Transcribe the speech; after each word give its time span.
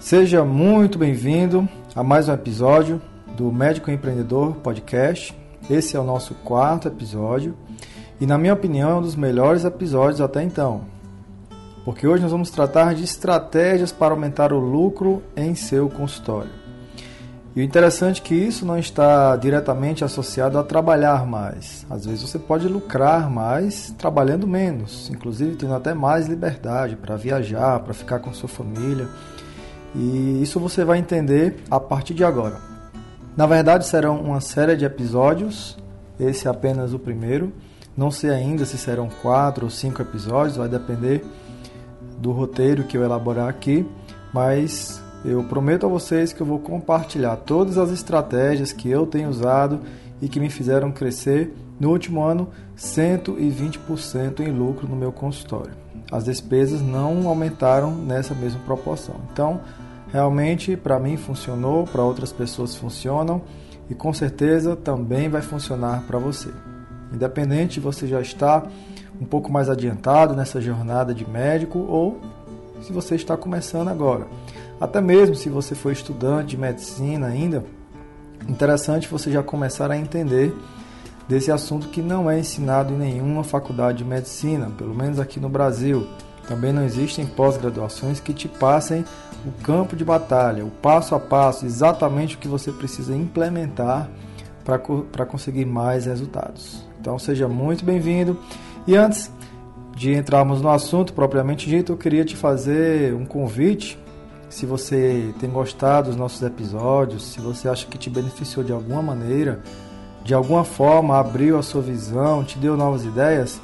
Seja 0.00 0.44
muito 0.44 0.96
bem-vindo 0.96 1.68
a 1.96 2.04
mais 2.04 2.28
um 2.28 2.34
episódio 2.34 3.02
do 3.36 3.50
Médico 3.50 3.90
Empreendedor 3.90 4.54
Podcast. 4.56 5.43
Esse 5.68 5.96
é 5.96 6.00
o 6.00 6.04
nosso 6.04 6.34
quarto 6.34 6.88
episódio 6.88 7.54
e, 8.20 8.26
na 8.26 8.36
minha 8.36 8.52
opinião, 8.52 8.90
é 8.90 8.94
um 8.96 9.02
dos 9.02 9.16
melhores 9.16 9.64
episódios 9.64 10.20
até 10.20 10.42
então, 10.42 10.82
porque 11.84 12.06
hoje 12.06 12.22
nós 12.22 12.32
vamos 12.32 12.50
tratar 12.50 12.94
de 12.94 13.02
estratégias 13.02 13.90
para 13.90 14.12
aumentar 14.12 14.52
o 14.52 14.58
lucro 14.58 15.22
em 15.34 15.54
seu 15.54 15.88
consultório. 15.88 16.50
E 17.56 17.60
o 17.60 17.62
interessante 17.62 18.20
é 18.20 18.24
que 18.24 18.34
isso 18.34 18.66
não 18.66 18.76
está 18.76 19.36
diretamente 19.36 20.04
associado 20.04 20.58
a 20.58 20.64
trabalhar 20.64 21.24
mais. 21.24 21.86
Às 21.88 22.04
vezes 22.04 22.22
você 22.28 22.38
pode 22.38 22.66
lucrar 22.66 23.30
mais 23.30 23.94
trabalhando 23.96 24.46
menos, 24.46 25.08
inclusive 25.08 25.54
tendo 25.54 25.72
até 25.72 25.94
mais 25.94 26.26
liberdade 26.26 26.96
para 26.96 27.16
viajar, 27.16 27.78
para 27.78 27.94
ficar 27.94 28.18
com 28.18 28.34
sua 28.34 28.48
família. 28.48 29.08
E 29.94 30.42
isso 30.42 30.58
você 30.58 30.84
vai 30.84 30.98
entender 30.98 31.62
a 31.70 31.78
partir 31.78 32.12
de 32.12 32.24
agora. 32.24 32.73
Na 33.36 33.46
verdade, 33.46 33.84
serão 33.86 34.20
uma 34.20 34.40
série 34.40 34.76
de 34.76 34.84
episódios, 34.84 35.76
esse 36.20 36.46
é 36.46 36.50
apenas 36.50 36.94
o 36.94 37.00
primeiro. 37.00 37.52
Não 37.96 38.10
sei 38.10 38.30
ainda 38.30 38.64
se 38.64 38.78
serão 38.78 39.08
quatro 39.22 39.64
ou 39.64 39.70
cinco 39.70 40.00
episódios, 40.00 40.56
vai 40.56 40.68
depender 40.68 41.24
do 42.18 42.30
roteiro 42.30 42.84
que 42.84 42.96
eu 42.96 43.02
elaborar 43.02 43.48
aqui, 43.48 43.84
mas 44.32 45.02
eu 45.24 45.42
prometo 45.42 45.84
a 45.84 45.88
vocês 45.88 46.32
que 46.32 46.40
eu 46.40 46.46
vou 46.46 46.60
compartilhar 46.60 47.36
todas 47.36 47.76
as 47.76 47.90
estratégias 47.90 48.72
que 48.72 48.88
eu 48.88 49.04
tenho 49.04 49.28
usado 49.28 49.80
e 50.22 50.28
que 50.28 50.38
me 50.38 50.48
fizeram 50.48 50.92
crescer 50.92 51.52
no 51.80 51.90
último 51.90 52.22
ano 52.22 52.48
120% 52.78 54.40
em 54.40 54.52
lucro 54.52 54.86
no 54.86 54.94
meu 54.94 55.10
consultório. 55.10 55.72
As 56.10 56.24
despesas 56.24 56.80
não 56.80 57.26
aumentaram 57.26 57.90
nessa 57.90 58.32
mesma 58.32 58.60
proporção. 58.60 59.16
Então, 59.32 59.60
Realmente, 60.14 60.76
para 60.76 60.96
mim 61.00 61.16
funcionou, 61.16 61.88
para 61.88 62.04
outras 62.04 62.32
pessoas 62.32 62.76
funcionam 62.76 63.42
e 63.90 63.96
com 63.96 64.12
certeza 64.12 64.76
também 64.76 65.28
vai 65.28 65.42
funcionar 65.42 66.04
para 66.06 66.20
você. 66.20 66.50
Independente 67.12 67.80
você 67.80 68.06
já 68.06 68.20
está 68.20 68.62
um 69.20 69.24
pouco 69.24 69.50
mais 69.50 69.68
adiantado 69.68 70.36
nessa 70.36 70.60
jornada 70.60 71.12
de 71.12 71.28
médico 71.28 71.80
ou 71.80 72.20
se 72.80 72.92
você 72.92 73.16
está 73.16 73.36
começando 73.36 73.88
agora. 73.88 74.28
Até 74.80 75.00
mesmo 75.00 75.34
se 75.34 75.48
você 75.48 75.74
for 75.74 75.90
estudante 75.90 76.50
de 76.50 76.58
medicina 76.58 77.26
ainda, 77.26 77.64
interessante 78.46 79.08
você 79.08 79.32
já 79.32 79.42
começar 79.42 79.90
a 79.90 79.98
entender 79.98 80.54
desse 81.28 81.50
assunto 81.50 81.88
que 81.88 82.00
não 82.00 82.30
é 82.30 82.38
ensinado 82.38 82.94
em 82.94 82.98
nenhuma 82.98 83.42
faculdade 83.42 83.98
de 83.98 84.04
medicina, 84.04 84.70
pelo 84.78 84.94
menos 84.94 85.18
aqui 85.18 85.40
no 85.40 85.48
Brasil. 85.48 86.06
Também 86.48 86.72
não 86.72 86.84
existem 86.84 87.26
pós-graduações 87.26 88.20
que 88.20 88.34
te 88.34 88.48
passem 88.48 89.04
o 89.46 89.52
campo 89.62 89.94
de 89.96 90.04
batalha, 90.04 90.64
o 90.64 90.70
passo 90.70 91.14
a 91.14 91.20
passo, 91.20 91.66
exatamente 91.66 92.36
o 92.36 92.38
que 92.38 92.48
você 92.48 92.72
precisa 92.72 93.14
implementar 93.14 94.08
para 94.64 95.26
conseguir 95.26 95.66
mais 95.66 96.06
resultados. 96.06 96.82
Então 97.00 97.18
seja 97.18 97.46
muito 97.46 97.84
bem-vindo. 97.84 98.38
E 98.86 98.96
antes 98.96 99.30
de 99.94 100.12
entrarmos 100.12 100.60
no 100.60 100.70
assunto 100.70 101.12
propriamente 101.12 101.68
dito, 101.68 101.92
eu 101.92 101.96
queria 101.96 102.24
te 102.24 102.34
fazer 102.36 103.14
um 103.14 103.24
convite. 103.24 103.98
Se 104.48 104.64
você 104.64 105.34
tem 105.38 105.50
gostado 105.50 106.08
dos 106.08 106.16
nossos 106.16 106.40
episódios, 106.42 107.24
se 107.24 107.40
você 107.40 107.68
acha 107.68 107.86
que 107.86 107.98
te 107.98 108.08
beneficiou 108.08 108.64
de 108.64 108.72
alguma 108.72 109.02
maneira, 109.02 109.60
de 110.24 110.32
alguma 110.32 110.64
forma 110.64 111.18
abriu 111.18 111.58
a 111.58 111.62
sua 111.62 111.82
visão, 111.82 112.42
te 112.44 112.58
deu 112.58 112.76
novas 112.76 113.04
ideias, 113.04 113.60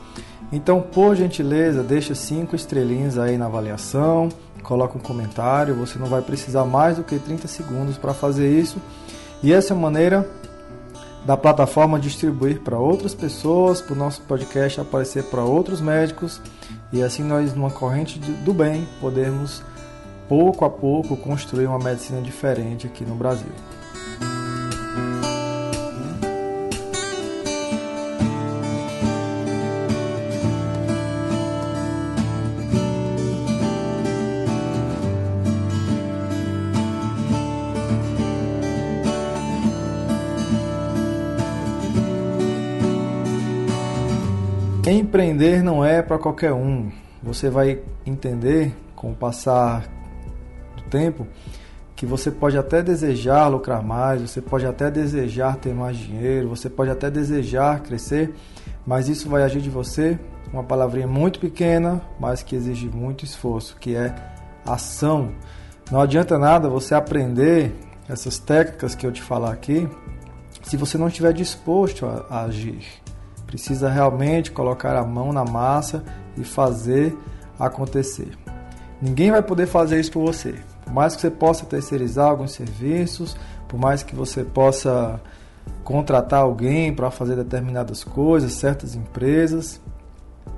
então, 0.53 0.81
por 0.81 1.15
gentileza, 1.15 1.83
deixa 1.83 2.15
cinco 2.15 2.57
estrelinhas 2.57 3.19
aí 3.19 3.39
na 3.39 3.47
avaliação, 3.47 4.29
coloca 4.63 4.99
um 4.99 5.01
comentário. 5.01 5.75
Você 5.77 5.99
não 5.99 6.07
vai 6.07 6.23
precisar 6.23 6.65
mais 6.65 6.97
do 6.97 7.05
que 7.05 7.19
30 7.19 7.47
segundos 7.47 7.97
para 7.97 8.13
fazer 8.13 8.51
isso. 8.51 8.79
E 9.43 9.53
essa 9.53 9.73
é 9.73 9.77
a 9.77 9.81
maneira 9.81 10.29
da 11.25 11.37
plataforma 11.37 12.01
distribuir 12.01 12.61
para 12.61 12.79
outras 12.79 13.15
pessoas, 13.15 13.81
para 13.81 13.95
o 13.95 13.97
nosso 13.97 14.23
podcast 14.23 14.81
aparecer 14.81 15.25
para 15.25 15.45
outros 15.45 15.81
médicos 15.81 16.41
e 16.93 17.03
assim 17.03 17.23
nós, 17.23 17.55
numa 17.55 17.71
corrente 17.71 18.19
do 18.19 18.53
bem, 18.53 18.89
podemos 19.01 19.63
pouco 20.29 20.65
a 20.65 20.71
pouco 20.71 21.17
construir 21.17 21.67
uma 21.67 21.79
medicina 21.79 22.21
diferente 22.21 22.87
aqui 22.87 23.05
no 23.05 23.15
Brasil. 23.15 23.53
Empreender 44.93 45.63
não 45.63 45.85
é 45.85 46.03
para 46.03 46.19
qualquer 46.19 46.53
um. 46.53 46.91
Você 47.23 47.49
vai 47.49 47.81
entender 48.05 48.75
com 48.97 49.13
o 49.13 49.15
passar 49.15 49.87
do 50.77 50.83
tempo 50.91 51.29
que 51.95 52.05
você 52.05 52.29
pode 52.29 52.59
até 52.59 52.83
desejar 52.83 53.47
lucrar 53.47 53.85
mais, 53.85 54.21
você 54.21 54.41
pode 54.41 54.67
até 54.67 54.91
desejar 54.91 55.59
ter 55.59 55.73
mais 55.73 55.97
dinheiro, 55.97 56.49
você 56.49 56.69
pode 56.69 56.91
até 56.91 57.09
desejar 57.09 57.81
crescer, 57.85 58.35
mas 58.85 59.09
isso 59.09 59.29
vai 59.29 59.45
agir 59.45 59.61
de 59.61 59.71
você 59.71 60.19
uma 60.53 60.65
palavrinha 60.65 61.07
muito 61.07 61.39
pequena, 61.39 62.03
mas 62.19 62.43
que 62.43 62.57
exige 62.57 62.89
muito 62.89 63.25
esforço, 63.25 63.77
que 63.77 63.95
é 63.95 64.13
ação. 64.67 65.31
Não 65.89 66.01
adianta 66.01 66.37
nada 66.37 66.69
você 66.69 66.97
aprender 66.97 67.73
essas 68.09 68.41
técnicas 68.41 68.97
que 68.97 69.07
eu 69.07 69.13
te 69.13 69.23
falar 69.23 69.53
aqui 69.53 69.89
se 70.65 70.77
você 70.77 70.99
não 70.99 71.07
estiver 71.07 71.33
disposto 71.33 72.07
a, 72.07 72.27
a 72.29 72.43
agir. 72.47 73.01
Precisa 73.51 73.91
realmente 73.91 74.53
colocar 74.53 74.95
a 74.95 75.05
mão 75.05 75.33
na 75.33 75.45
massa 75.45 76.05
e 76.37 76.45
fazer 76.45 77.17
acontecer. 77.59 78.31
Ninguém 79.03 79.33
vai 79.33 79.43
poder 79.43 79.67
fazer 79.67 79.99
isso 79.99 80.13
por 80.13 80.25
você. 80.25 80.55
Por 80.85 80.93
mais 80.93 81.17
que 81.17 81.23
você 81.23 81.31
possa 81.31 81.67
terceirizar 81.67 82.31
alguns 82.31 82.53
serviços, 82.53 83.37
por 83.67 83.77
mais 83.77 84.05
que 84.05 84.15
você 84.15 84.45
possa 84.45 85.21
contratar 85.83 86.43
alguém 86.43 86.95
para 86.95 87.11
fazer 87.11 87.35
determinadas 87.35 88.05
coisas, 88.05 88.53
certas 88.53 88.95
empresas, 88.95 89.81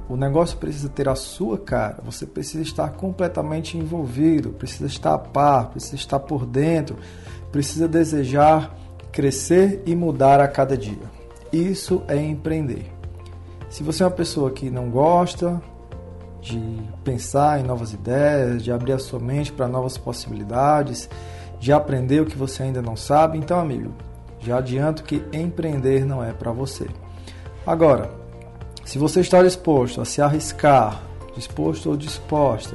o 0.06 0.14
negócio 0.14 0.58
precisa 0.58 0.90
ter 0.90 1.08
a 1.08 1.14
sua 1.14 1.56
cara. 1.56 1.96
Você 2.04 2.26
precisa 2.26 2.62
estar 2.62 2.90
completamente 2.90 3.78
envolvido, 3.78 4.50
precisa 4.50 4.86
estar 4.86 5.14
a 5.14 5.18
par, 5.18 5.70
precisa 5.70 5.94
estar 5.94 6.18
por 6.20 6.44
dentro, 6.44 6.98
precisa 7.50 7.88
desejar 7.88 8.76
crescer 9.12 9.82
e 9.84 9.94
mudar 9.94 10.40
a 10.40 10.48
cada 10.48 10.76
dia. 10.76 11.21
Isso 11.52 12.02
é 12.08 12.16
empreender. 12.16 12.90
Se 13.68 13.82
você 13.82 14.02
é 14.02 14.06
uma 14.06 14.12
pessoa 14.12 14.50
que 14.50 14.70
não 14.70 14.88
gosta 14.90 15.60
de 16.40 16.60
pensar 17.04 17.60
em 17.60 17.62
novas 17.62 17.92
ideias, 17.92 18.62
de 18.62 18.72
abrir 18.72 18.92
a 18.92 18.98
sua 18.98 19.20
mente 19.20 19.52
para 19.52 19.68
novas 19.68 19.98
possibilidades, 19.98 21.08
de 21.60 21.72
aprender 21.72 22.20
o 22.20 22.26
que 22.26 22.36
você 22.36 22.64
ainda 22.64 22.80
não 22.80 22.96
sabe, 22.96 23.38
então, 23.38 23.60
amigo, 23.60 23.92
já 24.40 24.58
adianto 24.58 25.04
que 25.04 25.22
empreender 25.32 26.04
não 26.04 26.24
é 26.24 26.32
para 26.32 26.50
você. 26.50 26.88
Agora, 27.66 28.10
se 28.84 28.98
você 28.98 29.20
está 29.20 29.42
disposto 29.42 30.00
a 30.00 30.04
se 30.04 30.20
arriscar, 30.20 31.00
disposto 31.36 31.90
ou 31.90 31.96
disposta 31.96 32.74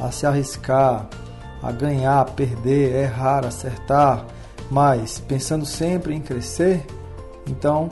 a 0.00 0.10
se 0.10 0.26
arriscar, 0.26 1.08
a 1.62 1.72
ganhar, 1.72 2.24
perder, 2.32 3.04
errar, 3.04 3.46
acertar, 3.46 4.26
mas 4.70 5.18
pensando 5.20 5.64
sempre 5.64 6.14
em 6.14 6.20
crescer, 6.20 6.84
então 7.46 7.88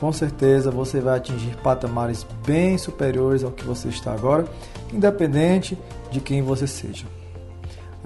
com 0.00 0.10
certeza 0.14 0.70
você 0.70 0.98
vai 0.98 1.18
atingir 1.18 1.54
patamares 1.58 2.26
bem 2.46 2.78
superiores 2.78 3.44
ao 3.44 3.50
que 3.50 3.62
você 3.62 3.88
está 3.88 4.14
agora, 4.14 4.46
independente 4.90 5.78
de 6.10 6.20
quem 6.22 6.40
você 6.40 6.66
seja. 6.66 7.04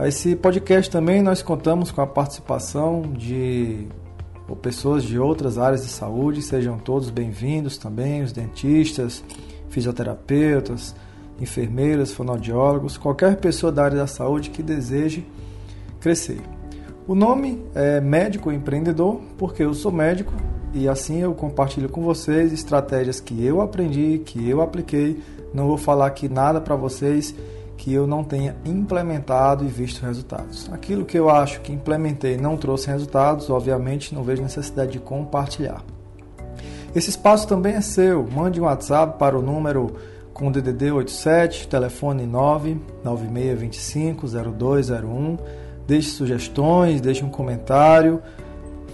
Esse 0.00 0.34
podcast 0.34 0.90
também 0.90 1.22
nós 1.22 1.40
contamos 1.40 1.92
com 1.92 2.00
a 2.00 2.06
participação 2.06 3.02
de 3.02 3.86
pessoas 4.60 5.04
de 5.04 5.20
outras 5.20 5.56
áreas 5.56 5.82
de 5.82 5.88
saúde, 5.88 6.42
sejam 6.42 6.78
todos 6.78 7.10
bem-vindos 7.10 7.78
também, 7.78 8.24
os 8.24 8.32
dentistas, 8.32 9.22
fisioterapeutas, 9.68 10.96
enfermeiras, 11.40 12.12
fonoaudiólogos, 12.12 12.98
qualquer 12.98 13.36
pessoa 13.36 13.70
da 13.70 13.84
área 13.84 13.98
da 13.98 14.08
saúde 14.08 14.50
que 14.50 14.64
deseje 14.64 15.24
crescer. 16.00 16.40
O 17.06 17.14
nome 17.14 17.64
é 17.72 18.00
Médico 18.00 18.50
Empreendedor, 18.50 19.20
porque 19.38 19.62
eu 19.62 19.72
sou 19.74 19.92
médico 19.92 20.32
e 20.74 20.88
assim 20.88 21.20
eu 21.20 21.34
compartilho 21.34 21.88
com 21.88 22.02
vocês 22.02 22.52
estratégias 22.52 23.20
que 23.20 23.44
eu 23.44 23.60
aprendi, 23.60 24.20
que 24.24 24.48
eu 24.48 24.60
apliquei. 24.60 25.22
Não 25.52 25.68
vou 25.68 25.78
falar 25.78 26.06
aqui 26.06 26.28
nada 26.28 26.60
para 26.60 26.74
vocês 26.74 27.34
que 27.76 27.92
eu 27.92 28.06
não 28.06 28.24
tenha 28.24 28.56
implementado 28.64 29.64
e 29.64 29.68
visto 29.68 30.04
resultados. 30.04 30.68
Aquilo 30.72 31.04
que 31.04 31.18
eu 31.18 31.30
acho 31.30 31.60
que 31.60 31.72
implementei 31.72 32.36
não 32.36 32.56
trouxe 32.56 32.88
resultados, 32.88 33.50
obviamente 33.50 34.14
não 34.14 34.22
vejo 34.22 34.42
necessidade 34.42 34.92
de 34.92 34.98
compartilhar. 34.98 35.84
Esse 36.94 37.10
espaço 37.10 37.46
também 37.46 37.74
é 37.74 37.80
seu. 37.80 38.26
Mande 38.26 38.60
um 38.60 38.64
WhatsApp 38.64 39.18
para 39.18 39.38
o 39.38 39.42
número 39.42 39.94
com 40.32 40.50
DDD 40.50 40.92
87, 40.92 41.68
telefone 41.68 42.26
996250201. 43.04 45.38
Deixe 45.86 46.10
sugestões, 46.10 47.00
deixe 47.00 47.24
um 47.24 47.28
comentário, 47.28 48.22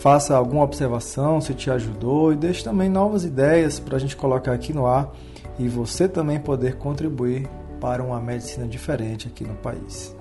faça 0.00 0.34
alguma 0.34 0.64
observação 0.64 1.42
se 1.42 1.52
te 1.52 1.70
ajudou 1.70 2.32
e 2.32 2.36
deixe 2.36 2.64
também 2.64 2.88
novas 2.88 3.22
ideias 3.22 3.78
para 3.78 3.96
a 3.96 4.00
gente 4.00 4.16
colocar 4.16 4.52
aqui 4.52 4.72
no 4.72 4.86
ar 4.86 5.12
e 5.58 5.68
você 5.68 6.08
também 6.08 6.40
poder 6.40 6.76
contribuir 6.76 7.46
para 7.78 8.02
uma 8.02 8.18
medicina 8.18 8.66
diferente 8.66 9.28
aqui 9.28 9.44
no 9.44 9.54
país. 9.56 10.16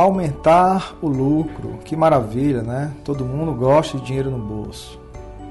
Aumentar 0.00 0.96
o 1.02 1.08
lucro, 1.08 1.78
que 1.84 1.94
maravilha, 1.94 2.62
né? 2.62 2.90
Todo 3.04 3.24
mundo 3.24 3.52
gosta 3.52 3.98
de 3.98 4.04
dinheiro 4.06 4.30
no 4.30 4.38
bolso 4.38 4.98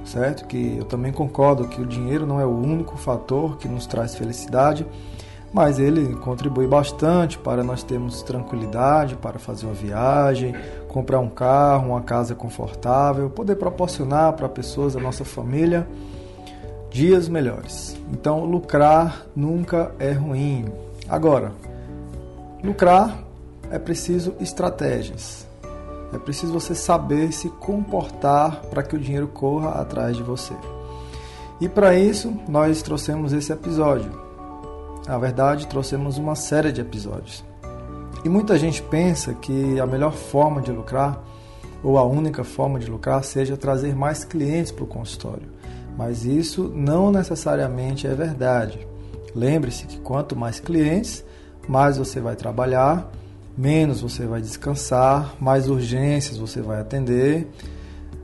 certo? 0.09 0.45
Que 0.45 0.77
eu 0.77 0.85
também 0.85 1.11
concordo 1.11 1.67
que 1.67 1.79
o 1.79 1.85
dinheiro 1.85 2.25
não 2.25 2.41
é 2.41 2.45
o 2.45 2.49
único 2.49 2.97
fator 2.97 3.57
que 3.57 3.67
nos 3.67 3.85
traz 3.85 4.15
felicidade, 4.15 4.85
mas 5.53 5.79
ele 5.79 6.15
contribui 6.15 6.67
bastante 6.67 7.37
para 7.37 7.63
nós 7.63 7.83
termos 7.83 8.21
tranquilidade 8.21 9.15
para 9.15 9.39
fazer 9.39 9.65
uma 9.65 9.73
viagem, 9.73 10.55
comprar 10.87 11.19
um 11.19 11.29
carro, 11.29 11.89
uma 11.89 12.01
casa 12.01 12.35
confortável, 12.35 13.29
poder 13.29 13.55
proporcionar 13.55 14.33
para 14.33 14.49
pessoas 14.49 14.93
da 14.93 14.99
nossa 14.99 15.23
família 15.23 15.87
dias 16.91 17.29
melhores. 17.29 17.95
Então, 18.11 18.45
lucrar 18.45 19.25
nunca 19.35 19.91
é 19.99 20.11
ruim. 20.11 20.65
Agora, 21.07 21.51
lucrar 22.63 23.23
é 23.71 23.79
preciso 23.79 24.35
estratégias. 24.39 25.47
É 26.13 26.17
preciso 26.17 26.53
você 26.53 26.73
saber 26.73 27.31
se 27.31 27.49
comportar 27.49 28.61
para 28.69 28.81
que 28.81 28.95
o 28.95 28.99
dinheiro 28.99 29.27
corra 29.27 29.71
atrás 29.81 30.17
de 30.17 30.23
você. 30.23 30.53
E 31.61 31.69
para 31.69 31.95
isso, 31.95 32.33
nós 32.47 32.81
trouxemos 32.81 33.33
esse 33.33 33.51
episódio 33.51 34.29
na 35.09 35.17
verdade, 35.17 35.65
trouxemos 35.65 36.19
uma 36.19 36.35
série 36.35 36.71
de 36.71 36.81
episódios. 36.81 37.43
E 38.23 38.29
muita 38.29 38.59
gente 38.59 38.79
pensa 38.79 39.33
que 39.33 39.79
a 39.79 39.85
melhor 39.87 40.13
forma 40.13 40.61
de 40.61 40.71
lucrar, 40.71 41.19
ou 41.81 41.97
a 41.97 42.03
única 42.03 42.43
forma 42.43 42.77
de 42.77 42.85
lucrar, 42.85 43.23
seja 43.23 43.57
trazer 43.57 43.95
mais 43.95 44.23
clientes 44.23 44.71
para 44.71 44.83
o 44.83 44.87
consultório. 44.87 45.49
Mas 45.97 46.25
isso 46.25 46.71
não 46.75 47.11
necessariamente 47.11 48.05
é 48.05 48.13
verdade. 48.13 48.87
Lembre-se 49.33 49.87
que 49.87 49.99
quanto 49.99 50.35
mais 50.35 50.59
clientes, 50.59 51.25
mais 51.67 51.97
você 51.97 52.19
vai 52.19 52.35
trabalhar, 52.35 53.09
menos 53.59 53.99
você 53.99 54.25
vai 54.25 54.39
descansar, 54.39 55.35
mais 55.37 55.67
urgências 55.67 56.37
você 56.37 56.61
vai 56.61 56.79
atender 56.79 57.45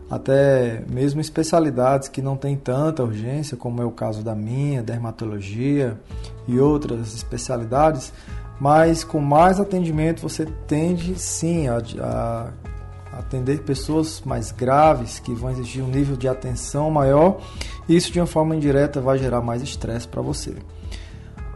até 0.09 0.81
mesmo 0.89 1.19
especialidades 1.19 2.07
que 2.07 2.21
não 2.21 2.37
têm 2.37 2.55
tanta 2.55 3.03
urgência, 3.03 3.57
como 3.57 3.81
é 3.81 3.85
o 3.85 3.91
caso 3.91 4.23
da 4.23 4.33
minha, 4.33 4.81
dermatologia 4.81 5.99
e 6.47 6.57
outras 6.57 7.13
especialidades, 7.13 8.13
mas 8.61 9.03
com 9.03 9.19
mais 9.19 9.59
atendimento 9.59 10.21
você 10.21 10.45
tende 10.67 11.19
sim 11.19 11.67
a, 11.67 11.81
a 11.99 13.19
atender 13.19 13.63
pessoas 13.63 14.21
mais 14.25 14.53
graves 14.53 15.19
que 15.19 15.33
vão 15.33 15.51
exigir 15.51 15.83
um 15.83 15.89
nível 15.89 16.15
de 16.15 16.29
atenção 16.29 16.89
maior, 16.89 17.41
e 17.89 17.95
isso 17.97 18.09
de 18.09 18.21
uma 18.21 18.27
forma 18.27 18.55
indireta 18.55 19.01
vai 19.01 19.17
gerar 19.17 19.41
mais 19.41 19.61
estresse 19.61 20.07
para 20.07 20.21
você. 20.21 20.55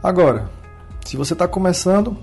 Agora, 0.03 0.49
se 1.05 1.15
você 1.15 1.31
está 1.31 1.47
começando, 1.47 2.17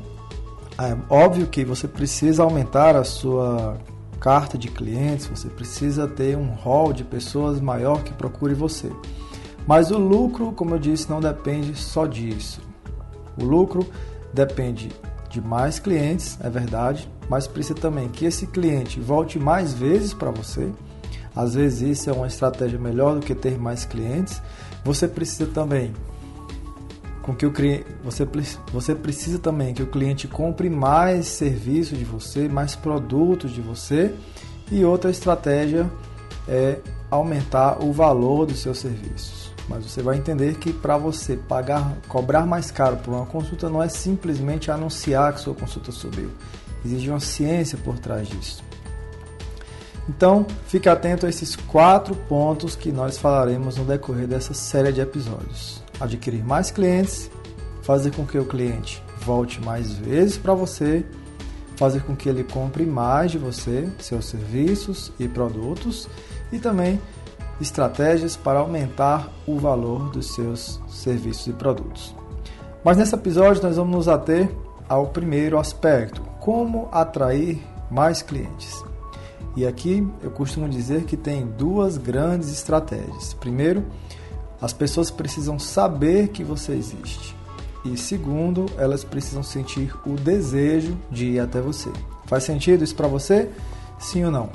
é 0.78 0.96
óbvio 1.08 1.46
que 1.46 1.64
você 1.64 1.88
precisa 1.88 2.42
aumentar 2.42 2.96
a 2.96 3.04
sua 3.04 3.78
carta 4.20 4.58
de 4.58 4.68
clientes, 4.68 5.26
você 5.26 5.48
precisa 5.48 6.06
ter 6.06 6.36
um 6.36 6.52
hall 6.52 6.92
de 6.92 7.04
pessoas 7.04 7.60
maior 7.60 8.02
que 8.02 8.12
procure 8.12 8.54
você. 8.54 8.90
Mas 9.66 9.90
o 9.90 9.98
lucro, 9.98 10.52
como 10.52 10.74
eu 10.74 10.78
disse, 10.78 11.10
não 11.10 11.20
depende 11.20 11.74
só 11.74 12.06
disso. 12.06 12.60
O 13.40 13.44
lucro 13.44 13.86
depende 14.32 14.90
de 15.30 15.40
mais 15.40 15.78
clientes, 15.78 16.38
é 16.40 16.48
verdade, 16.48 17.10
mas 17.28 17.46
precisa 17.46 17.74
também 17.74 18.08
que 18.08 18.24
esse 18.24 18.46
cliente 18.46 19.00
volte 19.00 19.38
mais 19.38 19.72
vezes 19.72 20.14
para 20.14 20.30
você. 20.30 20.70
Às 21.34 21.54
vezes 21.54 21.98
isso 21.98 22.10
é 22.10 22.12
uma 22.12 22.26
estratégia 22.26 22.78
melhor 22.78 23.14
do 23.14 23.20
que 23.20 23.34
ter 23.34 23.58
mais 23.58 23.84
clientes. 23.84 24.40
Você 24.84 25.08
precisa 25.08 25.46
também 25.46 25.92
com 27.26 27.34
que 27.34 27.44
o 27.44 27.52
você, 28.04 28.24
você 28.72 28.94
precisa 28.94 29.40
também 29.40 29.74
que 29.74 29.82
o 29.82 29.86
cliente 29.88 30.28
compre 30.28 30.70
mais 30.70 31.26
serviços 31.26 31.98
de 31.98 32.04
você, 32.04 32.48
mais 32.48 32.76
produtos 32.76 33.50
de 33.50 33.60
você. 33.60 34.14
E 34.70 34.84
outra 34.84 35.10
estratégia 35.10 35.90
é 36.46 36.78
aumentar 37.10 37.84
o 37.84 37.92
valor 37.92 38.46
dos 38.46 38.60
seus 38.60 38.78
serviços. 38.78 39.52
Mas 39.68 39.84
você 39.84 40.00
vai 40.02 40.16
entender 40.16 40.54
que 40.54 40.72
para 40.72 40.96
você 40.96 41.36
pagar, 41.36 41.96
cobrar 42.06 42.46
mais 42.46 42.70
caro 42.70 42.96
por 42.98 43.12
uma 43.12 43.26
consulta 43.26 43.68
não 43.68 43.82
é 43.82 43.88
simplesmente 43.88 44.70
anunciar 44.70 45.32
que 45.34 45.40
sua 45.40 45.54
consulta 45.54 45.90
subiu. 45.90 46.30
Existe 46.84 47.10
uma 47.10 47.18
ciência 47.18 47.76
por 47.76 47.98
trás 47.98 48.28
disso. 48.28 48.62
Então, 50.08 50.46
fique 50.68 50.88
atento 50.88 51.26
a 51.26 51.28
esses 51.28 51.56
quatro 51.56 52.14
pontos 52.14 52.76
que 52.76 52.92
nós 52.92 53.18
falaremos 53.18 53.76
no 53.76 53.84
decorrer 53.84 54.28
dessa 54.28 54.54
série 54.54 54.92
de 54.92 55.00
episódios 55.00 55.84
adquirir 56.00 56.44
mais 56.44 56.70
clientes, 56.70 57.30
fazer 57.82 58.14
com 58.14 58.26
que 58.26 58.38
o 58.38 58.44
cliente 58.44 59.02
volte 59.20 59.60
mais 59.60 59.92
vezes 59.92 60.36
para 60.36 60.54
você, 60.54 61.04
fazer 61.76 62.02
com 62.02 62.16
que 62.16 62.28
ele 62.28 62.44
compre 62.44 62.84
mais 62.84 63.30
de 63.30 63.38
você, 63.38 63.88
seus 63.98 64.26
serviços 64.26 65.12
e 65.18 65.28
produtos 65.28 66.08
e 66.50 66.58
também 66.58 67.00
estratégias 67.60 68.36
para 68.36 68.58
aumentar 68.58 69.32
o 69.46 69.58
valor 69.58 70.10
dos 70.10 70.34
seus 70.34 70.80
serviços 70.88 71.46
e 71.46 71.52
produtos. 71.52 72.14
Mas 72.84 72.96
nesse 72.96 73.14
episódio 73.14 73.62
nós 73.62 73.76
vamos 73.76 73.94
nos 73.94 74.08
ater 74.08 74.48
ao 74.88 75.08
primeiro 75.08 75.58
aspecto: 75.58 76.22
como 76.40 76.88
atrair 76.92 77.60
mais 77.90 78.22
clientes. 78.22 78.84
E 79.56 79.66
aqui 79.66 80.06
eu 80.22 80.30
costumo 80.30 80.68
dizer 80.68 81.04
que 81.04 81.16
tem 81.16 81.46
duas 81.46 81.96
grandes 81.96 82.52
estratégias. 82.52 83.32
Primeiro, 83.34 83.84
as 84.60 84.72
pessoas 84.72 85.10
precisam 85.10 85.58
saber 85.58 86.28
que 86.28 86.42
você 86.42 86.72
existe. 86.72 87.34
E 87.84 87.96
segundo, 87.96 88.66
elas 88.76 89.04
precisam 89.04 89.42
sentir 89.42 89.94
o 90.04 90.14
desejo 90.14 90.96
de 91.10 91.26
ir 91.32 91.40
até 91.40 91.60
você. 91.60 91.90
Faz 92.26 92.44
sentido 92.44 92.82
isso 92.82 92.94
para 92.94 93.06
você? 93.06 93.48
Sim 93.98 94.24
ou 94.24 94.30
não? 94.30 94.50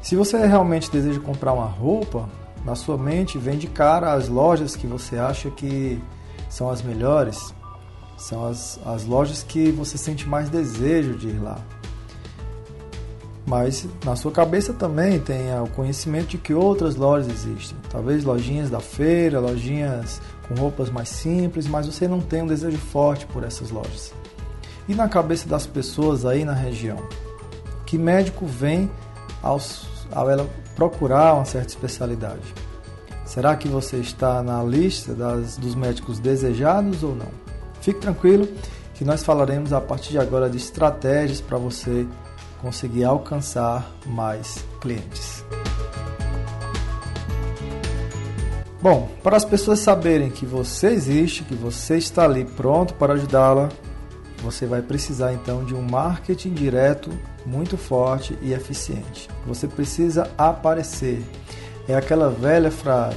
Se 0.00 0.16
você 0.16 0.46
realmente 0.46 0.90
deseja 0.90 1.20
comprar 1.20 1.52
uma 1.52 1.66
roupa, 1.66 2.28
na 2.64 2.74
sua 2.74 2.96
mente 2.96 3.38
vem 3.38 3.58
de 3.58 3.66
cara 3.66 4.12
as 4.12 4.28
lojas 4.28 4.74
que 4.74 4.86
você 4.86 5.18
acha 5.18 5.50
que 5.50 6.00
são 6.48 6.70
as 6.70 6.80
melhores, 6.80 7.54
são 8.16 8.46
as, 8.46 8.80
as 8.86 9.04
lojas 9.04 9.42
que 9.42 9.70
você 9.70 9.98
sente 9.98 10.26
mais 10.26 10.48
desejo 10.48 11.14
de 11.14 11.28
ir 11.28 11.42
lá. 11.42 11.58
Mas 13.48 13.88
na 14.04 14.14
sua 14.14 14.30
cabeça 14.30 14.74
também 14.74 15.18
tenha 15.18 15.62
o 15.62 15.70
conhecimento 15.70 16.28
de 16.28 16.38
que 16.38 16.52
outras 16.52 16.96
lojas 16.96 17.28
existem. 17.28 17.78
Talvez 17.88 18.22
lojinhas 18.22 18.68
da 18.68 18.78
feira, 18.78 19.40
lojinhas 19.40 20.20
com 20.46 20.54
roupas 20.54 20.90
mais 20.90 21.08
simples, 21.08 21.66
mas 21.66 21.86
você 21.86 22.06
não 22.06 22.20
tem 22.20 22.42
um 22.42 22.46
desejo 22.46 22.76
forte 22.76 23.24
por 23.24 23.42
essas 23.42 23.70
lojas. 23.70 24.12
E 24.86 24.94
na 24.94 25.08
cabeça 25.08 25.48
das 25.48 25.66
pessoas 25.66 26.26
aí 26.26 26.44
na 26.44 26.52
região? 26.52 26.98
Que 27.86 27.96
médico 27.96 28.44
vem 28.44 28.90
ao 29.42 29.58
ela 30.12 30.46
procurar 30.76 31.32
uma 31.32 31.46
certa 31.46 31.68
especialidade? 31.68 32.54
Será 33.24 33.56
que 33.56 33.66
você 33.66 33.96
está 33.96 34.42
na 34.42 34.62
lista 34.62 35.14
das, 35.14 35.56
dos 35.56 35.74
médicos 35.74 36.18
desejados 36.18 37.02
ou 37.02 37.14
não? 37.14 37.28
Fique 37.80 37.98
tranquilo 37.98 38.46
que 38.92 39.06
nós 39.06 39.22
falaremos 39.22 39.72
a 39.72 39.80
partir 39.80 40.10
de 40.10 40.18
agora 40.18 40.50
de 40.50 40.58
estratégias 40.58 41.40
para 41.40 41.56
você 41.56 42.06
conseguir 42.60 43.04
alcançar 43.04 43.90
mais 44.06 44.64
clientes. 44.80 45.44
Bom, 48.80 49.08
para 49.24 49.36
as 49.36 49.44
pessoas 49.44 49.80
saberem 49.80 50.30
que 50.30 50.46
você 50.46 50.88
existe, 50.88 51.42
que 51.42 51.54
você 51.54 51.96
está 51.96 52.24
ali 52.24 52.44
pronto 52.44 52.94
para 52.94 53.14
ajudá-la, 53.14 53.68
você 54.40 54.66
vai 54.66 54.80
precisar 54.80 55.32
então 55.32 55.64
de 55.64 55.74
um 55.74 55.82
marketing 55.82 56.54
direto 56.54 57.10
muito 57.44 57.76
forte 57.76 58.38
e 58.40 58.52
eficiente. 58.52 59.28
Você 59.46 59.66
precisa 59.66 60.30
aparecer. 60.38 61.24
É 61.88 61.94
aquela 61.96 62.30
velha 62.30 62.70
frase: 62.70 63.16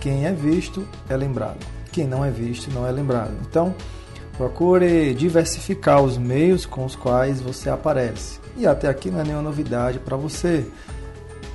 quem 0.00 0.26
é 0.26 0.32
visto 0.32 0.86
é 1.08 1.16
lembrado, 1.16 1.66
quem 1.90 2.06
não 2.06 2.24
é 2.24 2.30
visto 2.30 2.70
não 2.70 2.86
é 2.86 2.92
lembrado. 2.92 3.34
Então, 3.48 3.74
procure 4.40 5.12
diversificar 5.12 6.02
os 6.02 6.16
meios 6.16 6.64
com 6.64 6.86
os 6.86 6.96
quais 6.96 7.42
você 7.42 7.68
aparece. 7.68 8.40
E 8.56 8.66
até 8.66 8.88
aqui 8.88 9.10
não 9.10 9.20
é 9.20 9.22
nenhuma 9.22 9.42
novidade 9.42 9.98
para 9.98 10.16
você. 10.16 10.66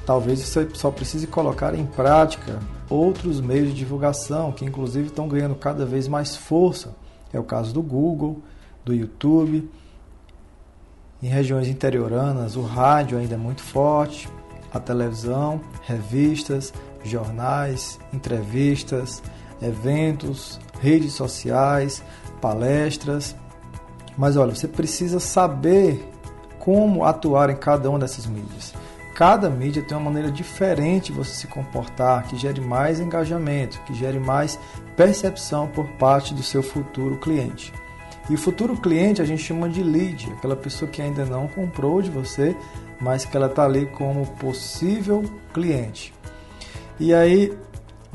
Talvez 0.06 0.38
você 0.42 0.70
só 0.76 0.92
precise 0.92 1.26
colocar 1.26 1.74
em 1.74 1.84
prática 1.84 2.60
outros 2.88 3.42
meios 3.42 3.70
de 3.70 3.74
divulgação 3.74 4.52
que 4.52 4.64
inclusive 4.64 5.08
estão 5.08 5.28
ganhando 5.28 5.56
cada 5.56 5.84
vez 5.84 6.08
mais 6.08 6.36
força. 6.36 6.96
É 7.34 7.40
o 7.40 7.44
caso 7.44 7.74
do 7.74 7.82
Google, 7.82 8.44
do 8.86 8.94
YouTube. 8.94 9.68
Em 11.24 11.28
regiões 11.28 11.68
interioranas, 11.68 12.56
o 12.56 12.62
rádio 12.62 13.18
ainda 13.18 13.34
é 13.34 13.38
muito 13.38 13.64
forte, 13.64 14.30
a 14.72 14.80
televisão, 14.80 15.60
revistas, 15.82 16.72
jornais, 17.04 18.00
entrevistas, 18.14 19.24
eventos, 19.60 20.60
redes 20.80 21.14
sociais, 21.14 22.04
palestras. 22.46 23.36
Mas 24.16 24.38
olha, 24.38 24.54
você 24.54 24.68
precisa 24.68 25.20
saber 25.20 26.08
como 26.60 27.04
atuar 27.04 27.50
em 27.50 27.56
cada 27.56 27.90
uma 27.90 27.98
dessas 27.98 28.28
mídias. 28.28 28.74
Cada 29.16 29.50
mídia 29.50 29.82
tem 29.82 29.98
uma 29.98 30.12
maneira 30.12 30.32
diferente 30.32 31.12
de 31.12 31.18
você 31.18 31.34
se 31.34 31.48
comportar, 31.48 32.28
que 32.28 32.36
gere 32.36 32.62
mais 32.62 33.00
engajamento, 33.00 33.82
que 33.84 33.94
gere 33.94 34.20
mais 34.20 34.60
percepção 34.96 35.68
por 35.68 35.88
parte 35.94 36.34
do 36.34 36.44
seu 36.44 36.62
futuro 36.62 37.18
cliente. 37.18 37.74
E 38.30 38.36
o 38.36 38.38
futuro 38.38 38.76
cliente 38.76 39.22
a 39.22 39.26
gente 39.26 39.42
chama 39.42 39.70
de 39.70 39.82
lead, 39.82 40.32
aquela 40.34 40.56
pessoa 40.56 40.90
que 40.90 41.02
ainda 41.02 41.26
não 41.26 41.48
comprou 41.48 42.02
de 42.02 42.12
você, 42.12 42.56
mas 43.00 43.26
que 43.26 43.36
ela 43.38 43.48
está 43.48 43.64
ali 43.64 43.86
como 43.86 44.26
possível 44.26 45.24
cliente. 45.54 46.14
E 47.00 47.14
aí 47.14 47.58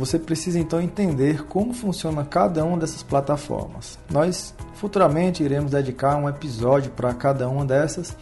você 0.00 0.18
precisa 0.18 0.58
então 0.58 0.80
entender 0.80 1.44
como 1.44 1.74
funciona 1.74 2.24
cada 2.24 2.64
uma 2.64 2.78
dessas 2.78 3.02
plataformas. 3.02 3.98
Nós 4.10 4.54
futuramente 4.72 5.42
iremos 5.42 5.72
dedicar 5.72 6.16
um 6.16 6.26
episódio 6.26 6.90
para 6.92 7.12
cada 7.12 7.46
uma 7.50 7.66
dessas, 7.66 8.16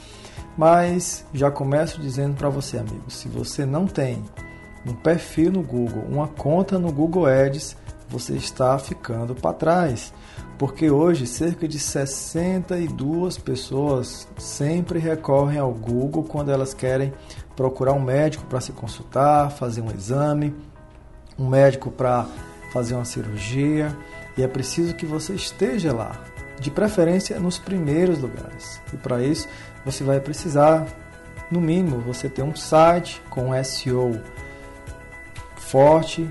mas 0.56 1.24
já 1.32 1.52
começo 1.52 2.00
dizendo 2.00 2.34
para 2.34 2.48
você, 2.48 2.78
amigo, 2.78 3.08
se 3.08 3.28
você 3.28 3.64
não 3.64 3.86
tem 3.86 4.24
um 4.84 4.92
perfil 4.92 5.52
no 5.52 5.62
Google, 5.62 6.02
uma 6.10 6.26
conta 6.26 6.80
no 6.80 6.90
Google 6.90 7.26
Ads, 7.26 7.76
você 8.08 8.32
está 8.32 8.76
ficando 8.76 9.36
para 9.36 9.54
trás. 9.54 10.12
Porque 10.58 10.90
hoje 10.90 11.28
cerca 11.28 11.68
de 11.68 11.78
62 11.78 13.38
pessoas 13.38 14.26
sempre 14.36 14.98
recorrem 14.98 15.60
ao 15.60 15.72
Google 15.72 16.24
quando 16.24 16.50
elas 16.50 16.74
querem 16.74 17.12
procurar 17.54 17.92
um 17.92 18.02
médico 18.02 18.44
para 18.46 18.60
se 18.60 18.72
consultar, 18.72 19.52
fazer 19.52 19.80
um 19.80 19.90
exame, 19.92 20.52
um 21.38 21.48
médico 21.48 21.90
para 21.90 22.26
fazer 22.72 22.94
uma 22.94 23.04
cirurgia, 23.04 23.96
e 24.36 24.42
é 24.42 24.48
preciso 24.48 24.94
que 24.94 25.06
você 25.06 25.34
esteja 25.34 25.92
lá, 25.92 26.20
de 26.60 26.70
preferência 26.70 27.38
nos 27.38 27.58
primeiros 27.58 28.18
lugares. 28.20 28.80
E 28.92 28.96
para 28.96 29.22
isso, 29.22 29.48
você 29.84 30.02
vai 30.02 30.20
precisar, 30.20 30.86
no 31.50 31.60
mínimo, 31.60 32.00
você 32.00 32.28
ter 32.28 32.42
um 32.42 32.54
site 32.54 33.22
com 33.30 33.52
SEO 33.62 34.20
forte, 35.56 36.28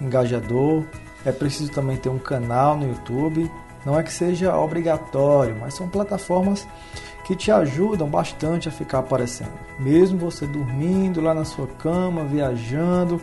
engajador. 0.00 0.84
É 1.24 1.32
preciso 1.32 1.70
também 1.70 1.96
ter 1.96 2.08
um 2.08 2.18
canal 2.18 2.76
no 2.76 2.88
YouTube. 2.88 3.50
Não 3.86 3.98
é 3.98 4.02
que 4.02 4.12
seja 4.12 4.56
obrigatório, 4.56 5.56
mas 5.58 5.74
são 5.74 5.88
plataformas 5.88 6.66
que 7.24 7.34
te 7.34 7.50
ajudam 7.50 8.08
bastante 8.08 8.68
a 8.68 8.72
ficar 8.72 8.98
aparecendo. 8.98 9.52
Mesmo 9.78 10.18
você 10.18 10.46
dormindo 10.46 11.20
lá 11.20 11.32
na 11.32 11.44
sua 11.44 11.66
cama, 11.66 12.24
viajando, 12.24 13.20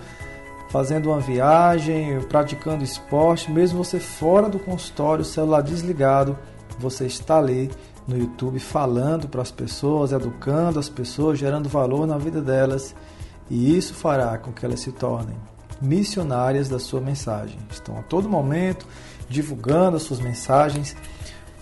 fazendo 0.72 1.10
uma 1.10 1.20
viagem, 1.20 2.22
praticando 2.22 2.84
esporte, 2.84 3.52
mesmo 3.52 3.84
você 3.84 4.00
fora 4.00 4.48
do 4.48 4.58
consultório, 4.58 5.26
celular 5.26 5.62
desligado, 5.62 6.38
você 6.80 7.06
está 7.06 7.38
ali 7.38 7.70
no 8.08 8.18
YouTube 8.18 8.58
falando 8.60 9.28
para 9.28 9.42
as 9.42 9.52
pessoas, 9.52 10.14
educando 10.14 10.80
as 10.80 10.88
pessoas, 10.88 11.38
gerando 11.38 11.68
valor 11.68 12.08
na 12.08 12.18
vida 12.18 12.42
delas, 12.42 12.96
e 13.50 13.78
isso 13.78 13.94
fará 13.94 14.38
com 14.38 14.54
que 14.54 14.66
elas 14.66 14.80
se 14.80 14.92
tornem 14.94 15.36
missionárias 15.82 16.70
da 16.70 16.80
sua 16.80 17.02
mensagem. 17.02 17.58
Estão 17.70 17.98
a 17.98 18.04
todo 18.04 18.30
momento 18.30 18.88
divulgando 19.28 19.98
as 19.98 20.04
suas 20.04 20.20
mensagens 20.20 20.96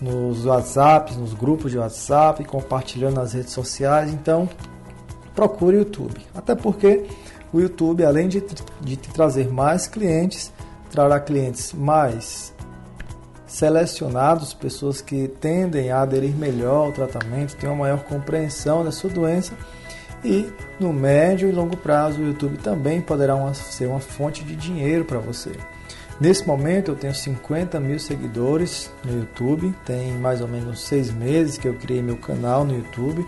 nos 0.00 0.44
WhatsApps, 0.44 1.16
nos 1.16 1.32
grupos 1.32 1.72
de 1.72 1.78
WhatsApp, 1.78 2.44
compartilhando 2.44 3.14
nas 3.14 3.32
redes 3.32 3.52
sociais. 3.52 4.12
Então, 4.12 4.48
procure 5.34 5.76
o 5.76 5.78
YouTube. 5.80 6.20
Até 6.34 6.54
porque 6.54 7.06
o 7.52 7.60
YouTube, 7.60 8.04
além 8.04 8.28
de, 8.28 8.42
de 8.80 8.96
te 8.96 9.10
trazer 9.10 9.50
mais 9.50 9.86
clientes, 9.86 10.52
trará 10.90 11.18
clientes 11.18 11.72
mais 11.72 12.52
selecionados, 13.46 14.54
pessoas 14.54 15.00
que 15.00 15.26
tendem 15.26 15.90
a 15.90 16.02
aderir 16.02 16.36
melhor 16.36 16.86
ao 16.86 16.92
tratamento, 16.92 17.56
têm 17.56 17.68
uma 17.68 17.80
maior 17.80 18.04
compreensão 18.04 18.84
da 18.84 18.92
sua 18.92 19.10
doença. 19.10 19.52
E 20.24 20.48
no 20.78 20.92
médio 20.92 21.48
e 21.48 21.52
longo 21.52 21.76
prazo 21.76 22.20
o 22.20 22.26
YouTube 22.26 22.58
também 22.58 23.00
poderá 23.00 23.34
uma, 23.34 23.54
ser 23.54 23.86
uma 23.86 24.00
fonte 24.00 24.44
de 24.44 24.54
dinheiro 24.54 25.04
para 25.04 25.18
você. 25.18 25.50
Nesse 26.20 26.46
momento 26.46 26.90
eu 26.90 26.96
tenho 26.96 27.14
50 27.14 27.80
mil 27.80 27.98
seguidores 27.98 28.90
no 29.02 29.20
YouTube, 29.20 29.74
tem 29.86 30.12
mais 30.12 30.42
ou 30.42 30.46
menos 30.46 30.86
seis 30.86 31.10
meses 31.10 31.56
que 31.56 31.66
eu 31.66 31.74
criei 31.74 32.02
meu 32.02 32.18
canal 32.18 32.64
no 32.64 32.76
YouTube 32.76 33.26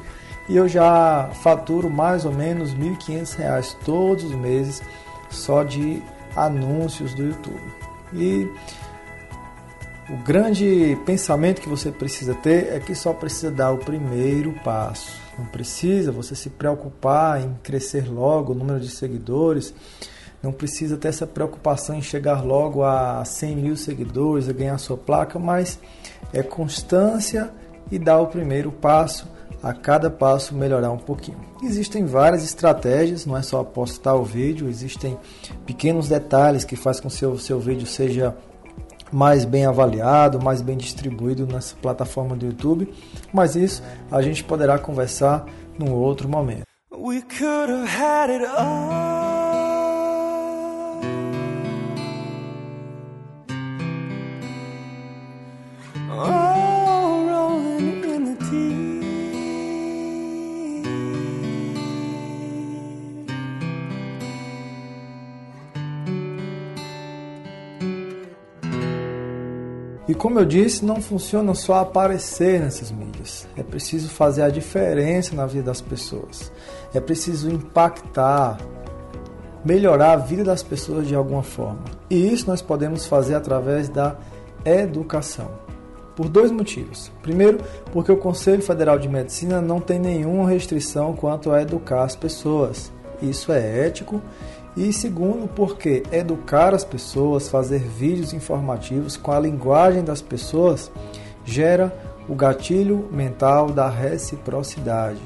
e 0.49 0.57
eu 0.57 0.69
já 0.69 1.31
faturo 1.43 1.89
mais 1.89 2.25
ou 2.25 2.33
menos 2.33 2.73
R$ 2.73 2.91
1.500 2.91 3.77
todos 3.85 4.25
os 4.25 4.35
meses 4.35 4.83
só 5.31 5.63
de 5.63 6.03
anúncios 6.37 7.15
do 7.15 7.25
YouTube. 7.25 7.63
E 8.13 8.49
o 10.11 10.17
grande 10.19 10.99
pensamento 11.07 11.61
que 11.61 11.69
você 11.69 11.91
precisa 11.91 12.35
ter 12.35 12.73
é 12.73 12.81
que 12.81 12.95
só 12.95 13.13
precisa 13.13 13.51
dar 13.51 13.73
o 13.73 13.79
primeiro 13.79 14.53
passo. 14.65 15.21
Não 15.39 15.47
precisa 15.47 16.13
você 16.13 16.35
se 16.35 16.51
preocupar 16.51 17.41
em 17.41 17.55
crescer 17.63 18.11
logo 18.11 18.53
o 18.53 18.55
número 18.55 18.81
de 18.81 18.91
seguidores. 18.91 19.73
Não 20.43 20.53
precisa 20.53 20.97
ter 20.97 21.09
essa 21.09 21.27
preocupação 21.27 21.97
em 21.97 22.03
chegar 22.03 22.45
logo 22.45 22.83
a 22.83 23.25
100 23.25 23.57
mil 23.57 23.77
seguidores, 23.77 24.49
a 24.49 24.53
ganhar 24.53 24.77
sua 24.79 24.97
placa, 24.97 25.39
mas 25.39 25.79
é 26.33 26.43
constância 26.43 27.51
e 27.91 27.99
dar 27.99 28.21
o 28.21 28.27
primeiro 28.27 28.73
passo 28.73 29.27
a 29.63 29.73
cada 29.73 30.11
passo 30.11 30.55
melhorar 30.55 30.91
um 30.91 30.99
pouquinho. 30.99 31.39
Existem 31.63 32.05
várias 32.05 32.43
estratégias, 32.43 33.25
não 33.25 33.37
é 33.37 33.43
só 33.43 33.63
postar 33.63 34.15
o 34.15 34.25
vídeo, 34.25 34.69
existem 34.69 35.17
pequenos 35.65 36.09
detalhes 36.09 36.65
que 36.65 36.75
faz 36.75 36.99
com 36.99 37.09
que 37.09 37.15
o 37.15 37.17
seu, 37.17 37.39
seu 37.39 37.61
vídeo 37.61 37.87
seja 37.87 38.37
mais 39.13 39.45
bem 39.45 39.67
avaliado, 39.67 40.43
mais 40.43 40.63
bem 40.63 40.77
distribuído 40.77 41.47
nessa 41.47 41.77
plataforma 41.77 42.35
do 42.35 42.47
YouTube, 42.47 42.93
mas 43.33 43.55
isso 43.55 43.83
a 44.11 44.23
gente 44.23 44.43
poderá 44.43 44.79
conversar 44.79 45.47
num 45.79 45.93
outro 45.93 46.29
momento. 46.29 46.65
E 70.13 70.15
como 70.15 70.39
eu 70.39 70.45
disse, 70.45 70.85
não 70.85 71.01
funciona 71.01 71.55
só 71.55 71.77
aparecer 71.77 72.61
nessas 72.61 72.93
mídias. 72.93 73.49
É 73.57 73.63
preciso 73.63 74.11
fazer 74.11 74.43
a 74.43 74.51
diferença 74.51 75.35
na 75.35 75.47
vida 75.47 75.65
das 75.65 75.81
pessoas. 75.81 76.53
É 76.93 77.01
preciso 77.01 77.49
impactar, 77.51 78.59
melhorar 79.65 80.13
a 80.13 80.17
vida 80.17 80.45
das 80.45 80.63
pessoas 80.63 81.09
de 81.09 81.15
alguma 81.15 81.43
forma. 81.43 81.81
E 82.11 82.31
isso 82.31 82.47
nós 82.47 82.61
podemos 82.61 83.07
fazer 83.07 83.35
através 83.35 83.89
da 83.89 84.15
educação. 84.67 85.51
Por 86.15 86.29
dois 86.29 86.51
motivos. 86.51 87.11
Primeiro, 87.23 87.61
porque 87.91 88.13
o 88.13 88.19
Conselho 88.19 88.61
Federal 88.61 88.99
de 88.99 89.09
Medicina 89.09 89.63
não 89.63 89.81
tem 89.81 89.99
nenhuma 89.99 90.47
restrição 90.47 91.17
quanto 91.17 91.51
a 91.51 91.63
educar 91.63 92.03
as 92.03 92.15
pessoas. 92.15 92.93
Isso 93.23 93.51
é 93.51 93.87
ético 93.87 94.21
e 94.77 94.93
segundo, 94.93 95.47
porque 95.49 96.03
educar 96.11 96.75
as 96.75 96.85
pessoas, 96.85 97.49
fazer 97.49 97.81
vídeos 97.81 98.33
informativos 98.33 99.17
com 99.17 99.31
a 99.31 99.39
linguagem 99.39 100.03
das 100.03 100.23
pessoas, 100.23 100.91
gera 101.45 101.95
o 102.29 102.35
gatilho 102.35 103.09
mental 103.13 103.71
da 103.71 103.89
reciprocidade. 103.89 105.21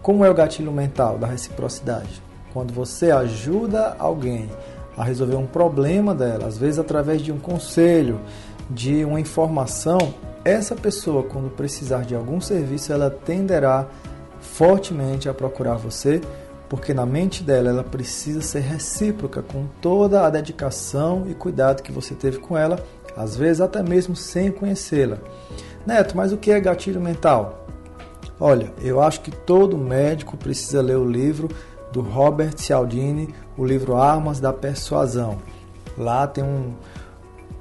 Como 0.00 0.24
é 0.24 0.30
o 0.30 0.34
gatilho 0.34 0.72
mental 0.72 1.18
da 1.18 1.26
reciprocidade? 1.26 2.22
Quando 2.52 2.72
você 2.72 3.10
ajuda 3.10 3.94
alguém 3.98 4.48
a 4.96 5.04
resolver 5.04 5.36
um 5.36 5.46
problema 5.46 6.14
dela, 6.14 6.46
às 6.46 6.58
vezes 6.58 6.78
através 6.78 7.22
de 7.22 7.32
um 7.32 7.38
conselho, 7.38 8.20
de 8.68 9.04
uma 9.04 9.20
informação, 9.20 9.98
essa 10.44 10.74
pessoa, 10.74 11.22
quando 11.22 11.50
precisar 11.50 12.04
de 12.04 12.14
algum 12.14 12.40
serviço, 12.40 12.92
ela 12.92 13.10
tenderá 13.10 13.86
fortemente 14.40 15.28
a 15.28 15.34
procurar 15.34 15.76
você, 15.76 16.20
porque 16.72 16.94
na 16.94 17.04
mente 17.04 17.42
dela 17.42 17.68
ela 17.68 17.84
precisa 17.84 18.40
ser 18.40 18.60
recíproca 18.60 19.42
com 19.42 19.66
toda 19.82 20.24
a 20.24 20.30
dedicação 20.30 21.26
e 21.28 21.34
cuidado 21.34 21.82
que 21.82 21.92
você 21.92 22.14
teve 22.14 22.38
com 22.38 22.56
ela, 22.56 22.82
às 23.14 23.36
vezes 23.36 23.60
até 23.60 23.82
mesmo 23.82 24.16
sem 24.16 24.50
conhecê-la. 24.50 25.18
Neto, 25.84 26.16
mas 26.16 26.32
o 26.32 26.38
que 26.38 26.50
é 26.50 26.58
gatilho 26.58 26.98
mental? 26.98 27.66
Olha, 28.40 28.72
eu 28.80 29.02
acho 29.02 29.20
que 29.20 29.30
todo 29.30 29.76
médico 29.76 30.34
precisa 30.34 30.80
ler 30.80 30.96
o 30.96 31.04
livro 31.04 31.50
do 31.92 32.00
Robert 32.00 32.54
Cialdini, 32.56 33.28
o 33.54 33.66
livro 33.66 33.94
Armas 33.94 34.40
da 34.40 34.50
Persuasão. 34.50 35.40
Lá 35.98 36.26
tem 36.26 36.42
um, 36.42 36.72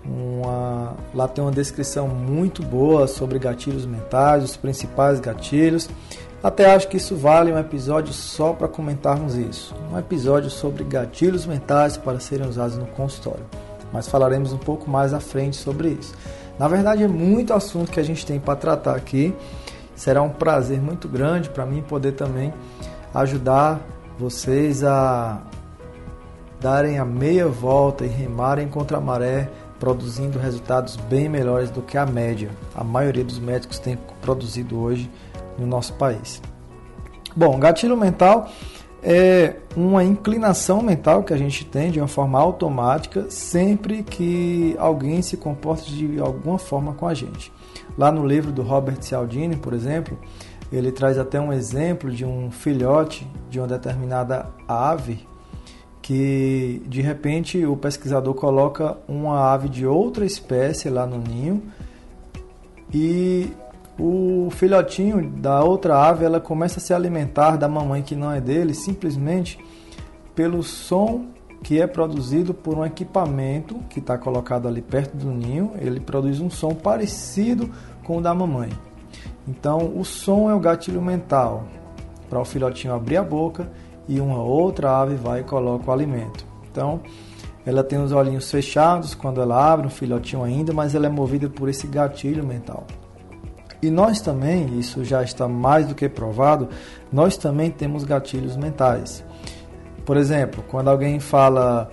uma, 0.05 0.95
lá 1.13 1.27
tem 1.27 1.43
uma 1.43 1.51
descrição 1.51 2.07
muito 2.07 2.63
boa 2.63 3.07
sobre 3.07 3.37
gatilhos 3.39 3.85
mentais, 3.85 4.41
os 4.41 4.55
principais 4.55 5.19
gatilhos. 5.19 5.89
Até 6.43 6.73
acho 6.73 6.87
que 6.87 6.97
isso 6.97 7.15
vale 7.15 7.51
um 7.51 7.59
episódio 7.59 8.11
só 8.13 8.51
para 8.51 8.67
comentarmos 8.67 9.35
isso. 9.35 9.75
Um 9.91 9.97
episódio 9.97 10.49
sobre 10.49 10.83
gatilhos 10.83 11.45
mentais 11.45 11.97
para 11.97 12.19
serem 12.19 12.47
usados 12.47 12.77
no 12.77 12.87
consultório. 12.87 13.45
Mas 13.93 14.07
falaremos 14.07 14.51
um 14.51 14.57
pouco 14.57 14.89
mais 14.89 15.13
à 15.13 15.19
frente 15.19 15.55
sobre 15.55 15.89
isso. 15.89 16.15
Na 16.57 16.67
verdade, 16.67 17.03
é 17.03 17.07
muito 17.07 17.53
assunto 17.53 17.91
que 17.91 17.99
a 17.99 18.03
gente 18.03 18.25
tem 18.25 18.39
para 18.39 18.55
tratar 18.55 18.95
aqui. 18.95 19.35
Será 19.95 20.23
um 20.23 20.29
prazer 20.29 20.81
muito 20.81 21.07
grande 21.07 21.47
para 21.47 21.63
mim 21.63 21.83
poder 21.83 22.13
também 22.13 22.51
ajudar 23.13 23.79
vocês 24.17 24.83
a 24.83 25.41
darem 26.59 26.97
a 26.97 27.05
meia 27.05 27.47
volta 27.47 28.03
e 28.03 28.07
remarem 28.07 28.67
contra 28.67 28.97
a 28.97 29.01
maré, 29.01 29.47
produzindo 29.79 30.39
resultados 30.39 30.95
bem 30.95 31.29
melhores 31.29 31.69
do 31.69 31.83
que 31.83 31.97
a 31.97 32.05
média. 32.05 32.49
A 32.73 32.83
maioria 32.83 33.23
dos 33.23 33.37
médicos 33.37 33.77
tem 33.77 33.97
produzido 34.21 34.79
hoje 34.79 35.09
no 35.57 35.65
nosso 35.65 35.93
país. 35.93 36.41
Bom, 37.35 37.57
gatilho 37.59 37.95
mental 37.95 38.49
é 39.03 39.55
uma 39.75 40.03
inclinação 40.03 40.81
mental 40.81 41.23
que 41.23 41.33
a 41.33 41.37
gente 41.37 41.65
tem 41.65 41.89
de 41.91 41.99
uma 41.99 42.07
forma 42.07 42.39
automática 42.39 43.29
sempre 43.29 44.03
que 44.03 44.75
alguém 44.77 45.21
se 45.21 45.37
comporta 45.37 45.83
de 45.83 46.19
alguma 46.19 46.59
forma 46.59 46.93
com 46.93 47.07
a 47.07 47.13
gente. 47.13 47.51
Lá 47.97 48.11
no 48.11 48.25
livro 48.25 48.51
do 48.51 48.61
Robert 48.61 49.01
Cialdini, 49.01 49.55
por 49.55 49.73
exemplo, 49.73 50.17
ele 50.71 50.91
traz 50.91 51.17
até 51.17 51.39
um 51.39 51.51
exemplo 51.51 52.11
de 52.11 52.23
um 52.23 52.51
filhote 52.51 53.27
de 53.49 53.59
uma 53.59 53.67
determinada 53.67 54.49
ave 54.67 55.25
que 56.01 56.81
de 56.87 57.01
repente 57.01 57.63
o 57.65 57.77
pesquisador 57.77 58.33
coloca 58.33 58.97
uma 59.07 59.51
ave 59.53 59.69
de 59.69 59.85
outra 59.85 60.25
espécie 60.25 60.89
lá 60.89 61.05
no 61.05 61.17
ninho 61.17 61.61
e 62.93 63.51
o 64.03 64.49
filhotinho 64.49 65.29
da 65.29 65.63
outra 65.63 65.95
ave 65.95 66.25
ela 66.25 66.39
começa 66.39 66.79
a 66.79 66.81
se 66.81 66.91
alimentar 66.91 67.55
da 67.55 67.67
mamãe 67.67 68.01
que 68.01 68.15
não 68.15 68.31
é 68.31 68.41
dele 68.41 68.73
simplesmente 68.73 69.59
pelo 70.33 70.63
som 70.63 71.27
que 71.61 71.79
é 71.79 71.85
produzido 71.85 72.51
por 72.51 72.79
um 72.79 72.83
equipamento 72.83 73.75
que 73.87 73.99
está 73.99 74.17
colocado 74.17 74.67
ali 74.67 74.81
perto 74.81 75.15
do 75.15 75.29
ninho. 75.29 75.73
Ele 75.79 75.99
produz 75.99 76.39
um 76.39 76.49
som 76.49 76.73
parecido 76.73 77.69
com 78.03 78.17
o 78.17 78.21
da 78.21 78.33
mamãe. 78.33 78.71
Então, 79.47 79.93
o 79.95 80.03
som 80.03 80.49
é 80.49 80.55
o 80.55 80.59
gatilho 80.59 80.99
mental 80.99 81.65
para 82.27 82.39
o 82.39 82.45
filhotinho 82.45 82.95
abrir 82.95 83.17
a 83.17 83.23
boca 83.23 83.69
e 84.07 84.19
uma 84.19 84.41
outra 84.41 84.99
ave 84.99 85.13
vai 85.13 85.41
e 85.41 85.43
coloca 85.43 85.91
o 85.91 85.93
alimento. 85.93 86.43
Então, 86.71 87.01
ela 87.63 87.83
tem 87.83 88.01
os 88.01 88.11
olhinhos 88.11 88.49
fechados 88.49 89.13
quando 89.13 89.39
ela 89.39 89.71
abre, 89.71 89.85
um 89.85 89.91
filhotinho 89.91 90.43
ainda, 90.43 90.73
mas 90.73 90.95
ela 90.95 91.05
é 91.05 91.09
movida 91.09 91.47
por 91.47 91.69
esse 91.69 91.85
gatilho 91.85 92.43
mental. 92.43 92.87
E 93.81 93.89
nós 93.89 94.21
também, 94.21 94.77
isso 94.77 95.03
já 95.03 95.23
está 95.23 95.47
mais 95.47 95.87
do 95.87 95.95
que 95.95 96.07
provado, 96.07 96.69
nós 97.11 97.35
também 97.35 97.71
temos 97.71 98.03
gatilhos 98.03 98.55
mentais. 98.55 99.23
Por 100.05 100.17
exemplo, 100.17 100.63
quando 100.67 100.89
alguém 100.89 101.19
fala 101.19 101.91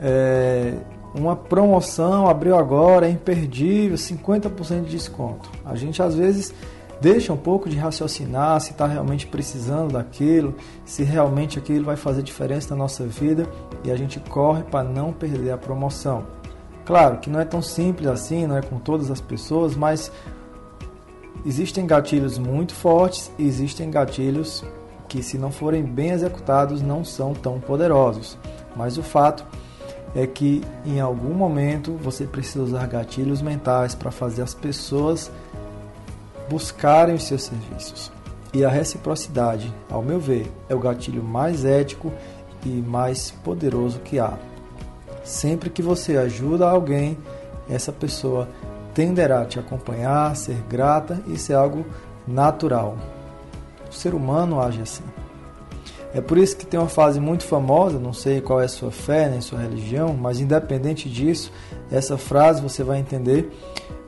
é, 0.00 0.74
uma 1.14 1.34
promoção 1.34 2.28
abriu 2.28 2.56
agora, 2.56 3.06
é 3.06 3.10
imperdível, 3.10 3.96
50% 3.96 4.84
de 4.84 4.90
desconto. 4.90 5.50
A 5.64 5.74
gente 5.74 6.02
às 6.02 6.14
vezes 6.14 6.54
deixa 7.00 7.32
um 7.32 7.36
pouco 7.36 7.68
de 7.68 7.76
raciocinar 7.76 8.60
se 8.60 8.72
está 8.72 8.86
realmente 8.86 9.26
precisando 9.26 9.92
daquilo, 9.92 10.54
se 10.84 11.02
realmente 11.02 11.58
aquilo 11.58 11.84
vai 11.84 11.96
fazer 11.96 12.22
diferença 12.22 12.70
na 12.70 12.76
nossa 12.76 13.06
vida 13.06 13.46
e 13.84 13.90
a 13.90 13.96
gente 13.96 14.18
corre 14.20 14.62
para 14.64 14.82
não 14.82 15.12
perder 15.12 15.52
a 15.52 15.58
promoção. 15.58 16.26
Claro 16.84 17.18
que 17.18 17.28
não 17.28 17.38
é 17.38 17.44
tão 17.44 17.60
simples 17.60 18.08
assim, 18.08 18.46
não 18.46 18.56
é 18.56 18.62
com 18.62 18.78
todas 18.78 19.10
as 19.10 19.20
pessoas, 19.20 19.76
mas 19.76 20.10
Existem 21.46 21.86
gatilhos 21.86 22.38
muito 22.38 22.74
fortes 22.74 23.30
e 23.38 23.46
existem 23.46 23.90
gatilhos 23.90 24.64
que, 25.08 25.22
se 25.22 25.38
não 25.38 25.50
forem 25.50 25.82
bem 25.82 26.10
executados, 26.10 26.82
não 26.82 27.04
são 27.04 27.32
tão 27.32 27.58
poderosos. 27.60 28.36
Mas 28.76 28.98
o 28.98 29.02
fato 29.02 29.44
é 30.14 30.26
que 30.26 30.62
em 30.84 31.00
algum 31.00 31.34
momento 31.34 31.92
você 32.02 32.24
precisa 32.24 32.62
usar 32.62 32.86
gatilhos 32.86 33.40
mentais 33.40 33.94
para 33.94 34.10
fazer 34.10 34.42
as 34.42 34.54
pessoas 34.54 35.30
buscarem 36.48 37.14
os 37.14 37.24
seus 37.24 37.42
serviços. 37.42 38.10
E 38.52 38.64
a 38.64 38.68
reciprocidade, 38.68 39.72
ao 39.90 40.02
meu 40.02 40.18
ver, 40.18 40.50
é 40.68 40.74
o 40.74 40.80
gatilho 40.80 41.22
mais 41.22 41.64
ético 41.64 42.12
e 42.64 42.68
mais 42.68 43.30
poderoso 43.30 44.00
que 44.00 44.18
há. 44.18 44.38
Sempre 45.22 45.68
que 45.68 45.82
você 45.82 46.16
ajuda 46.16 46.68
alguém, 46.68 47.18
essa 47.68 47.92
pessoa 47.92 48.48
tenderá 48.98 49.42
a 49.42 49.44
te 49.44 49.60
acompanhar, 49.60 50.34
ser 50.34 50.56
grata 50.68 51.22
e 51.28 51.38
ser 51.38 51.54
algo 51.54 51.86
natural. 52.26 52.98
O 53.88 53.94
ser 53.94 54.12
humano 54.12 54.60
age 54.60 54.82
assim. 54.82 55.04
É 56.12 56.20
por 56.20 56.36
isso 56.36 56.56
que 56.56 56.66
tem 56.66 56.80
uma 56.80 56.88
frase 56.88 57.20
muito 57.20 57.44
famosa, 57.44 57.96
não 57.96 58.12
sei 58.12 58.40
qual 58.40 58.60
é 58.60 58.64
a 58.64 58.68
sua 58.68 58.90
fé 58.90 59.28
nem 59.28 59.40
sua 59.40 59.60
religião, 59.60 60.14
mas 60.14 60.40
independente 60.40 61.08
disso, 61.08 61.52
essa 61.92 62.18
frase 62.18 62.60
você 62.60 62.82
vai 62.82 62.98
entender. 62.98 63.48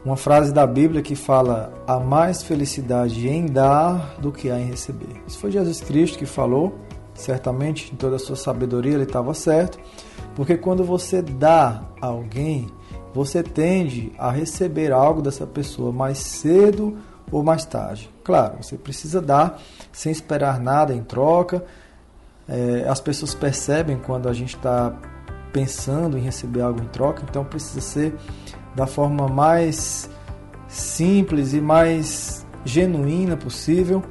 Uma 0.05 0.17
frase 0.17 0.53
da 0.53 0.67
Bíblia 0.67 1.03
que 1.03 1.15
fala: 1.15 1.73
há 1.87 2.01
mais 2.01 2.43
felicidade 2.43 3.29
em 3.29 3.47
dar 3.47 4.17
do 4.19 4.33
que 4.33 4.51
há 4.51 4.59
em 4.59 4.65
receber. 4.65 5.23
Isso 5.25 5.39
foi 5.39 5.53
Jesus 5.53 5.81
Cristo 5.81 6.19
que 6.19 6.27
falou, 6.27 6.75
certamente 7.15 7.93
em 7.93 7.97
toda 7.97 8.17
a 8.17 8.19
sua 8.19 8.35
sabedoria 8.35 8.95
ele 8.95 9.05
estava 9.05 9.35
certo, 9.35 9.79
porque 10.35 10.57
quando 10.57 10.83
você 10.83 11.23
dá 11.23 11.85
a 12.03 12.09
alguém, 12.09 12.67
você 13.13 13.43
tende 13.43 14.13
a 14.19 14.31
receber 14.31 14.93
algo 14.93 15.21
dessa 15.21 15.47
pessoa 15.47 15.93
mais 15.93 16.19
cedo 16.19 16.97
ou 17.31 17.43
mais 17.43 17.65
tarde. 17.65 18.11
Claro, 18.25 18.63
você 18.63 18.77
precisa 18.77 19.21
dar 19.21 19.61
sem 19.93 20.13
esperar 20.13 20.61
nada 20.61 20.95
em 20.95 21.03
troca. 21.03 21.65
É, 22.49 22.87
as 22.89 23.01
pessoas 23.01 23.35
percebem 23.35 23.99
quando 23.99 24.29
a 24.29 24.33
gente 24.33 24.57
está 24.57 24.93
pensando 25.53 26.17
em 26.17 26.21
receber 26.21 26.61
algo 26.61 26.81
em 26.81 26.87
troca, 26.87 27.25
então 27.29 27.45
precisa 27.45 27.81
ser 27.81 28.15
da 28.75 28.87
forma 28.87 29.29
mais 29.29 30.09
simples 30.69 31.53
e 31.53 31.61
mais 31.61 32.47
genuína 32.65 33.37
possível. 33.37 34.03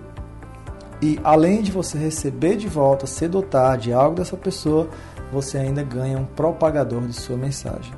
E 1.02 1.18
além 1.24 1.62
de 1.62 1.72
você 1.72 1.98
receber 1.98 2.58
de 2.58 2.68
volta, 2.68 3.08
cedo 3.08 3.36
ou 3.36 3.44
tarde, 3.44 3.94
algo 3.94 4.18
dessa 4.18 4.36
pessoa, 4.36 4.90
você 5.32 5.58
ainda 5.58 5.82
ganha 5.82 6.18
um 6.18 6.26
propagador 6.26 7.02
de 7.08 7.14
sua 7.14 7.38
mensagem. 7.38 7.94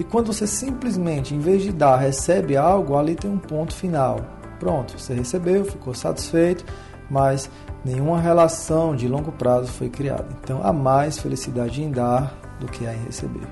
E 0.00 0.04
quando 0.04 0.32
você 0.32 0.46
simplesmente, 0.46 1.34
em 1.34 1.40
vez 1.40 1.62
de 1.62 1.70
dar, 1.70 1.96
recebe 1.96 2.56
algo, 2.56 2.96
ali 2.96 3.14
tem 3.14 3.30
um 3.30 3.36
ponto 3.36 3.74
final. 3.74 4.18
Pronto, 4.58 4.98
você 4.98 5.12
recebeu, 5.12 5.62
ficou 5.62 5.92
satisfeito, 5.92 6.64
mas 7.10 7.50
nenhuma 7.84 8.18
relação 8.18 8.96
de 8.96 9.06
longo 9.06 9.30
prazo 9.30 9.70
foi 9.70 9.90
criada. 9.90 10.26
Então 10.42 10.62
há 10.64 10.72
mais 10.72 11.18
felicidade 11.18 11.82
em 11.82 11.90
dar 11.90 12.34
do 12.58 12.66
que 12.66 12.82
em 12.82 13.04
receber. 13.04 13.46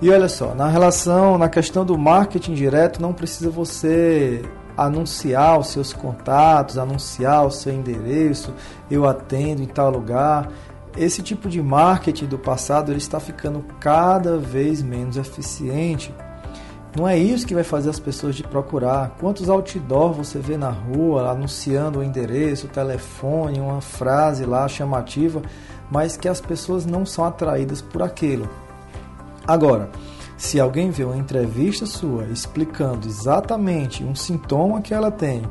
E 0.00 0.08
olha 0.10 0.30
só, 0.30 0.54
na 0.54 0.68
relação, 0.68 1.36
na 1.36 1.50
questão 1.50 1.84
do 1.84 1.98
marketing 1.98 2.54
direto, 2.54 3.02
não 3.02 3.12
precisa 3.12 3.50
você 3.50 4.42
anunciar 4.74 5.58
os 5.58 5.68
seus 5.68 5.92
contatos, 5.92 6.78
anunciar 6.78 7.46
o 7.46 7.50
seu 7.50 7.74
endereço, 7.74 8.54
eu 8.90 9.06
atendo 9.06 9.62
em 9.62 9.66
tal 9.66 9.90
lugar 9.90 10.48
esse 10.96 11.22
tipo 11.22 11.48
de 11.48 11.62
marketing 11.62 12.26
do 12.26 12.38
passado 12.38 12.90
ele 12.90 12.98
está 12.98 13.20
ficando 13.20 13.64
cada 13.80 14.38
vez 14.38 14.82
menos 14.82 15.16
eficiente. 15.16 16.14
Não 16.96 17.06
é 17.06 17.18
isso 17.18 17.46
que 17.46 17.54
vai 17.54 17.64
fazer 17.64 17.90
as 17.90 18.00
pessoas 18.00 18.36
te 18.36 18.42
procurar. 18.42 19.16
Quantos 19.20 19.50
outdoor 19.50 20.14
você 20.14 20.38
vê 20.38 20.56
na 20.56 20.70
rua 20.70 21.30
anunciando 21.30 21.98
o 21.98 22.02
endereço, 22.02 22.66
o 22.66 22.70
telefone, 22.70 23.60
uma 23.60 23.82
frase 23.82 24.46
lá 24.46 24.66
chamativa, 24.66 25.42
mas 25.90 26.16
que 26.16 26.26
as 26.26 26.40
pessoas 26.40 26.86
não 26.86 27.04
são 27.04 27.24
atraídas 27.24 27.82
por 27.82 28.02
aquilo. 28.02 28.48
Agora, 29.46 29.90
Se 30.36 30.60
alguém 30.60 30.90
vê 30.90 31.02
uma 31.02 31.16
entrevista 31.16 31.86
sua 31.86 32.24
explicando 32.26 33.08
exatamente 33.08 34.04
um 34.04 34.14
sintoma 34.14 34.82
que 34.82 34.92
ela 34.92 35.10
tem, 35.10 35.42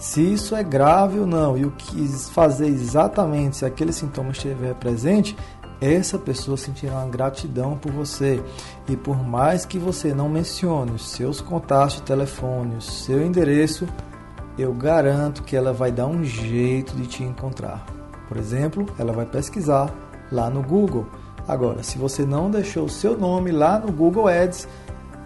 se 0.00 0.22
isso 0.22 0.56
é 0.56 0.64
grave 0.64 1.18
ou 1.18 1.26
não 1.26 1.58
e 1.58 1.66
o 1.66 1.70
que 1.72 2.08
fazer 2.32 2.66
exatamente 2.66 3.58
se 3.58 3.66
aquele 3.66 3.92
sintoma 3.92 4.30
estiver 4.30 4.74
presente, 4.74 5.36
essa 5.78 6.18
pessoa 6.18 6.56
sentirá 6.56 6.94
uma 6.94 7.08
gratidão 7.08 7.76
por 7.76 7.92
você. 7.92 8.42
E 8.88 8.96
por 8.96 9.22
mais 9.22 9.66
que 9.66 9.78
você 9.78 10.14
não 10.14 10.26
mencione 10.26 10.92
os 10.92 11.10
seus 11.10 11.42
contatos 11.42 11.96
de 11.96 12.02
telefone, 12.02 12.76
o 12.76 12.80
seu 12.80 13.22
endereço, 13.22 13.86
eu 14.58 14.72
garanto 14.72 15.42
que 15.42 15.54
ela 15.54 15.70
vai 15.70 15.92
dar 15.92 16.06
um 16.06 16.24
jeito 16.24 16.96
de 16.96 17.06
te 17.06 17.22
encontrar. 17.22 17.84
Por 18.26 18.38
exemplo, 18.38 18.86
ela 18.98 19.12
vai 19.12 19.26
pesquisar 19.26 19.92
lá 20.32 20.48
no 20.48 20.62
Google. 20.62 21.06
Agora, 21.46 21.82
se 21.82 21.98
você 21.98 22.24
não 22.24 22.50
deixou 22.50 22.84
o 22.84 22.90
seu 22.90 23.18
nome 23.18 23.52
lá 23.52 23.78
no 23.78 23.92
Google 23.92 24.28
Ads, 24.28 24.66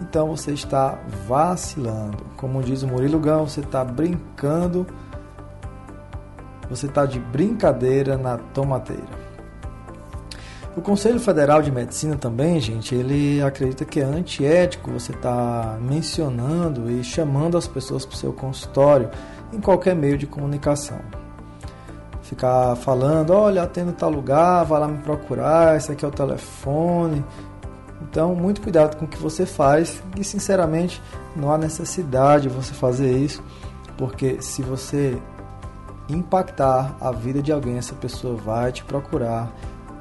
então 0.01 0.27
você 0.27 0.51
está 0.51 0.99
vacilando. 1.27 2.17
Como 2.37 2.61
diz 2.61 2.83
o 2.83 2.87
Murilo 2.87 3.19
Gão, 3.19 3.47
você 3.47 3.61
está 3.61 3.83
brincando, 3.83 4.85
você 6.69 6.87
está 6.87 7.05
de 7.05 7.19
brincadeira 7.19 8.17
na 8.17 8.37
tomateira. 8.37 9.25
O 10.75 10.81
Conselho 10.81 11.21
Federal 11.21 11.61
de 11.61 11.71
Medicina 11.71 12.17
também, 12.17 12.59
gente, 12.59 12.93
ele 12.93 13.41
acredita 13.41 13.85
que 13.85 14.01
é 14.01 14.03
antiético 14.03 14.91
você 14.91 15.13
estar 15.13 15.63
tá 15.63 15.77
mencionando 15.79 16.91
e 16.91 17.01
chamando 17.01 17.57
as 17.57 17.65
pessoas 17.65 18.05
para 18.05 18.13
o 18.13 18.17
seu 18.17 18.33
consultório 18.33 19.09
em 19.53 19.61
qualquer 19.61 19.95
meio 19.95 20.17
de 20.17 20.27
comunicação. 20.27 20.99
Ficar 22.21 22.75
falando, 22.75 23.31
olha, 23.31 23.63
atendo 23.63 23.93
tal 23.93 24.09
lugar, 24.09 24.65
vai 24.65 24.81
lá 24.81 24.87
me 24.87 24.97
procurar, 24.97 25.77
esse 25.77 25.93
aqui 25.93 26.03
é 26.03 26.07
o 26.09 26.11
telefone. 26.11 27.23
Então, 28.15 28.33
muito 28.33 28.61
cuidado 28.61 28.95
com 28.95 29.03
o 29.03 29.07
que 29.09 29.17
você 29.17 29.45
faz 29.45 30.01
e, 30.17 30.23
sinceramente, 30.23 31.01
não 31.35 31.51
há 31.51 31.57
necessidade 31.57 32.47
de 32.47 32.49
você 32.49 32.73
fazer 32.73 33.11
isso, 33.11 33.43
porque 33.97 34.41
se 34.41 34.61
você 34.61 35.17
impactar 36.07 36.95
a 37.01 37.11
vida 37.11 37.41
de 37.41 37.51
alguém, 37.51 37.77
essa 37.77 37.93
pessoa 37.93 38.37
vai 38.37 38.71
te 38.71 38.85
procurar 38.85 39.51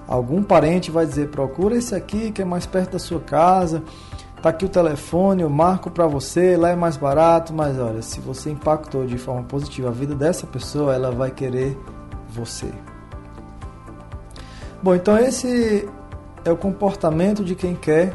Algum 0.07 0.43
parente 0.43 0.91
vai 0.91 1.07
dizer: 1.07 1.29
procura 1.29 1.77
esse 1.77 1.95
aqui 1.95 2.31
que 2.31 2.43
é 2.43 2.45
mais 2.45 2.67
perto 2.67 2.93
da 2.93 2.99
sua 2.99 3.21
casa. 3.21 3.83
Tá 4.43 4.51
aqui 4.51 4.67
o 4.67 4.69
telefone, 4.69 5.43
eu 5.43 5.49
marco 5.49 5.91
para 5.91 6.07
você, 6.07 6.55
lá 6.55 6.69
é 6.69 6.77
mais 6.77 6.99
barato, 6.99 7.55
mas 7.55 7.79
olha, 7.79 8.03
se 8.03 8.21
você 8.21 8.51
impactou 8.51 9.07
de 9.07 9.17
forma 9.17 9.43
positiva 9.45 9.89
a 9.89 9.91
vida 9.91 10.15
dessa 10.15 10.47
pessoa, 10.47 10.95
ela 10.95 11.11
vai 11.11 11.31
querer 11.31 11.79
você. 12.29 12.69
Bom, 14.83 14.95
então 14.95 15.17
esse 15.17 15.89
é 16.45 16.51
o 16.51 16.57
comportamento 16.57 17.45
de 17.45 17.55
quem 17.55 17.75
quer 17.75 18.13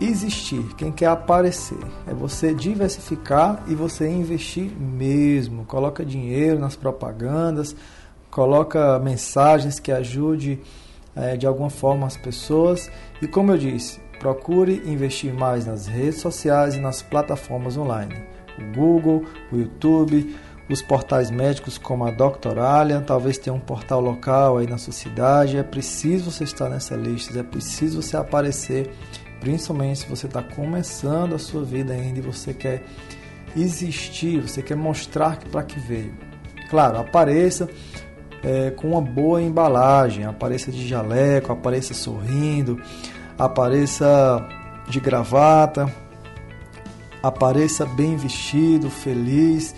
existir, 0.00 0.62
quem 0.76 0.90
quer 0.90 1.06
aparecer. 1.06 1.78
É 2.06 2.12
você 2.12 2.52
diversificar 2.52 3.62
e 3.68 3.74
você 3.74 4.08
investir 4.08 4.70
mesmo. 4.70 5.64
Coloca 5.64 6.04
dinheiro 6.04 6.58
nas 6.58 6.76
propagandas, 6.76 7.74
coloca 8.30 8.98
mensagens 8.98 9.78
que 9.78 9.92
ajude 9.92 10.60
é, 11.14 11.36
de 11.36 11.46
alguma 11.46 11.70
forma 11.70 12.06
as 12.06 12.16
pessoas 12.16 12.90
e 13.22 13.28
como 13.28 13.52
eu 13.52 13.58
disse, 13.58 14.00
procure 14.18 14.82
investir 14.84 15.32
mais 15.32 15.66
nas 15.66 15.86
redes 15.86 16.20
sociais 16.20 16.74
e 16.74 16.80
nas 16.80 17.02
plataformas 17.02 17.76
online, 17.76 18.14
o 18.58 18.76
Google, 18.76 19.24
o 19.52 19.56
YouTube, 19.56 20.34
os 20.68 20.80
portais 20.80 21.30
médicos 21.30 21.76
como 21.76 22.06
a 22.06 22.10
Doctoralia, 22.10 23.00
talvez 23.00 23.36
tenha 23.36 23.54
um 23.54 23.60
portal 23.60 24.00
local 24.00 24.58
aí 24.58 24.66
na 24.66 24.78
sua 24.78 24.92
cidade. 24.92 25.58
É 25.58 25.62
preciso 25.62 26.30
você 26.30 26.44
estar 26.44 26.68
nessa 26.68 26.96
lista, 26.96 27.38
é 27.38 27.42
preciso 27.42 28.00
você 28.00 28.16
aparecer, 28.16 28.90
principalmente 29.40 30.00
se 30.00 30.08
você 30.08 30.26
está 30.26 30.42
começando 30.42 31.34
a 31.34 31.38
sua 31.38 31.62
vida 31.62 31.92
ainda 31.92 32.18
e 32.18 32.22
você 32.22 32.54
quer 32.54 32.82
existir, 33.56 34.40
você 34.40 34.62
quer 34.62 34.76
mostrar 34.76 35.38
para 35.50 35.62
que 35.62 35.78
veio. 35.78 36.14
Claro, 36.70 36.98
apareça 36.98 37.68
é, 38.42 38.70
com 38.70 38.88
uma 38.88 39.00
boa 39.00 39.40
embalagem, 39.40 40.24
apareça 40.24 40.72
de 40.72 40.86
jaleco, 40.88 41.52
apareça 41.52 41.92
sorrindo, 41.92 42.80
apareça 43.38 44.46
de 44.88 44.98
gravata, 44.98 45.92
apareça 47.22 47.86
bem 47.86 48.16
vestido, 48.16 48.90
feliz, 48.90 49.74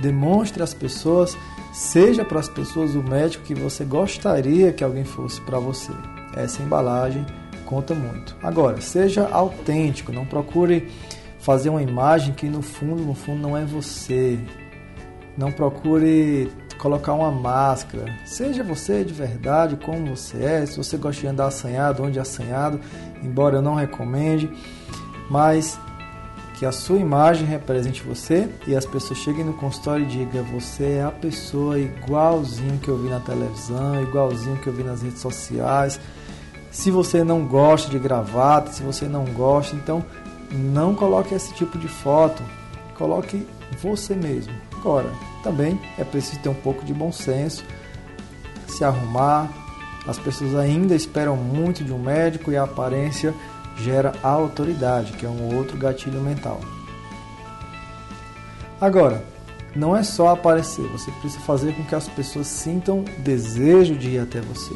demonstre 0.00 0.62
às 0.62 0.74
pessoas, 0.74 1.36
seja 1.72 2.24
para 2.24 2.40
as 2.40 2.48
pessoas 2.48 2.94
o 2.94 3.02
médico 3.02 3.44
que 3.44 3.54
você 3.54 3.84
gostaria 3.84 4.72
que 4.72 4.84
alguém 4.84 5.04
fosse 5.04 5.40
para 5.42 5.58
você. 5.58 5.92
Essa 6.34 6.62
embalagem 6.62 7.24
conta 7.64 7.94
muito. 7.94 8.36
Agora, 8.42 8.80
seja 8.80 9.28
autêntico, 9.28 10.12
não 10.12 10.26
procure 10.26 10.90
fazer 11.38 11.70
uma 11.70 11.82
imagem 11.82 12.34
que 12.34 12.46
no 12.46 12.62
fundo, 12.62 13.02
no 13.02 13.14
fundo 13.14 13.40
não 13.40 13.56
é 13.56 13.64
você. 13.64 14.38
Não 15.36 15.50
procure 15.52 16.50
colocar 16.78 17.12
uma 17.12 17.30
máscara. 17.30 18.12
Seja 18.24 18.64
você 18.64 19.04
de 19.04 19.12
verdade 19.12 19.76
como 19.76 20.16
você 20.16 20.42
é. 20.42 20.66
Se 20.66 20.76
você 20.76 20.96
gosta 20.96 21.20
de 21.20 21.26
andar 21.28 21.46
assanhado, 21.46 22.02
onde 22.02 22.18
assanhado, 22.18 22.80
embora 23.22 23.56
eu 23.56 23.62
não 23.62 23.74
recomende, 23.74 24.50
mas 25.30 25.78
que 26.60 26.66
a 26.66 26.72
sua 26.72 26.98
imagem 26.98 27.46
represente 27.46 28.02
você 28.02 28.46
e 28.66 28.76
as 28.76 28.84
pessoas 28.84 29.18
cheguem 29.18 29.42
no 29.42 29.54
consultório 29.54 30.04
e 30.04 30.08
digam: 30.08 30.44
Você 30.52 30.98
é 30.98 31.02
a 31.02 31.10
pessoa 31.10 31.78
igualzinho 31.78 32.78
que 32.78 32.88
eu 32.88 32.98
vi 32.98 33.08
na 33.08 33.18
televisão, 33.18 34.02
igualzinho 34.02 34.58
que 34.58 34.66
eu 34.66 34.72
vi 34.74 34.84
nas 34.84 35.00
redes 35.00 35.20
sociais. 35.20 35.98
Se 36.70 36.90
você 36.90 37.24
não 37.24 37.46
gosta 37.46 37.88
de 37.88 37.98
gravata, 37.98 38.72
se 38.72 38.82
você 38.82 39.06
não 39.06 39.24
gosta, 39.24 39.74
então 39.74 40.04
não 40.52 40.94
coloque 40.94 41.34
esse 41.34 41.54
tipo 41.54 41.78
de 41.78 41.88
foto. 41.88 42.42
Coloque 42.94 43.46
você 43.80 44.14
mesmo. 44.14 44.52
Agora, 44.76 45.08
também 45.42 45.80
é 45.96 46.04
preciso 46.04 46.42
ter 46.42 46.50
um 46.50 46.54
pouco 46.54 46.84
de 46.84 46.92
bom 46.92 47.10
senso, 47.10 47.64
se 48.68 48.84
arrumar. 48.84 49.48
As 50.06 50.18
pessoas 50.18 50.54
ainda 50.54 50.94
esperam 50.94 51.36
muito 51.36 51.82
de 51.82 51.92
um 51.92 51.98
médico 51.98 52.52
e 52.52 52.56
a 52.58 52.64
aparência 52.64 53.34
gera 53.82 54.12
a 54.22 54.28
autoridade, 54.28 55.12
que 55.12 55.26
é 55.26 55.28
um 55.28 55.56
outro 55.56 55.76
gatilho 55.76 56.20
mental. 56.20 56.60
Agora, 58.80 59.22
não 59.74 59.96
é 59.96 60.02
só 60.02 60.28
aparecer, 60.28 60.86
você 60.88 61.10
precisa 61.12 61.40
fazer 61.44 61.74
com 61.74 61.84
que 61.84 61.94
as 61.94 62.08
pessoas 62.08 62.46
sintam 62.46 63.04
desejo 63.18 63.94
de 63.94 64.10
ir 64.10 64.18
até 64.18 64.40
você. 64.40 64.74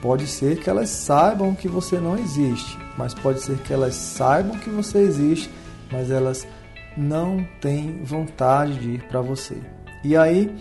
Pode 0.00 0.26
ser 0.26 0.58
que 0.58 0.70
elas 0.70 0.90
saibam 0.90 1.54
que 1.54 1.68
você 1.68 1.98
não 1.98 2.16
existe, 2.16 2.78
mas 2.96 3.12
pode 3.14 3.40
ser 3.40 3.58
que 3.58 3.72
elas 3.72 3.94
saibam 3.94 4.58
que 4.58 4.70
você 4.70 4.98
existe, 4.98 5.50
mas 5.90 6.10
elas 6.10 6.46
não 6.96 7.46
tem 7.60 8.02
vontade 8.04 8.78
de 8.78 8.90
ir 8.92 9.02
para 9.04 9.20
você. 9.20 9.56
E 10.04 10.16
aí, 10.16 10.54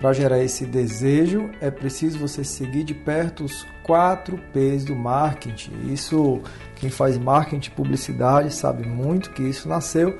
para 0.00 0.12
gerar 0.12 0.42
esse 0.42 0.66
desejo, 0.66 1.50
é 1.60 1.70
preciso 1.70 2.18
você 2.18 2.44
seguir 2.44 2.84
de 2.84 2.94
perto 2.94 3.44
os 3.44 3.66
quatro 3.82 4.38
P's 4.52 4.84
do 4.84 4.94
marketing. 4.94 5.92
Isso, 5.92 6.40
quem 6.74 6.90
faz 6.90 7.16
marketing 7.16 7.70
publicidade 7.70 8.52
sabe 8.52 8.86
muito 8.86 9.30
que 9.30 9.42
isso 9.42 9.68
nasceu 9.68 10.18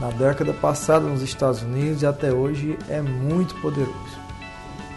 na 0.00 0.10
década 0.10 0.52
passada 0.52 1.06
nos 1.06 1.22
Estados 1.22 1.62
Unidos 1.62 2.02
e 2.02 2.06
até 2.06 2.32
hoje 2.32 2.78
é 2.88 3.00
muito 3.00 3.54
poderoso. 3.56 4.18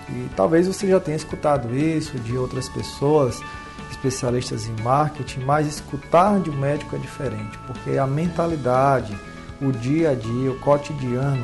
E 0.10 0.30
talvez 0.36 0.68
você 0.68 0.88
já 0.88 1.00
tenha 1.00 1.18
escutado 1.18 1.76
isso 1.76 2.18
de 2.20 2.38
outras 2.38 2.68
pessoas, 2.70 3.42
especialistas 3.90 4.68
em 4.68 4.82
marketing, 4.82 5.42
mas 5.42 5.68
escutar 5.68 6.40
de 6.40 6.50
um 6.50 6.58
médico 6.58 6.96
é 6.96 7.00
diferente, 7.00 7.58
porque 7.68 7.98
a 7.98 8.08
mentalidade, 8.08 9.16
o 9.62 9.72
dia 9.72 10.12
a 10.12 10.16
dia, 10.16 10.52
o 10.52 10.60
cotidiano, 10.60 11.44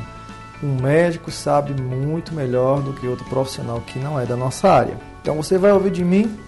um 0.62 0.80
médico 0.80 1.30
sabe 1.30 1.80
muito 1.80 2.34
melhor 2.34 2.82
do 2.82 2.92
que 2.92 3.06
outro 3.06 3.24
profissional 3.26 3.80
que 3.80 3.98
não 3.98 4.18
é 4.18 4.26
da 4.26 4.36
nossa 4.36 4.68
área. 4.68 4.96
Então 5.22 5.36
você 5.36 5.56
vai 5.58 5.72
ouvir 5.72 5.90
de 5.90 6.04
mim, 6.04 6.38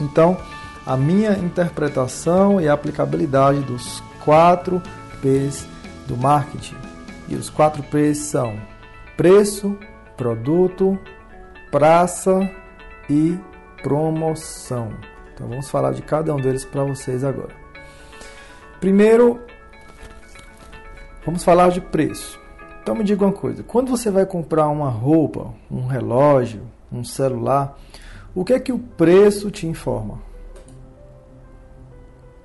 então, 0.00 0.36
a 0.84 0.96
minha 0.96 1.32
interpretação 1.32 2.60
e 2.60 2.68
aplicabilidade 2.68 3.60
dos 3.60 4.02
quatro 4.24 4.82
P's 5.22 5.66
do 6.06 6.16
marketing. 6.16 6.76
E 7.28 7.34
os 7.34 7.48
quatro 7.48 7.82
P's 7.84 8.18
são 8.18 8.58
preço, 9.16 9.78
produto, 10.16 10.98
praça 11.70 12.50
e 13.08 13.38
promoção. 13.82 14.90
Então 15.32 15.48
vamos 15.48 15.70
falar 15.70 15.92
de 15.92 16.02
cada 16.02 16.34
um 16.34 16.40
deles 16.40 16.64
para 16.64 16.84
vocês 16.84 17.24
agora. 17.24 17.54
Primeiro, 18.80 19.40
Vamos 21.24 21.42
falar 21.42 21.70
de 21.70 21.80
preço. 21.80 22.38
Então 22.84 22.94
me 22.94 23.02
diga 23.02 23.24
uma 23.24 23.32
coisa: 23.32 23.62
quando 23.62 23.88
você 23.88 24.10
vai 24.10 24.26
comprar 24.26 24.68
uma 24.68 24.90
roupa, 24.90 25.54
um 25.70 25.86
relógio, 25.86 26.60
um 26.92 27.02
celular, 27.02 27.78
o 28.34 28.44
que 28.44 28.52
é 28.52 28.60
que 28.60 28.72
o 28.72 28.78
preço 28.78 29.50
te 29.50 29.66
informa? 29.66 30.18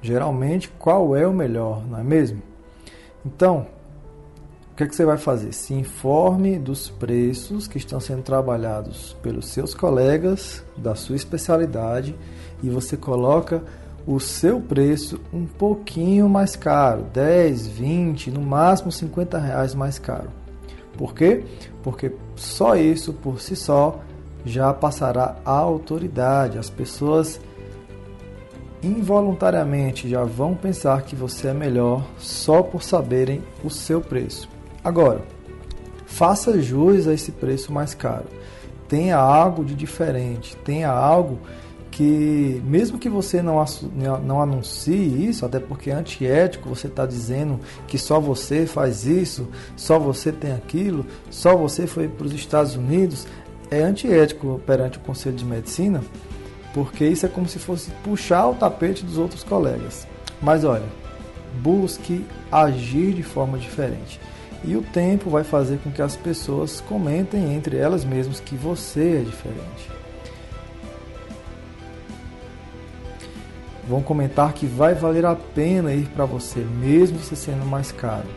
Geralmente, 0.01 0.69
qual 0.79 1.13
é 1.13 1.27
o 1.27 1.33
melhor, 1.33 1.85
não 1.85 1.99
é 1.99 2.03
mesmo? 2.03 2.41
Então, 3.25 3.67
o 4.71 4.75
que 4.77 4.83
é 4.83 4.87
que 4.87 4.95
você 4.95 5.03
vai 5.03 5.17
fazer? 5.17 5.51
Se 5.51 5.73
informe 5.73 6.57
dos 6.57 6.89
preços 6.89 7.67
que 7.67 7.77
estão 7.77 7.99
sendo 7.99 8.23
trabalhados 8.23 9.17
pelos 9.21 9.49
seus 9.49 9.73
colegas 9.73 10.63
da 10.77 10.95
sua 10.95 11.17
especialidade 11.17 12.15
e 12.63 12.69
você 12.69 12.95
coloca 12.95 13.61
o 14.09 14.19
seu 14.19 14.59
preço 14.59 15.21
um 15.31 15.45
pouquinho 15.45 16.27
mais 16.27 16.55
caro, 16.55 17.03
10, 17.13 17.67
20, 17.67 18.31
no 18.31 18.41
máximo 18.41 18.91
50 18.91 19.37
reais 19.37 19.75
mais 19.75 19.99
caro. 19.99 20.31
Por 20.97 21.13
quê? 21.13 21.43
Porque 21.83 22.13
só 22.35 22.75
isso 22.75 23.13
por 23.13 23.39
si 23.39 23.55
só 23.55 23.99
já 24.43 24.73
passará 24.73 25.35
a 25.45 25.51
autoridade. 25.51 26.57
As 26.57 26.71
pessoas 26.71 27.39
involuntariamente 28.81 30.09
já 30.09 30.23
vão 30.23 30.55
pensar 30.55 31.03
que 31.03 31.15
você 31.15 31.49
é 31.49 31.53
melhor 31.53 32.03
só 32.17 32.63
por 32.63 32.81
saberem 32.81 33.43
o 33.63 33.69
seu 33.69 34.01
preço. 34.01 34.49
Agora, 34.83 35.21
faça 36.07 36.59
jus 36.59 37.07
a 37.07 37.13
esse 37.13 37.31
preço 37.31 37.71
mais 37.71 37.93
caro. 37.93 38.25
Tenha 38.87 39.17
algo 39.17 39.63
de 39.63 39.75
diferente, 39.75 40.57
tenha 40.57 40.89
algo 40.89 41.37
que, 41.99 42.61
mesmo 42.63 42.97
que 42.97 43.09
você 43.09 43.41
não, 43.41 43.61
não 44.23 44.41
anuncie 44.41 45.27
isso, 45.27 45.45
até 45.45 45.59
porque 45.59 45.91
é 45.91 45.93
antiético, 45.93 46.69
você 46.69 46.87
está 46.87 47.05
dizendo 47.05 47.59
que 47.89 47.97
só 47.97 48.21
você 48.21 48.65
faz 48.65 49.05
isso, 49.05 49.49
só 49.75 49.99
você 49.99 50.31
tem 50.31 50.53
aquilo, 50.53 51.05
só 51.29 51.57
você 51.57 51.85
foi 51.85 52.07
para 52.07 52.25
os 52.25 52.31
Estados 52.31 52.77
Unidos, 52.77 53.27
é 53.69 53.81
antiético 53.81 54.61
perante 54.65 54.97
o 54.97 55.01
Conselho 55.01 55.35
de 55.35 55.43
Medicina, 55.43 56.01
porque 56.73 57.05
isso 57.05 57.25
é 57.25 57.29
como 57.29 57.49
se 57.49 57.59
fosse 57.59 57.91
puxar 58.01 58.47
o 58.47 58.55
tapete 58.55 59.03
dos 59.03 59.17
outros 59.17 59.43
colegas. 59.43 60.07
Mas 60.41 60.63
olha, 60.63 60.87
busque 61.61 62.25
agir 62.49 63.11
de 63.11 63.23
forma 63.23 63.57
diferente. 63.57 64.21
E 64.63 64.73
o 64.77 64.81
tempo 64.81 65.29
vai 65.29 65.43
fazer 65.43 65.79
com 65.79 65.91
que 65.91 66.01
as 66.01 66.15
pessoas 66.15 66.79
comentem 66.79 67.53
entre 67.53 67.75
elas 67.75 68.05
mesmas 68.05 68.39
que 68.39 68.55
você 68.55 69.17
é 69.17 69.21
diferente. 69.21 69.99
Vão 73.89 74.03
comentar 74.03 74.53
que 74.53 74.67
vai 74.67 74.93
valer 74.93 75.25
a 75.25 75.35
pena 75.35 75.91
ir 75.91 76.05
para 76.09 76.23
você, 76.23 76.59
mesmo 76.59 77.17
você 77.17 77.35
sendo 77.35 77.65
mais 77.65 77.91
caro. 77.91 78.27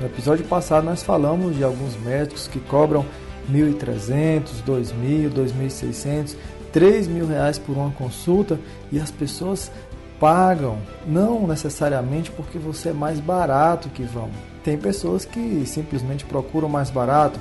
No 0.00 0.06
episódio 0.06 0.44
passado 0.44 0.82
nós 0.82 1.04
falamos 1.04 1.56
de 1.56 1.62
alguns 1.62 1.96
médicos 1.96 2.48
que 2.48 2.58
cobram 2.58 3.06
1.300, 3.48 4.64
2.000, 4.66 5.30
2.600, 5.32 6.34
3 6.72 7.06
mil 7.06 7.28
reais 7.28 7.60
por 7.60 7.76
uma 7.76 7.92
consulta 7.92 8.58
e 8.90 8.98
as 8.98 9.12
pessoas 9.12 9.70
pagam, 10.18 10.78
não 11.06 11.46
necessariamente 11.46 12.32
porque 12.32 12.58
você 12.58 12.88
é 12.88 12.92
mais 12.92 13.20
barato 13.20 13.88
que 13.88 14.02
vão. 14.02 14.30
Tem 14.64 14.76
pessoas 14.76 15.24
que 15.24 15.64
simplesmente 15.64 16.24
procuram 16.24 16.68
mais 16.68 16.90
barato, 16.90 17.38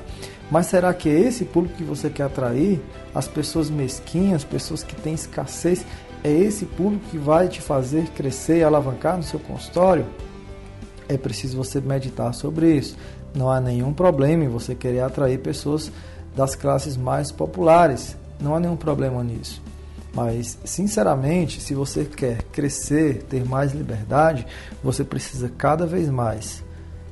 mas 0.51 0.67
será 0.67 0.93
que 0.93 1.09
é 1.09 1.19
esse 1.19 1.43
público 1.43 1.77
que 1.77 1.83
você 1.83 2.07
quer 2.07 2.23
atrair? 2.23 2.79
As 3.15 3.27
pessoas 3.27 3.67
mesquinhas, 3.67 4.43
pessoas 4.43 4.83
que 4.83 4.95
têm 4.95 5.15
escassez, 5.15 5.83
é 6.25 6.31
esse 6.31 6.65
público 6.65 7.05
que 7.11 7.19
vai 7.19 7.47
te 7.47 7.61
fazer 7.61 8.07
crescer 8.07 8.57
e 8.57 8.63
alavancar 8.63 9.15
no 9.15 9.21
seu 9.21 9.39
consultório? 9.39 10.07
É 11.07 11.17
preciso 11.17 11.55
você 11.55 11.79
meditar 11.79 12.33
sobre 12.33 12.75
isso. 12.75 12.97
Não 13.35 13.51
há 13.51 13.61
nenhum 13.61 13.93
problema 13.93 14.43
em 14.43 14.47
você 14.47 14.73
querer 14.73 15.01
atrair 15.01 15.37
pessoas 15.37 15.91
das 16.35 16.55
classes 16.55 16.97
mais 16.97 17.31
populares. 17.31 18.17
Não 18.41 18.55
há 18.55 18.59
nenhum 18.59 18.75
problema 18.75 19.23
nisso. 19.23 19.61
Mas, 20.15 20.57
sinceramente, 20.65 21.61
se 21.61 21.75
você 21.75 22.05
quer 22.05 22.41
crescer, 22.45 23.21
ter 23.29 23.45
mais 23.45 23.73
liberdade, 23.73 24.47
você 24.83 25.03
precisa 25.03 25.47
cada 25.55 25.85
vez 25.85 26.09
mais 26.09 26.63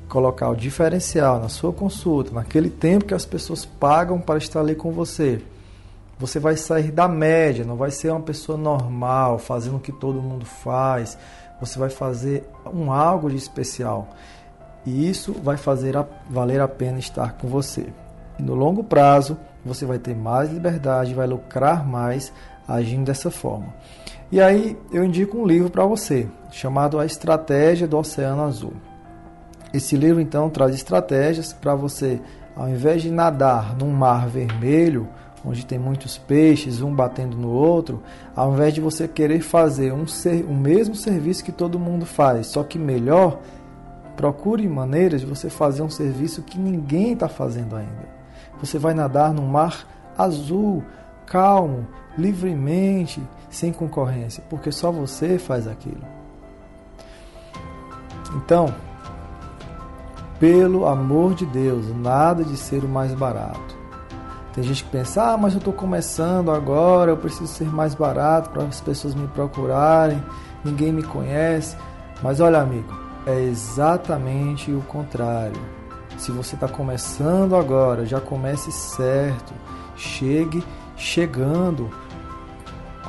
colocar 0.09 0.49
o 0.49 0.55
diferencial 0.55 1.39
na 1.39 1.49
sua 1.49 1.71
consulta, 1.71 2.31
naquele 2.31 2.69
tempo 2.69 3.05
que 3.05 3.13
as 3.13 3.25
pessoas 3.25 3.63
pagam 3.63 4.19
para 4.19 4.39
estar 4.39 4.61
ali 4.61 4.73
com 4.73 4.91
você. 4.91 5.39
Você 6.19 6.39
vai 6.39 6.55
sair 6.55 6.91
da 6.91 7.07
média, 7.07 7.65
não 7.65 7.75
vai 7.75 7.91
ser 7.91 8.11
uma 8.11 8.21
pessoa 8.21 8.57
normal, 8.57 9.39
fazendo 9.39 9.77
o 9.77 9.79
que 9.79 9.91
todo 9.91 10.21
mundo 10.21 10.45
faz. 10.45 11.17
Você 11.59 11.79
vai 11.79 11.89
fazer 11.89 12.47
um 12.71 12.91
algo 12.91 13.29
de 13.29 13.35
especial. 13.35 14.09
E 14.85 15.09
isso 15.09 15.33
vai 15.33 15.57
fazer 15.57 15.97
a, 15.97 16.05
valer 16.29 16.61
a 16.61 16.67
pena 16.67 16.99
estar 16.99 17.33
com 17.33 17.47
você. 17.47 17.87
E 18.37 18.43
no 18.43 18.53
longo 18.53 18.83
prazo, 18.83 19.37
você 19.65 19.85
vai 19.85 19.97
ter 19.97 20.15
mais 20.15 20.51
liberdade, 20.51 21.13
vai 21.13 21.27
lucrar 21.27 21.87
mais 21.87 22.31
agindo 22.67 23.05
dessa 23.05 23.31
forma. 23.31 23.73
E 24.31 24.41
aí 24.41 24.77
eu 24.91 25.03
indico 25.03 25.37
um 25.37 25.45
livro 25.45 25.69
para 25.69 25.85
você, 25.85 26.27
chamado 26.51 26.99
A 26.99 27.05
Estratégia 27.05 27.87
do 27.87 27.97
Oceano 27.97 28.43
Azul. 28.43 28.73
Esse 29.73 29.95
livro 29.95 30.21
então 30.21 30.49
traz 30.49 30.73
estratégias 30.75 31.53
para 31.53 31.75
você, 31.75 32.19
ao 32.55 32.69
invés 32.69 33.01
de 33.01 33.11
nadar 33.11 33.75
num 33.75 33.91
mar 33.91 34.27
vermelho, 34.27 35.07
onde 35.45 35.65
tem 35.65 35.77
muitos 35.77 36.17
peixes, 36.17 36.81
um 36.81 36.93
batendo 36.93 37.35
no 37.37 37.49
outro, 37.49 38.01
ao 38.35 38.53
invés 38.53 38.73
de 38.73 38.81
você 38.81 39.07
querer 39.07 39.41
fazer 39.41 39.91
um 39.91 40.07
ser, 40.07 40.45
o 40.45 40.53
mesmo 40.53 40.95
serviço 40.95 41.43
que 41.43 41.51
todo 41.51 41.79
mundo 41.79 42.05
faz, 42.05 42.47
só 42.47 42.63
que 42.63 42.79
melhor, 42.79 43.39
procure 44.15 44.67
maneiras 44.67 45.21
de 45.21 45.27
você 45.27 45.49
fazer 45.49 45.81
um 45.81 45.89
serviço 45.89 46.43
que 46.43 46.57
ninguém 46.57 47.13
está 47.13 47.27
fazendo 47.27 47.75
ainda. 47.75 48.07
Você 48.59 48.77
vai 48.77 48.93
nadar 48.93 49.33
num 49.33 49.45
mar 49.45 49.87
azul, 50.17 50.83
calmo, 51.25 51.87
livremente, 52.17 53.21
sem 53.49 53.73
concorrência, 53.73 54.43
porque 54.49 54.71
só 54.71 54.91
você 54.91 55.37
faz 55.37 55.67
aquilo. 55.67 56.03
Então, 58.35 58.73
pelo 60.39 60.85
amor 60.85 61.33
de 61.33 61.45
Deus, 61.45 61.85
nada 61.95 62.43
de 62.43 62.57
ser 62.57 62.83
o 62.83 62.87
mais 62.87 63.13
barato. 63.13 63.82
Tem 64.53 64.63
gente 64.63 64.83
que 64.83 64.89
pensa, 64.91 65.33
ah, 65.33 65.37
mas 65.37 65.53
eu 65.53 65.57
estou 65.57 65.73
começando 65.73 66.51
agora, 66.51 67.11
eu 67.11 67.17
preciso 67.17 67.47
ser 67.47 67.65
mais 67.65 67.95
barato 67.95 68.51
para 68.51 68.63
as 68.63 68.79
pessoas 68.79 69.15
me 69.15 69.27
procurarem, 69.27 70.23
ninguém 70.63 70.93
me 70.93 71.01
conhece. 71.01 71.75
Mas 72.21 72.39
olha, 72.39 72.59
amigo, 72.59 72.93
é 73.25 73.41
exatamente 73.41 74.71
o 74.71 74.81
contrário. 74.81 75.59
Se 76.19 76.31
você 76.31 76.53
está 76.53 76.67
começando 76.67 77.55
agora, 77.55 78.05
já 78.05 78.21
comece 78.21 78.71
certo, 78.71 79.53
chegue 79.95 80.63
chegando, 80.95 81.89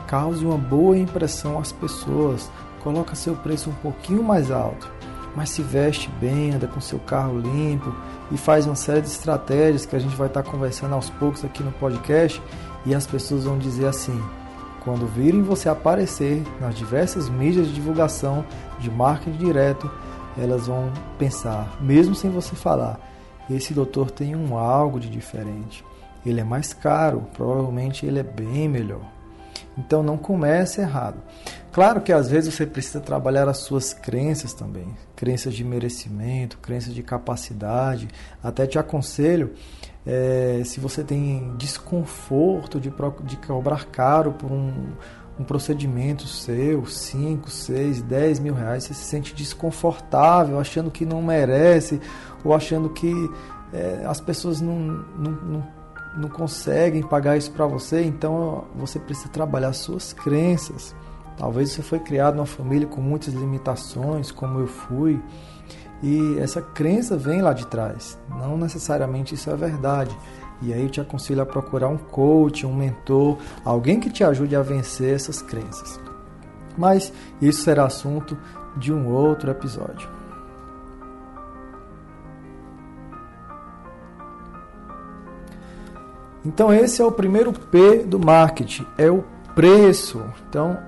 cause 0.08 0.44
uma 0.44 0.56
boa 0.56 0.96
impressão 0.96 1.58
às 1.58 1.70
pessoas, 1.70 2.50
coloca 2.82 3.14
seu 3.14 3.36
preço 3.36 3.68
um 3.68 3.74
pouquinho 3.74 4.22
mais 4.22 4.50
alto, 4.50 4.90
mas 5.36 5.50
se 5.50 5.62
veste 5.62 6.08
bem, 6.20 6.52
anda 6.52 6.66
com 6.66 6.80
seu 6.80 6.98
carro 7.00 7.38
limpo 7.38 7.94
e 8.34 8.36
faz 8.36 8.66
uma 8.66 8.74
série 8.74 9.00
de 9.00 9.06
estratégias 9.06 9.86
que 9.86 9.94
a 9.94 9.98
gente 9.98 10.16
vai 10.16 10.26
estar 10.26 10.42
conversando 10.42 10.92
aos 10.92 11.08
poucos 11.08 11.44
aqui 11.44 11.62
no 11.62 11.70
podcast 11.70 12.42
e 12.84 12.92
as 12.92 13.06
pessoas 13.06 13.44
vão 13.44 13.56
dizer 13.56 13.86
assim: 13.86 14.20
quando 14.82 15.06
virem 15.06 15.40
você 15.40 15.68
aparecer 15.68 16.42
nas 16.60 16.74
diversas 16.74 17.30
mídias 17.30 17.68
de 17.68 17.74
divulgação 17.74 18.44
de 18.80 18.90
marketing 18.90 19.38
direto, 19.38 19.88
elas 20.36 20.66
vão 20.66 20.92
pensar, 21.16 21.76
mesmo 21.80 22.12
sem 22.12 22.28
você 22.28 22.56
falar, 22.56 22.98
esse 23.48 23.72
doutor 23.72 24.10
tem 24.10 24.34
um 24.34 24.58
algo 24.58 24.98
de 24.98 25.08
diferente. 25.08 25.84
Ele 26.26 26.40
é 26.40 26.44
mais 26.44 26.74
caro, 26.74 27.28
provavelmente 27.34 28.04
ele 28.04 28.18
é 28.18 28.22
bem 28.24 28.68
melhor. 28.68 29.13
Então 29.76 30.02
não 30.02 30.16
comece 30.16 30.80
errado. 30.80 31.16
Claro 31.72 32.00
que 32.00 32.12
às 32.12 32.30
vezes 32.30 32.54
você 32.54 32.64
precisa 32.64 33.00
trabalhar 33.00 33.48
as 33.48 33.58
suas 33.58 33.92
crenças 33.92 34.52
também, 34.52 34.86
crenças 35.16 35.54
de 35.54 35.64
merecimento, 35.64 36.58
crenças 36.58 36.94
de 36.94 37.02
capacidade. 37.02 38.08
Até 38.42 38.66
te 38.66 38.78
aconselho, 38.78 39.52
é, 40.06 40.62
se 40.64 40.78
você 40.78 41.02
tem 41.02 41.52
desconforto 41.56 42.78
de, 42.78 42.92
de 43.24 43.36
cobrar 43.38 43.86
caro 43.86 44.32
por 44.32 44.52
um, 44.52 44.92
um 45.38 45.44
procedimento 45.44 46.28
seu, 46.28 46.86
5, 46.86 47.50
6, 47.50 48.02
10 48.02 48.38
mil 48.38 48.54
reais, 48.54 48.84
você 48.84 48.94
se 48.94 49.04
sente 49.04 49.34
desconfortável, 49.34 50.60
achando 50.60 50.90
que 50.90 51.04
não 51.04 51.22
merece, 51.22 52.00
ou 52.44 52.54
achando 52.54 52.90
que 52.90 53.12
é, 53.72 54.04
as 54.06 54.20
pessoas 54.20 54.60
não, 54.60 54.78
não, 54.78 55.32
não, 55.32 55.66
não 56.16 56.28
conseguem 56.28 57.02
pagar 57.02 57.36
isso 57.36 57.50
para 57.50 57.66
você, 57.66 58.02
então 58.04 58.64
você 58.74 58.98
precisa 58.98 59.28
trabalhar 59.28 59.72
suas 59.72 60.12
crenças. 60.12 60.94
Talvez 61.36 61.72
você 61.72 61.82
foi 61.82 61.98
criado 61.98 62.36
numa 62.36 62.46
família 62.46 62.86
com 62.86 63.00
muitas 63.00 63.34
limitações, 63.34 64.30
como 64.30 64.60
eu 64.60 64.66
fui, 64.66 65.20
e 66.02 66.38
essa 66.38 66.60
crença 66.60 67.16
vem 67.16 67.42
lá 67.42 67.52
de 67.52 67.66
trás. 67.66 68.18
Não 68.28 68.56
necessariamente 68.56 69.34
isso 69.34 69.50
é 69.50 69.56
verdade. 69.56 70.16
E 70.62 70.72
aí 70.72 70.82
eu 70.82 70.90
te 70.90 71.00
aconselho 71.00 71.42
a 71.42 71.46
procurar 71.46 71.88
um 71.88 71.96
coach, 71.96 72.64
um 72.64 72.74
mentor, 72.74 73.38
alguém 73.64 73.98
que 73.98 74.10
te 74.10 74.22
ajude 74.22 74.54
a 74.54 74.62
vencer 74.62 75.14
essas 75.14 75.42
crenças. 75.42 75.98
Mas 76.76 77.12
isso 77.40 77.62
será 77.62 77.86
assunto 77.86 78.36
de 78.76 78.92
um 78.92 79.08
outro 79.08 79.50
episódio. 79.50 80.08
Então 86.44 86.72
esse 86.72 87.00
é 87.00 87.04
o 87.04 87.12
primeiro 87.12 87.52
P 87.52 87.98
do 87.98 88.18
marketing, 88.18 88.86
é 88.98 89.10
o 89.10 89.24
preço. 89.54 90.22
Então 90.48 90.78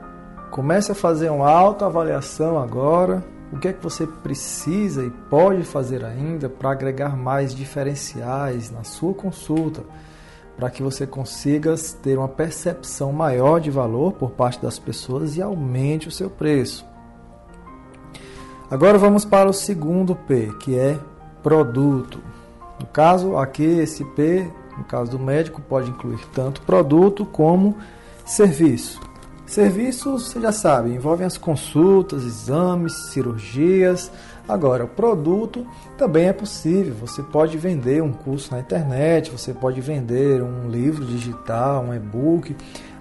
Comece 0.57 0.91
a 0.91 0.95
fazer 0.95 1.31
uma 1.31 1.51
autoavaliação 1.51 2.59
agora. 2.59 3.23
O 3.53 3.59
que 3.59 3.69
é 3.69 3.75
que 3.75 3.83
você 3.83 4.07
precisa 4.07 5.05
e 5.05 5.11
pode 5.11 5.65
fazer 5.65 6.03
ainda 6.03 6.49
para 6.49 6.71
agregar 6.71 7.15
mais 7.15 7.55
diferenciais 7.55 8.71
na 8.71 8.83
sua 8.83 9.13
consulta? 9.15 9.83
para 10.57 10.71
que 10.71 10.83
você 10.83 11.07
consiga 11.07 11.75
ter 12.03 12.17
uma 12.17 12.31
percepção 12.31 13.13
maior 13.13 13.61
de 13.61 13.71
valor 13.71 14.13
por 14.13 14.31
parte 14.31 14.59
das 14.63 14.79
pessoas 14.79 15.37
e 15.37 15.43
aumente 15.43 16.09
o 16.09 16.11
seu 16.11 16.31
preço. 16.31 16.83
Agora 18.71 18.97
vamos 18.97 19.23
para 19.23 19.51
o 19.51 19.53
segundo 19.53 20.17
P, 20.17 20.55
que 20.59 20.75
é 20.79 20.99
produto. 21.43 22.23
No 22.81 22.87
caso, 22.87 23.37
aqui 23.37 23.65
esse 23.65 24.03
P, 24.03 24.51
no 24.77 24.85
caso 24.85 25.11
do 25.13 25.19
médico, 25.19 25.61
pode 25.61 25.91
incluir 25.91 26.21
tanto 26.33 26.61
produto 26.63 27.25
como 27.25 27.77
serviço. 28.25 29.01
Serviços, 29.47 30.25
você 30.25 30.41
já 30.41 30.51
sabe, 30.51 30.91
envolvem 30.91 31.25
as 31.25 31.39
consultas, 31.39 32.25
exames, 32.25 32.93
cirurgias. 33.11 34.11
Agora, 34.49 34.85
o 34.85 34.89
produto 34.89 35.65
também 35.97 36.27
é 36.27 36.33
possível. 36.33 36.95
Você 37.01 37.23
pode 37.23 37.57
vender 37.57 38.03
um 38.03 38.13
curso 38.13 38.53
na 38.53 38.59
internet, 38.59 39.31
você 39.31 39.55
pode 39.55 39.81
vender 39.81 40.43
um 40.43 40.69
livro 40.69 41.05
digital, 41.05 41.85
um 41.85 41.95
e-book. 41.95 42.57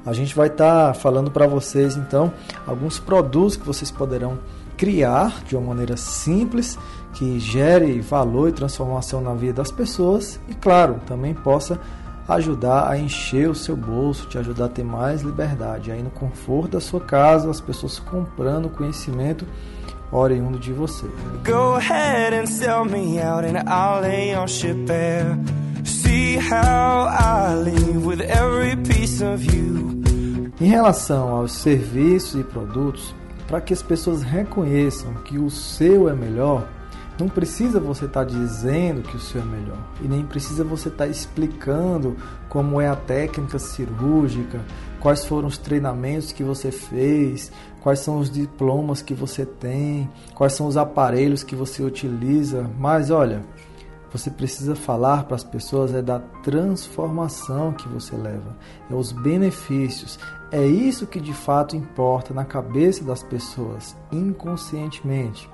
A 0.06 0.14
gente 0.14 0.36
vai 0.36 0.48
estar 0.48 0.88
tá 0.90 0.94
falando 0.94 1.32
para 1.32 1.48
vocês 1.48 1.98
então 1.98 2.32
alguns 2.68 3.00
produtos 3.00 3.58
que 3.58 3.66
vocês 3.66 3.90
poderão 3.90 4.38
criar 4.78 5.44
de 5.46 5.56
uma 5.56 5.70
maneira 5.70 5.98
simples 5.98 6.78
que 7.16 7.40
gere 7.40 8.00
valor 8.02 8.50
e 8.50 8.52
transformação 8.52 9.22
na 9.22 9.34
vida 9.34 9.54
das 9.54 9.72
pessoas 9.72 10.40
e, 10.50 10.54
claro, 10.54 11.00
também 11.08 11.34
possa 11.34 11.80
ajudar 12.28 12.90
a 12.90 12.98
encher 12.98 13.50
o 13.50 13.56
seu 13.56 13.76
bolso, 13.76 14.28
te 14.28 14.38
ajudar 14.38 14.66
a 14.66 14.70
ter 14.70 14.84
mais 14.84 15.22
liberdade. 15.22 15.92
Aí 15.92 16.04
no 16.04 16.10
conforto 16.10 16.72
da 16.72 16.82
sua 16.82 17.00
casa, 17.00 17.50
as 17.50 17.62
pessoas 17.62 18.00
comprando 18.00 18.70
conhecimento 18.70 19.46
oriundo 20.12 20.60
de 20.60 20.74
você. 20.74 21.06
Go 21.46 21.76
ahead 21.76 22.36
and 22.36 22.48
sell 22.48 22.84
me 22.86 23.20
out 23.22 23.46
and 23.46 23.64
I'll 23.68 24.02
lay 24.02 24.34
your 24.34 24.48
ship. 24.48 24.88
See 25.86 26.38
how 26.38 27.08
I 27.08 27.56
live 27.56 28.06
with 28.06 28.22
every 28.22 28.76
piece 28.78 29.24
of 29.24 29.44
you. 29.46 30.02
Em 30.60 30.68
relação 30.68 31.30
aos 31.30 31.52
serviços 31.52 32.40
e 32.40 32.44
produtos, 32.44 33.14
para 33.48 33.62
que 33.62 33.74
as 33.74 33.84
pessoas 33.84 34.24
reconheçam 34.24 35.14
que 35.26 35.38
o 35.38 35.50
seu 35.50 36.10
é 36.10 36.14
melhor, 36.14 36.68
não 37.18 37.30
precisa 37.30 37.80
você 37.80 38.06
estar 38.06 38.26
tá 38.26 38.30
dizendo 38.30 39.02
que 39.02 39.16
o 39.16 39.20
seu 39.20 39.42
é 39.42 39.46
melhor 39.46 39.78
e 40.02 40.08
nem 40.08 40.26
precisa 40.26 40.64
você 40.64 40.90
estar 40.90 41.06
tá 41.06 41.10
explicando 41.10 42.18
como 42.50 42.82
é 42.82 42.88
a 42.88 42.96
técnica 42.96 43.58
cirúrgica, 43.58 44.62
quais 45.00 45.26
foram 45.26 45.48
os 45.48 45.58
treinamentos 45.58 46.32
que 46.32 46.44
você 46.44 46.72
fez, 46.72 47.52
quais 47.82 48.00
são 48.00 48.18
os 48.18 48.30
diplomas 48.30 49.02
que 49.02 49.14
você 49.14 49.46
tem, 49.46 50.10
quais 50.34 50.54
são 50.54 50.68
os 50.68 50.76
aparelhos 50.76 51.44
que 51.44 51.56
você 51.56 51.84
utiliza. 51.84 52.70
Mas 52.78 53.12
olha, 53.12 53.44
você 54.12 54.30
precisa 54.30 54.76
falar 54.76 55.26
para 55.26 55.36
as 55.36 55.44
pessoas 55.44 55.94
é 55.94 56.02
da 56.02 56.20
transformação 56.20 57.74
que 57.74 57.88
você 57.88 58.16
leva, 58.16 58.58
é 58.90 58.94
os 58.94 59.12
benefícios. 59.12 60.20
É 60.52 60.66
isso 60.66 61.08
que 61.08 61.20
de 61.20 61.34
fato 61.34 61.76
importa 61.76 62.34
na 62.34 62.46
cabeça 62.46 63.04
das 63.04 63.24
pessoas, 63.24 63.96
inconscientemente. 64.12 65.50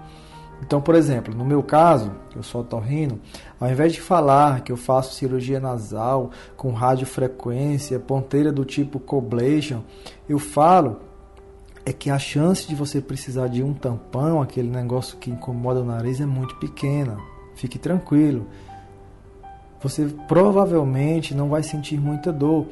Então, 0.61 0.79
por 0.79 0.95
exemplo, 0.95 1.33
no 1.33 1.43
meu 1.43 1.63
caso, 1.63 2.11
eu 2.35 2.43
sou 2.43 2.61
otorrino, 2.61 3.19
ao 3.59 3.69
invés 3.69 3.93
de 3.93 3.99
falar 3.99 4.61
que 4.61 4.71
eu 4.71 4.77
faço 4.77 5.15
cirurgia 5.15 5.59
nasal 5.59 6.29
com 6.55 6.71
radiofrequência, 6.71 7.99
ponteira 7.99 8.51
do 8.51 8.63
tipo 8.63 8.99
Coblation, 8.99 9.81
eu 10.29 10.37
falo 10.37 10.99
é 11.83 11.91
que 11.91 12.11
a 12.11 12.19
chance 12.19 12.67
de 12.67 12.75
você 12.75 13.01
precisar 13.01 13.47
de 13.47 13.63
um 13.63 13.73
tampão, 13.73 14.39
aquele 14.39 14.69
negócio 14.69 15.17
que 15.17 15.31
incomoda 15.31 15.81
o 15.81 15.85
nariz, 15.85 16.21
é 16.21 16.25
muito 16.27 16.55
pequena. 16.57 17.17
Fique 17.55 17.79
tranquilo. 17.79 18.45
Você 19.81 20.05
provavelmente 20.27 21.33
não 21.33 21.49
vai 21.49 21.63
sentir 21.63 21.99
muita 21.99 22.31
dor. 22.31 22.67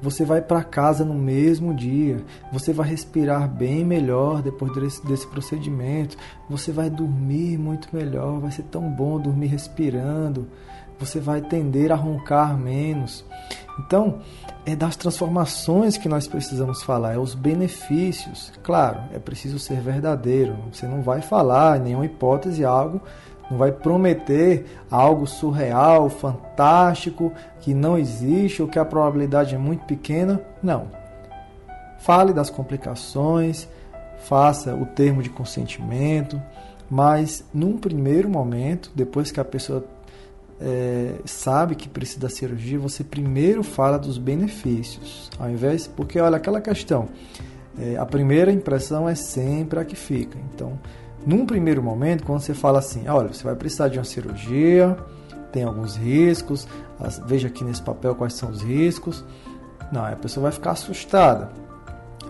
Você 0.00 0.24
vai 0.24 0.42
para 0.42 0.62
casa 0.62 1.04
no 1.04 1.14
mesmo 1.14 1.74
dia. 1.74 2.18
Você 2.52 2.72
vai 2.72 2.88
respirar 2.88 3.48
bem 3.48 3.84
melhor 3.84 4.42
depois 4.42 4.72
desse, 4.74 5.06
desse, 5.06 5.26
procedimento. 5.26 6.16
Você 6.50 6.70
vai 6.70 6.90
dormir 6.90 7.58
muito 7.58 7.88
melhor. 7.92 8.40
Vai 8.40 8.50
ser 8.50 8.64
tão 8.64 8.90
bom 8.90 9.18
dormir 9.18 9.46
respirando. 9.46 10.46
Você 10.98 11.18
vai 11.18 11.40
tender 11.40 11.92
a 11.92 11.94
roncar 11.94 12.56
menos. 12.58 13.24
Então, 13.78 14.20
é 14.64 14.74
das 14.74 14.96
transformações 14.96 15.98
que 15.98 16.08
nós 16.08 16.26
precisamos 16.26 16.82
falar, 16.82 17.14
é 17.14 17.18
os 17.18 17.34
benefícios. 17.34 18.52
Claro, 18.62 19.00
é 19.12 19.18
preciso 19.18 19.58
ser 19.58 19.80
verdadeiro. 19.80 20.56
Você 20.72 20.86
não 20.86 21.02
vai 21.02 21.20
falar 21.20 21.78
em 21.78 21.84
nenhuma 21.84 22.06
hipótese 22.06 22.64
algo 22.64 23.00
não 23.50 23.58
vai 23.58 23.72
prometer 23.72 24.66
algo 24.90 25.26
surreal, 25.26 26.08
fantástico, 26.08 27.32
que 27.60 27.72
não 27.74 27.96
existe 27.98 28.62
ou 28.62 28.68
que 28.68 28.78
a 28.78 28.84
probabilidade 28.84 29.54
é 29.54 29.58
muito 29.58 29.84
pequena. 29.84 30.40
Não. 30.62 30.88
Fale 31.98 32.32
das 32.32 32.50
complicações, 32.50 33.68
faça 34.18 34.74
o 34.74 34.86
termo 34.86 35.22
de 35.22 35.30
consentimento, 35.30 36.40
mas 36.90 37.44
num 37.52 37.76
primeiro 37.78 38.28
momento, 38.28 38.90
depois 38.94 39.30
que 39.30 39.40
a 39.40 39.44
pessoa 39.44 39.84
é, 40.60 41.14
sabe 41.24 41.74
que 41.74 41.88
precisa 41.88 42.20
da 42.20 42.28
cirurgia, 42.28 42.78
você 42.78 43.04
primeiro 43.04 43.62
fala 43.62 43.98
dos 43.98 44.18
benefícios, 44.18 45.30
ao 45.38 45.50
invés, 45.50 45.86
porque 45.86 46.18
olha 46.18 46.36
aquela 46.36 46.60
questão, 46.60 47.08
é, 47.78 47.96
a 47.96 48.06
primeira 48.06 48.50
impressão 48.50 49.08
é 49.08 49.14
sempre 49.14 49.78
a 49.78 49.84
que 49.84 49.96
fica. 49.96 50.38
Então, 50.54 50.78
num 51.26 51.44
primeiro 51.44 51.82
momento, 51.82 52.22
quando 52.22 52.38
você 52.38 52.54
fala 52.54 52.78
assim, 52.78 53.08
olha, 53.08 53.32
você 53.32 53.42
vai 53.42 53.56
precisar 53.56 53.88
de 53.88 53.98
uma 53.98 54.04
cirurgia, 54.04 54.96
tem 55.50 55.64
alguns 55.64 55.96
riscos, 55.96 56.68
veja 57.26 57.48
aqui 57.48 57.64
nesse 57.64 57.82
papel 57.82 58.14
quais 58.14 58.34
são 58.34 58.48
os 58.48 58.62
riscos. 58.62 59.24
Não, 59.90 60.04
a 60.04 60.14
pessoa 60.14 60.44
vai 60.44 60.52
ficar 60.52 60.70
assustada. 60.70 61.50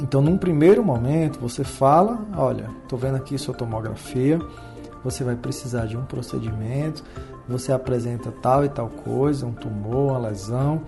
Então, 0.00 0.22
num 0.22 0.38
primeiro 0.38 0.82
momento, 0.82 1.38
você 1.38 1.62
fala, 1.62 2.18
olha, 2.36 2.70
estou 2.82 2.98
vendo 2.98 3.16
aqui 3.16 3.36
sua 3.36 3.54
tomografia, 3.54 4.38
você 5.04 5.22
vai 5.22 5.36
precisar 5.36 5.84
de 5.84 5.96
um 5.96 6.04
procedimento, 6.04 7.04
você 7.46 7.72
apresenta 7.72 8.32
tal 8.42 8.64
e 8.64 8.68
tal 8.70 8.88
coisa, 8.88 9.46
um 9.46 9.52
tumor, 9.52 10.12
uma 10.12 10.28
lesão. 10.28 10.82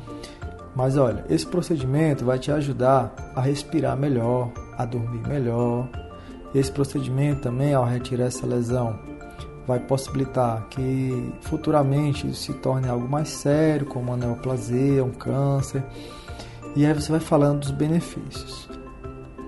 Mas 0.75 0.97
olha, 0.97 1.25
esse 1.29 1.47
procedimento 1.47 2.25
vai 2.25 2.39
te 2.39 2.51
ajudar 2.51 3.15
a 3.35 3.41
respirar 3.43 3.97
melhor, 3.97 4.51
a 4.77 4.85
dormir 4.87 5.27
melhor, 5.27 5.89
esse 6.55 6.71
procedimento 6.71 7.43
também, 7.43 7.75
ao 7.75 7.85
retirar 7.85 8.27
essa 8.27 8.47
lesão, 8.47 8.99
vai 9.67 9.79
possibilitar 9.79 10.67
que 10.71 11.31
futuramente 11.43 12.27
isso 12.27 12.43
se 12.43 12.55
torne 12.55 12.89
algo 12.89 13.07
mais 13.07 13.29
sério, 13.29 13.85
como 13.85 14.07
uma 14.07 14.17
neoplasia, 14.17 15.05
um 15.05 15.11
câncer. 15.11 15.85
E 16.75 16.87
aí 16.87 16.95
você 16.95 17.11
vai 17.11 17.21
falando 17.21 17.61
dos 17.61 17.71
benefícios. 17.71 18.69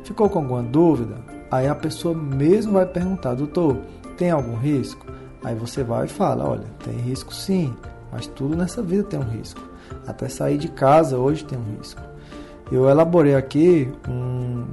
Ficou 0.05 0.29
com 0.29 0.41
alguma 0.41 0.63
dúvida? 0.63 1.17
Aí 1.51 1.67
a 1.67 1.75
pessoa 1.75 2.15
mesmo 2.15 2.73
vai 2.73 2.85
perguntar, 2.85 3.35
doutor, 3.35 3.79
tem 4.19 4.31
algum 4.31 4.57
risco? 4.57 5.07
Aí 5.43 5.55
você 5.55 5.83
vai 5.83 6.05
e 6.05 6.09
fala, 6.09 6.47
olha, 6.47 6.67
tem 6.85 6.95
risco 6.97 7.35
sim, 7.35 7.75
mas 8.13 8.27
tudo 8.27 8.55
nessa 8.55 8.83
vida 8.83 9.05
tem 9.05 9.19
um 9.19 9.25
risco. 9.25 9.61
Até 10.07 10.29
sair 10.29 10.59
de 10.59 10.69
casa 10.69 11.17
hoje 11.17 11.45
tem 11.45 11.59
um 11.59 11.77
risco. 11.79 12.03
Eu 12.71 12.89
elaborei 12.89 13.35
aqui 13.35 13.91
um 14.07 14.67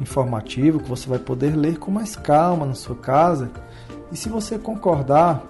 informativo 0.00 0.80
que 0.80 0.88
você 0.88 1.08
vai 1.08 1.18
poder 1.18 1.56
ler 1.56 1.78
com 1.78 1.90
mais 1.90 2.16
calma 2.16 2.66
na 2.66 2.74
sua 2.74 2.96
casa. 2.96 3.50
E 4.10 4.16
se 4.16 4.28
você 4.28 4.58
concordar 4.58 5.42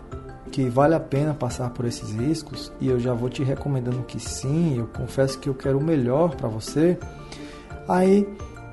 que 0.51 0.69
vale 0.69 0.95
a 0.95 1.01
pena 1.01 1.35
passar 1.35 1.71
por 1.71 1.85
esses 1.85 2.11
riscos, 2.11 2.73
e 2.81 2.89
eu 2.89 2.99
já 2.99 3.13
vou 3.13 3.29
te 3.29 3.43
recomendando 3.43 4.03
que 4.03 4.19
sim, 4.19 4.79
eu 4.79 4.87
confesso 4.87 5.39
que 5.39 5.49
eu 5.49 5.55
quero 5.55 5.79
o 5.79 5.85
melhor 5.85 6.35
para 6.35 6.49
você, 6.49 6.99
aí 7.87 8.27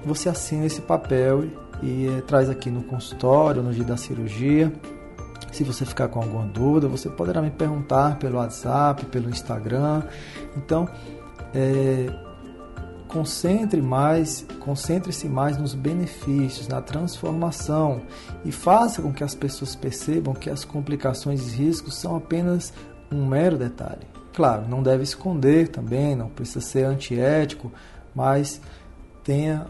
você 0.05 0.29
assina 0.29 0.65
esse 0.65 0.81
papel 0.81 1.45
e 1.83 2.07
é, 2.07 2.21
traz 2.21 2.49
aqui 2.49 2.69
no 2.69 2.83
consultório, 2.83 3.61
no 3.61 3.73
dia 3.73 3.83
da 3.83 3.97
cirurgia. 3.97 4.71
Se 5.51 5.63
você 5.63 5.85
ficar 5.85 6.07
com 6.07 6.21
alguma 6.21 6.45
dúvida, 6.45 6.87
você 6.87 7.09
poderá 7.09 7.41
me 7.41 7.51
perguntar 7.51 8.17
pelo 8.17 8.37
WhatsApp, 8.37 9.05
pelo 9.05 9.29
Instagram. 9.29 10.03
Então, 10.57 10.87
é, 11.53 12.07
concentre 13.15 13.81
mais, 13.81 14.45
concentre-se 14.59 15.29
mais 15.29 15.57
nos 15.57 15.73
benefícios, 15.73 16.67
na 16.67 16.81
transformação 16.81 18.01
e 18.43 18.51
faça 18.51 19.01
com 19.01 19.13
que 19.13 19.23
as 19.23 19.33
pessoas 19.33 19.73
percebam 19.73 20.33
que 20.33 20.49
as 20.49 20.65
complicações 20.65 21.47
e 21.47 21.55
riscos 21.55 21.95
são 21.95 22.17
apenas 22.17 22.73
um 23.09 23.25
mero 23.25 23.57
detalhe. 23.57 24.05
Claro, 24.33 24.67
não 24.67 24.83
deve 24.83 25.03
esconder 25.03 25.69
também, 25.69 26.13
não 26.13 26.27
precisa 26.27 26.59
ser 26.59 26.83
antiético, 26.83 27.71
mas 28.13 28.59
tenha 29.23 29.65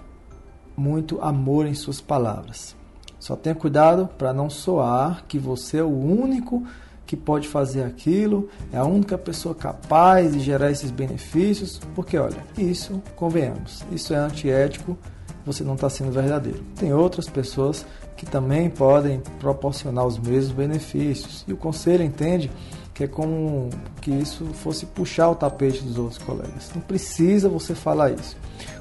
muito 0.76 1.22
amor 1.22 1.68
em 1.68 1.76
suas 1.76 2.02
palavras. 2.02 2.76
Só 3.20 3.36
tenha 3.36 3.54
cuidado 3.54 4.10
para 4.18 4.34
não 4.34 4.50
soar 4.50 5.24
que 5.28 5.38
você 5.38 5.78
é 5.78 5.84
o 5.84 5.88
único 5.88 6.64
que 7.06 7.16
pode 7.16 7.48
fazer 7.48 7.84
aquilo, 7.84 8.50
é 8.74 8.78
a 8.78 8.86
única 8.86 9.18
pessoa 9.18 9.54
capaz 9.54 10.34
de 10.34 10.40
gerar 10.40 10.72
esses 10.72 10.92
benefícios, 10.92 11.80
porque 11.94 12.18
olha, 12.18 12.38
isso, 12.58 13.02
convenhamos, 13.16 13.84
isso 13.92 14.14
é 14.14 14.18
antiético, 14.18 14.98
você 15.46 15.64
não 15.64 15.76
está 15.76 15.90
sendo 15.90 16.12
verdadeiro. 16.12 16.64
Tem 16.76 16.94
outras 16.94 17.30
pessoas 17.30 17.86
que 18.18 18.26
também 18.26 18.70
podem 18.70 19.22
proporcionar 19.40 20.06
os 20.06 20.18
mesmos 20.18 20.52
benefícios, 20.52 21.46
e 21.48 21.54
o 21.54 21.58
conselho 21.58 22.04
entende 22.04 22.50
que 22.94 23.04
é 23.04 23.08
como 23.08 23.70
que 24.02 24.10
isso 24.10 24.46
fosse 24.54 24.86
puxar 24.86 25.30
o 25.30 25.36
tapete 25.36 25.84
dos 25.84 25.98
outros 25.98 26.18
colegas. 26.18 26.72
Não 26.74 26.82
precisa 26.82 27.50
você 27.50 27.76
falar 27.76 28.12
isso. 28.12 28.38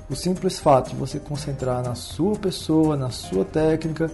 O 0.08 0.14
simples 0.14 0.58
fato 0.58 0.90
de 0.90 0.96
você 0.96 1.18
concentrar 1.18 1.82
na 1.82 1.96
sua 1.96 2.36
pessoa, 2.36 2.96
na 2.96 3.10
sua 3.10 3.44
técnica, 3.44 4.08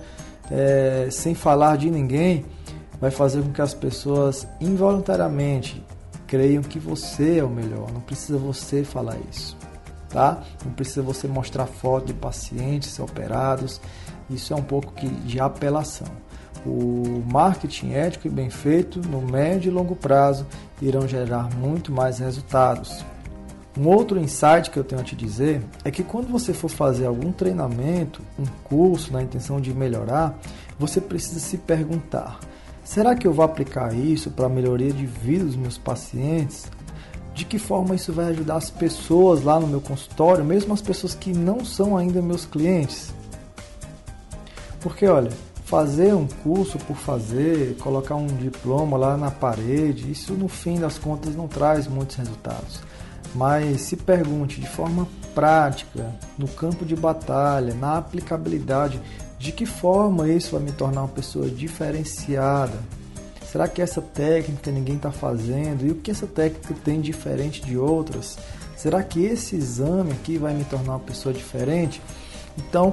é, 0.51 1.09
sem 1.11 1.35
falar 1.35 1.77
de 1.77 1.91
ninguém, 1.91 2.47
vai 3.01 3.11
fazer 3.11 3.43
com 3.43 3.53
que 3.53 3.63
as 3.63 3.75
pessoas 3.75 4.47
involuntariamente 4.61 5.83
creiam 6.27 6.63
que 6.63 6.79
você 6.79 7.39
é 7.39 7.45
o 7.45 7.49
melhor. 7.49 7.91
Não 7.93 8.01
precisa 8.01 8.39
você 8.39 8.85
falar 8.85 9.17
isso, 9.31 9.57
tá? 10.09 10.43
Não 10.65 10.73
precisa 10.73 11.03
você 11.03 11.27
mostrar 11.27 11.67
foto 11.67 12.07
de 12.07 12.15
pacientes 12.15 12.99
operados. 12.99 13.81
Isso 14.29 14.53
é 14.53 14.57
um 14.57 14.63
pouco 14.63 14.93
de 15.25 15.41
apelação. 15.41 16.07
O 16.65 17.23
marketing 17.27 17.93
ético 17.93 18.27
e 18.27 18.31
bem 18.31 18.51
feito, 18.51 19.01
no 19.09 19.23
médio 19.23 19.71
e 19.71 19.75
longo 19.75 19.97
prazo, 19.97 20.47
irão 20.81 21.09
gerar 21.09 21.49
muito 21.57 21.91
mais 21.91 22.19
resultados. 22.19 23.05
Um 23.79 23.87
outro 23.89 24.19
insight 24.19 24.71
que 24.71 24.79
eu 24.79 24.85
tenho 24.85 25.01
a 25.01 25.05
te 25.05 25.17
dizer 25.17 25.63
é 25.85 25.91
que 25.91 26.03
quando 26.03 26.29
você 26.29 26.53
for 26.53 26.69
fazer 26.69 27.07
algum 27.07 27.33
treinamento, 27.33 28.21
um 28.39 28.45
curso 28.65 29.13
na 29.13 29.23
intenção 29.23 29.61
de 29.61 29.73
melhorar, 29.73 30.39
você 30.79 31.01
precisa 31.01 31.41
se 31.41 31.57
perguntar: 31.57 32.41
será 32.91 33.15
que 33.15 33.25
eu 33.25 33.33
vou 33.33 33.45
aplicar 33.45 33.95
isso 33.95 34.33
para 34.33 34.47
a 34.47 34.49
melhoria 34.49 34.93
de 34.93 35.07
vida 35.07 35.45
dos 35.45 35.55
meus 35.55 35.79
pacientes? 35.79 36.69
De 37.33 37.45
que 37.45 37.57
forma 37.57 37.95
isso 37.95 38.13
vai 38.13 38.27
ajudar 38.31 38.57
as 38.57 38.69
pessoas 38.69 39.45
lá 39.45 39.61
no 39.61 39.69
meu 39.69 39.81
consultório, 39.81 40.45
mesmo 40.45 40.75
as 40.75 40.83
pessoas 40.83 41.15
que 41.15 41.33
não 41.33 41.65
são 41.65 41.97
ainda 41.97 42.21
meus 42.21 42.45
clientes? 42.45 43.15
Porque 44.81 45.07
olha, 45.07 45.31
fazer 45.67 46.17
um 46.17 46.27
curso 46.43 46.79
por 46.79 46.97
fazer, 46.97 47.77
colocar 47.77 48.17
um 48.17 48.27
diploma 48.27 48.97
lá 48.97 49.17
na 49.17 49.31
parede, 49.31 50.11
isso 50.11 50.33
no 50.33 50.49
fim 50.49 50.81
das 50.81 50.99
contas 50.99 51.37
não 51.37 51.47
traz 51.47 51.87
muitos 51.87 52.17
resultados. 52.17 52.81
Mas 53.37 53.83
se 53.83 53.95
pergunte 53.95 54.61
de 54.61 54.69
forma 54.69 55.07
prática, 55.33 56.13
no 56.37 56.49
campo 56.49 56.85
de 56.85 56.97
batalha, 56.97 57.73
na 57.73 57.99
aplicabilidade, 57.99 59.01
de 59.41 59.53
que 59.53 59.65
forma 59.65 60.29
isso 60.29 60.53
vai 60.53 60.61
me 60.61 60.71
tornar 60.71 61.01
uma 61.01 61.09
pessoa 61.09 61.49
diferenciada? 61.49 62.79
Será 63.51 63.67
que 63.67 63.81
essa 63.81 64.03
técnica 64.03 64.71
ninguém 64.71 64.97
está 64.97 65.11
fazendo? 65.11 65.87
E 65.87 65.91
o 65.91 65.95
que 65.95 66.11
essa 66.11 66.27
técnica 66.27 66.75
tem 66.85 67.01
diferente 67.01 67.63
de 67.63 67.79
outras? 67.79 68.37
Será 68.77 69.03
que 69.03 69.25
esse 69.25 69.57
exame 69.57 70.13
aqui 70.13 70.37
vai 70.37 70.53
me 70.53 70.63
tornar 70.65 70.93
uma 70.93 71.01
pessoa 71.01 71.33
diferente? 71.33 72.03
Então, 72.59 72.93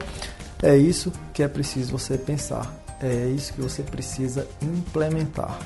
é 0.63 0.75
isso 0.75 1.11
que 1.33 1.43
é 1.43 1.49
preciso 1.49 1.91
você 1.91 2.17
pensar. 2.17 2.73
É 3.01 3.25
isso 3.27 3.51
que 3.53 3.61
você 3.61 3.83
precisa 3.83 4.47
implementar. 4.61 5.59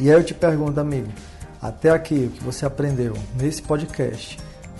E 0.00 0.10
aí 0.10 0.16
eu 0.16 0.24
te 0.24 0.34
pergunto, 0.34 0.80
amigo, 0.80 1.08
até 1.62 1.90
aqui 1.90 2.26
o 2.26 2.30
que 2.36 2.42
você 2.42 2.66
aprendeu 2.66 3.14
nesse 3.40 3.62
podcast, 3.62 4.38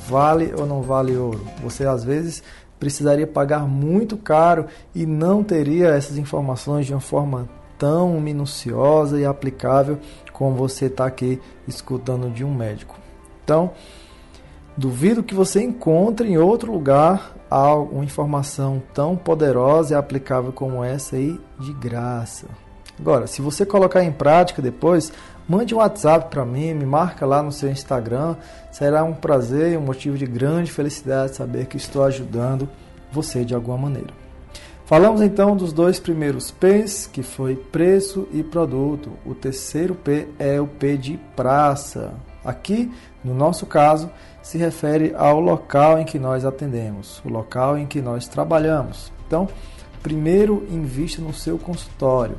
vale 0.08 0.52
ou 0.56 0.66
não 0.66 0.82
vale 0.82 1.16
ouro? 1.16 1.46
Você 1.62 1.86
às 1.86 2.02
vezes 2.02 2.42
precisaria 2.80 3.26
pagar 3.26 3.68
muito 3.68 4.16
caro 4.16 4.66
e 4.94 5.06
não 5.06 5.44
teria 5.44 5.88
essas 5.88 6.18
informações 6.18 6.86
de 6.86 6.94
uma 6.94 7.00
forma 7.00 7.48
tão 7.78 8.20
minuciosa 8.20 9.20
e 9.20 9.24
aplicável 9.24 9.98
como 10.32 10.56
você 10.56 10.86
está 10.86 11.06
aqui 11.06 11.40
escutando 11.68 12.30
de 12.30 12.44
um 12.44 12.52
médico. 12.52 12.98
Então, 13.44 13.70
duvido 14.76 15.22
que 15.22 15.34
você 15.34 15.62
encontre 15.62 16.28
em 16.28 16.38
outro 16.38 16.72
lugar 16.72 17.36
uma 17.90 18.04
informação 18.04 18.82
tão 18.94 19.16
poderosa 19.16 19.94
e 19.94 19.96
aplicável 19.96 20.52
como 20.52 20.82
essa 20.82 21.16
aí 21.16 21.38
de 21.58 21.72
graça. 21.72 22.46
Agora, 22.98 23.26
se 23.26 23.42
você 23.42 23.66
colocar 23.66 24.04
em 24.04 24.12
prática 24.12 24.62
depois, 24.62 25.12
mande 25.50 25.74
um 25.74 25.78
WhatsApp 25.78 26.30
para 26.30 26.44
mim, 26.44 26.72
me 26.74 26.86
marca 26.86 27.26
lá 27.26 27.42
no 27.42 27.50
seu 27.50 27.68
Instagram. 27.68 28.36
Será 28.70 29.02
um 29.02 29.12
prazer 29.12 29.72
e 29.72 29.76
um 29.76 29.80
motivo 29.80 30.16
de 30.16 30.24
grande 30.24 30.70
felicidade 30.70 31.34
saber 31.34 31.66
que 31.66 31.76
estou 31.76 32.04
ajudando 32.04 32.68
você 33.10 33.44
de 33.44 33.52
alguma 33.52 33.76
maneira. 33.76 34.14
Falamos 34.84 35.20
então 35.20 35.56
dos 35.56 35.72
dois 35.72 35.98
primeiros 35.98 36.52
P's, 36.52 37.08
que 37.12 37.24
foi 37.24 37.56
preço 37.56 38.28
e 38.32 38.44
produto. 38.44 39.10
O 39.26 39.34
terceiro 39.34 39.96
P 39.96 40.28
é 40.38 40.60
o 40.60 40.68
P 40.68 40.96
de 40.96 41.16
praça. 41.34 42.14
Aqui, 42.44 42.88
no 43.24 43.34
nosso 43.34 43.66
caso, 43.66 44.08
se 44.40 44.56
refere 44.56 45.12
ao 45.16 45.40
local 45.40 45.98
em 45.98 46.04
que 46.04 46.18
nós 46.18 46.44
atendemos, 46.44 47.20
o 47.24 47.28
local 47.28 47.76
em 47.76 47.86
que 47.86 48.00
nós 48.00 48.28
trabalhamos. 48.28 49.12
Então, 49.26 49.48
primeiro 50.00 50.64
invista 50.70 51.20
no 51.20 51.34
seu 51.34 51.58
consultório. 51.58 52.38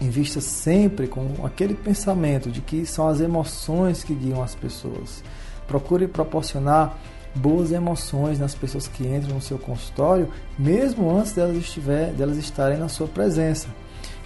Invista 0.00 0.40
sempre 0.40 1.06
com 1.06 1.44
aquele 1.44 1.74
pensamento 1.74 2.50
de 2.50 2.60
que 2.60 2.84
são 2.84 3.08
as 3.08 3.20
emoções 3.20 4.04
que 4.04 4.14
guiam 4.14 4.42
as 4.42 4.54
pessoas. 4.54 5.24
Procure 5.66 6.06
proporcionar 6.06 6.98
boas 7.34 7.72
emoções 7.72 8.38
nas 8.38 8.54
pessoas 8.54 8.88
que 8.88 9.06
entram 9.06 9.34
no 9.34 9.42
seu 9.42 9.58
consultório, 9.58 10.28
mesmo 10.58 11.10
antes 11.10 11.32
delas, 11.32 11.56
estiver, 11.56 12.12
delas 12.12 12.36
estarem 12.36 12.78
na 12.78 12.88
sua 12.88 13.06
presença. 13.06 13.68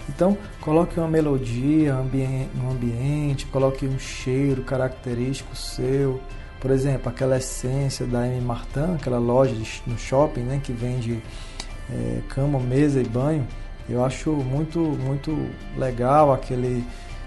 Então, 0.09 0.37
coloque 0.59 0.99
uma 0.99 1.07
melodia 1.07 1.93
no 1.93 2.71
ambiente, 2.71 3.45
coloque 3.45 3.85
um 3.85 3.99
cheiro 3.99 4.63
característico 4.63 5.55
seu. 5.55 6.19
Por 6.59 6.71
exemplo, 6.71 7.09
aquela 7.09 7.37
essência 7.37 8.05
da 8.05 8.27
M. 8.27 8.41
Martin, 8.41 8.95
aquela 8.95 9.19
loja 9.19 9.55
no 9.87 9.97
shopping 9.97 10.41
né, 10.41 10.59
que 10.61 10.71
vende 10.71 11.21
é, 11.89 12.21
cama, 12.29 12.59
mesa 12.59 13.01
e 13.01 13.05
banho. 13.05 13.47
Eu 13.89 14.03
acho 14.03 14.31
muito, 14.31 14.79
muito 14.79 15.47
legal 15.77 16.31
aquele 16.31 16.83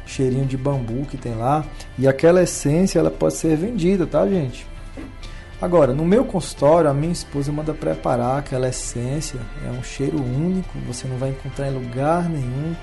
cheirinho 0.06 0.46
de 0.46 0.56
bambu 0.56 1.06
que 1.06 1.16
tem 1.16 1.34
lá. 1.34 1.64
E 1.98 2.06
aquela 2.06 2.42
essência 2.42 2.98
ela 2.98 3.10
pode 3.10 3.34
ser 3.34 3.56
vendida, 3.56 4.06
tá, 4.06 4.26
gente? 4.26 4.66
Agora, 5.60 5.94
no 5.94 6.04
meu 6.04 6.24
consultório, 6.24 6.90
a 6.90 6.94
minha 6.94 7.12
esposa 7.12 7.50
manda 7.50 7.72
preparar 7.72 8.38
aquela 8.38 8.68
essência, 8.68 9.38
é 9.66 9.70
um 9.70 9.82
cheiro 9.82 10.18
único, 10.18 10.78
você 10.86 11.06
não 11.06 11.16
vai 11.16 11.30
encontrar 11.30 11.68
em 11.68 11.74
lugar 11.74 12.28
nenhum. 12.28 12.74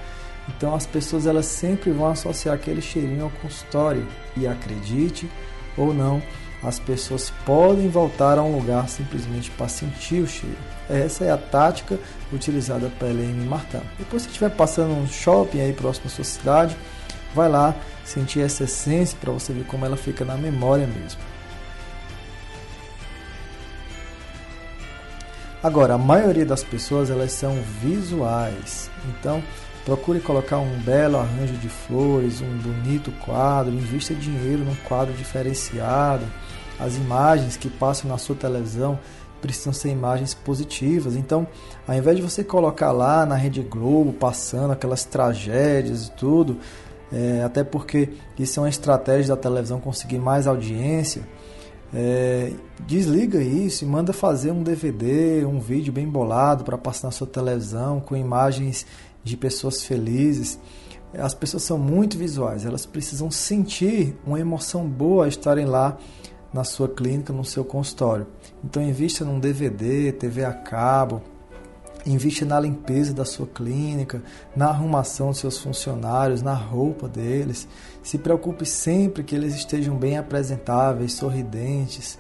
Então 0.49 0.74
as 0.74 0.86
pessoas 0.86 1.28
elas 1.28 1.45
sempre 1.45 1.91
vão 1.91 2.07
associar 2.07 2.55
aquele 2.55 2.82
cheirinho 2.82 3.26
ao 3.26 3.30
consultório. 3.41 4.05
E 4.36 4.47
acredite 4.47 5.30
ou 5.78 5.93
não, 5.93 6.22
as 6.64 6.80
pessoas 6.80 7.32
podem 7.45 7.89
voltar 7.89 8.38
a 8.38 8.43
um 8.43 8.55
lugar 8.55 8.88
simplesmente 8.88 9.49
para 9.51 9.68
sentir 9.68 10.22
o 10.22 10.28
cheiro. 10.28 10.57
Essa 10.89 11.26
é 11.26 11.32
a 11.32 11.38
tática 11.38 11.97
utilizada 12.32 12.89
pela 12.99 13.20
Amy 13.20 13.45
Martin. 13.45 13.82
Depois, 13.97 14.24
se 14.24 14.28
estiver 14.28 14.51
passando 14.51 14.93
um 14.93 15.07
shopping 15.07 15.62
aí 15.62 15.74
próximo 15.74 16.07
à 16.07 16.09
sua 16.09 16.24
cidade, 16.24 16.78
vai 17.34 17.49
lá 17.49 17.76
sentir 18.03 18.41
essa 18.41 18.66
essência 18.66 19.18
para 19.20 19.32
você 19.32 19.53
ver 19.53 19.66
como 19.66 19.86
ela 19.86 19.97
fica 19.97 20.24
na 20.24 20.36
memória 20.36 20.86
mesmo. 20.86 21.20
Agora, 25.64 25.93
a 25.93 25.97
maioria 25.97 26.45
das 26.45 26.64
pessoas 26.64 27.09
elas 27.09 27.32
são 27.32 27.55
visuais. 27.82 28.89
Então, 29.07 29.43
procure 29.86 30.20
colocar 30.20 30.57
um 30.57 30.80
belo 30.80 31.18
arranjo 31.18 31.53
de 31.53 31.70
flores, 31.70 32.41
um 32.41 32.57
bonito 32.57 33.12
quadro, 33.24 33.72
invista 33.72 34.14
dinheiro 34.14 34.64
num 34.64 34.76
quadro 34.88 35.14
diferenciado. 35.14 36.26
As 36.82 36.95
imagens 36.95 37.55
que 37.55 37.69
passam 37.69 38.09
na 38.09 38.17
sua 38.17 38.36
televisão 38.36 38.99
precisam 39.41 39.73
ser 39.73 39.89
imagens 39.89 40.34
positivas. 40.34 41.15
Então, 41.15 41.47
ao 41.88 41.95
invés 41.95 42.17
de 42.17 42.21
você 42.21 42.43
colocar 42.43 42.91
lá 42.91 43.25
na 43.25 43.36
Rede 43.36 43.61
Globo 43.61 44.13
passando 44.13 44.71
aquelas 44.71 45.03
tragédias 45.03 46.07
e 46.07 46.11
tudo, 46.11 46.57
é, 47.11 47.43
até 47.43 47.63
porque 47.63 48.09
isso 48.38 48.59
é 48.59 48.63
uma 48.63 48.69
estratégia 48.69 49.36
da 49.36 49.41
televisão 49.41 49.79
conseguir 49.79 50.19
mais 50.19 50.47
audiência 50.47 51.23
é, 51.93 52.53
desliga 52.88 53.41
isso 53.41 53.84
e 53.84 53.88
manda 53.88 54.13
fazer 54.13 54.51
um 54.51 54.63
DVD, 54.63 55.45
um 55.45 55.59
vídeo 55.59 55.91
bem 55.91 56.07
bolado 56.07 56.63
para 56.63 56.77
passar 56.77 57.07
na 57.07 57.11
sua 57.11 57.27
televisão 57.27 57.99
com 57.99 58.15
imagens 58.15 58.86
de 59.23 59.36
pessoas 59.36 59.84
felizes. 59.84 60.57
As 61.13 61.34
pessoas 61.34 61.63
são 61.63 61.77
muito 61.77 62.17
visuais, 62.17 62.65
elas 62.65 62.86
precisam 62.86 63.29
sentir 63.29 64.15
uma 64.25 64.39
emoção 64.39 64.88
boa 64.88 65.27
estarem 65.27 65.65
lá 65.65 65.97
na 66.54 66.64
sua 66.64 66.88
clínica, 66.88 67.32
no 67.32 67.45
seu 67.45 67.64
consultório. 67.64 68.28
Então 68.64 68.82
invista 68.82 69.24
num 69.24 69.39
DVD, 69.39 70.12
TV 70.12 70.43
a 70.43 70.54
cabo, 70.54 71.22
Invista 72.06 72.45
na 72.45 72.60
limpeza 72.60 73.14
da 73.14 73.24
sua 73.24 73.45
clínica, 73.45 74.24
na 74.56 74.70
arrumação 74.70 75.30
dos 75.30 75.38
seus 75.38 75.60
funcionários, 75.60 76.41
na 76.41 76.54
roupa 76.54 77.08
deles. 77.08 77.68
Se 78.02 78.18
preocupe 78.18 78.66
sempre 78.66 79.24
que 79.24 79.36
eles 79.36 79.54
estejam 79.54 79.95
bem 79.95 80.18
apresentáveis, 80.18 81.14
sorridentes. 81.14 82.18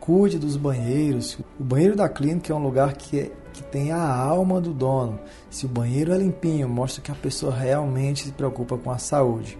Cuide 0.00 0.38
dos 0.38 0.56
banheiros. 0.56 1.38
O 1.60 1.64
banheiro 1.64 1.94
da 1.94 2.08
clínica 2.08 2.50
é 2.50 2.56
um 2.56 2.62
lugar 2.62 2.94
que, 2.94 3.20
é, 3.20 3.30
que 3.52 3.62
tem 3.62 3.92
a 3.92 4.02
alma 4.02 4.62
do 4.62 4.72
dono. 4.72 5.20
Se 5.50 5.66
o 5.66 5.68
banheiro 5.68 6.12
é 6.12 6.16
limpinho, 6.16 6.66
mostra 6.66 7.02
que 7.02 7.12
a 7.12 7.14
pessoa 7.14 7.54
realmente 7.54 8.24
se 8.24 8.32
preocupa 8.32 8.78
com 8.78 8.90
a 8.90 8.96
saúde. 8.96 9.58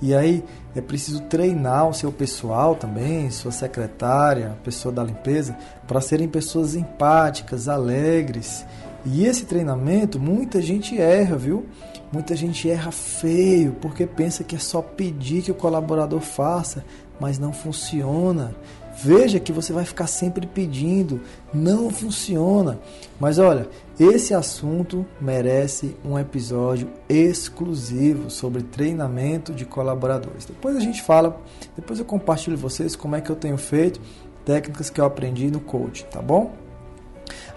E 0.00 0.14
aí 0.14 0.44
é 0.76 0.80
preciso 0.80 1.22
treinar 1.22 1.88
o 1.88 1.94
seu 1.94 2.12
pessoal 2.12 2.74
também, 2.76 3.30
sua 3.30 3.50
secretária, 3.50 4.56
pessoa 4.62 4.94
da 4.94 5.02
limpeza, 5.02 5.56
para 5.86 6.00
serem 6.00 6.28
pessoas 6.28 6.74
empáticas, 6.74 7.68
alegres 7.68 8.64
e 9.06 9.24
esse 9.24 9.44
treinamento, 9.44 10.18
muita 10.18 10.60
gente 10.60 11.00
erra, 11.00 11.36
viu? 11.36 11.66
Muita 12.12 12.34
gente 12.34 12.68
erra 12.68 12.90
feio 12.90 13.76
porque 13.80 14.06
pensa 14.06 14.42
que 14.42 14.56
é 14.56 14.58
só 14.58 14.82
pedir 14.82 15.42
que 15.42 15.50
o 15.50 15.54
colaborador 15.54 16.20
faça, 16.20 16.84
mas 17.20 17.38
não 17.38 17.52
funciona. 17.52 18.54
Veja 19.02 19.38
que 19.38 19.52
você 19.52 19.72
vai 19.72 19.84
ficar 19.84 20.08
sempre 20.08 20.46
pedindo, 20.46 21.20
não 21.54 21.88
funciona. 21.90 22.78
Mas 23.20 23.38
olha, 23.38 23.68
esse 23.98 24.32
assunto 24.32 25.04
merece 25.20 25.96
um 26.04 26.18
episódio 26.18 26.88
exclusivo 27.08 28.30
sobre 28.30 28.62
treinamento 28.62 29.52
de 29.52 29.64
colaboradores. 29.64 30.44
Depois 30.44 30.76
a 30.76 30.80
gente 30.80 31.02
fala, 31.02 31.40
depois 31.74 31.98
eu 31.98 32.04
compartilho 32.04 32.56
com 32.56 32.62
vocês 32.62 32.94
como 32.94 33.16
é 33.16 33.20
que 33.20 33.30
eu 33.30 33.36
tenho 33.36 33.58
feito, 33.58 34.00
técnicas 34.44 34.88
que 34.88 35.00
eu 35.00 35.04
aprendi 35.04 35.50
no 35.50 35.60
coach, 35.60 36.04
tá 36.04 36.22
bom? 36.22 36.52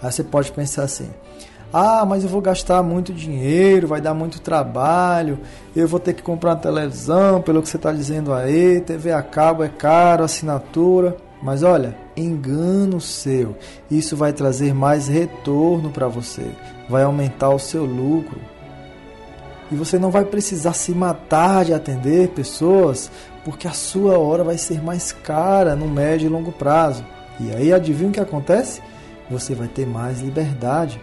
Aí 0.02 0.10
você 0.10 0.24
pode 0.24 0.50
pensar 0.50 0.82
assim: 0.82 1.08
ah, 1.72 2.04
mas 2.04 2.24
eu 2.24 2.28
vou 2.28 2.40
gastar 2.40 2.82
muito 2.82 3.14
dinheiro, 3.14 3.86
vai 3.86 4.00
dar 4.00 4.12
muito 4.12 4.40
trabalho, 4.40 5.38
eu 5.74 5.88
vou 5.88 6.00
ter 6.00 6.12
que 6.12 6.22
comprar 6.22 6.50
uma 6.50 6.56
televisão, 6.56 7.40
pelo 7.40 7.62
que 7.62 7.68
você 7.68 7.76
está 7.76 7.92
dizendo 7.92 8.34
aí, 8.34 8.80
TV 8.80 9.12
a 9.12 9.22
cabo 9.22 9.62
é 9.62 9.68
caro, 9.68 10.24
assinatura. 10.24 11.16
Mas 11.42 11.62
olha, 11.62 11.96
engano 12.16 13.00
seu. 13.00 13.56
Isso 13.90 14.16
vai 14.16 14.32
trazer 14.32 14.74
mais 14.74 15.08
retorno 15.08 15.90
para 15.90 16.08
você, 16.08 16.50
vai 16.88 17.02
aumentar 17.02 17.50
o 17.50 17.58
seu 17.58 17.84
lucro. 17.84 18.40
E 19.70 19.74
você 19.74 19.98
não 19.98 20.10
vai 20.10 20.24
precisar 20.24 20.74
se 20.74 20.92
matar 20.92 21.64
de 21.64 21.72
atender 21.72 22.28
pessoas, 22.28 23.10
porque 23.44 23.66
a 23.66 23.72
sua 23.72 24.18
hora 24.18 24.44
vai 24.44 24.58
ser 24.58 24.82
mais 24.82 25.12
cara 25.12 25.74
no 25.74 25.88
médio 25.88 26.26
e 26.26 26.28
longo 26.28 26.52
prazo. 26.52 27.04
E 27.40 27.50
aí 27.54 27.72
adivinha 27.72 28.10
o 28.10 28.12
que 28.12 28.20
acontece? 28.20 28.82
Você 29.30 29.54
vai 29.54 29.68
ter 29.68 29.86
mais 29.86 30.20
liberdade. 30.20 31.00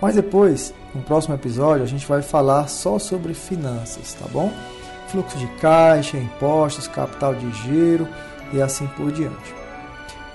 Mas 0.00 0.14
depois, 0.14 0.74
no 0.94 1.02
próximo 1.02 1.34
episódio, 1.34 1.82
a 1.82 1.88
gente 1.88 2.06
vai 2.06 2.20
falar 2.20 2.68
só 2.68 2.98
sobre 2.98 3.32
finanças, 3.32 4.14
tá 4.14 4.26
bom? 4.30 4.52
Fluxo 5.08 5.38
de 5.38 5.46
caixa, 5.58 6.16
impostos, 6.16 6.86
capital 6.86 7.34
de 7.34 7.50
giro 7.62 8.06
e 8.52 8.60
assim 8.60 8.86
por 8.96 9.10
diante. 9.10 9.59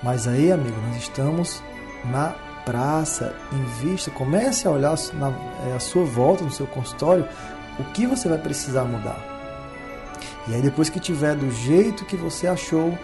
Mas 0.02 0.26
aí, 0.26 0.52
amigo, 0.52 0.76
nós 0.88 0.96
estamos 0.96 1.62
na 2.04 2.34
praça, 2.64 3.34
invista, 3.52 4.10
comece 4.10 4.66
a 4.66 4.70
olhar 4.70 4.96
na, 5.14 5.30
é, 5.68 5.76
a 5.76 5.80
sua 5.80 6.04
volta 6.04 6.44
no 6.44 6.50
seu 6.50 6.66
consultório, 6.66 7.26
o 7.78 7.84
que 7.92 8.06
você 8.06 8.28
vai 8.28 8.38
precisar 8.38 8.84
mudar. 8.84 9.18
E 10.48 10.54
aí 10.54 10.62
depois 10.62 10.88
que 10.88 11.00
tiver 11.00 11.34
do 11.34 11.50
jeito 11.50 12.04
que 12.04 12.16
você 12.16 12.46
achou 12.46 12.96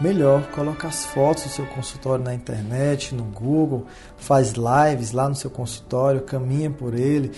melhor, 0.00 0.42
coloca 0.50 0.88
as 0.88 1.04
fotos 1.04 1.44
do 1.44 1.50
seu 1.50 1.66
consultório 1.66 2.24
na 2.24 2.34
internet, 2.34 3.14
no 3.14 3.24
Google, 3.24 3.86
faz 4.16 4.52
lives 4.52 5.12
lá 5.12 5.28
no 5.28 5.34
seu 5.34 5.50
consultório, 5.50 6.22
caminha 6.22 6.70
por 6.70 6.94
ele, 6.94 7.32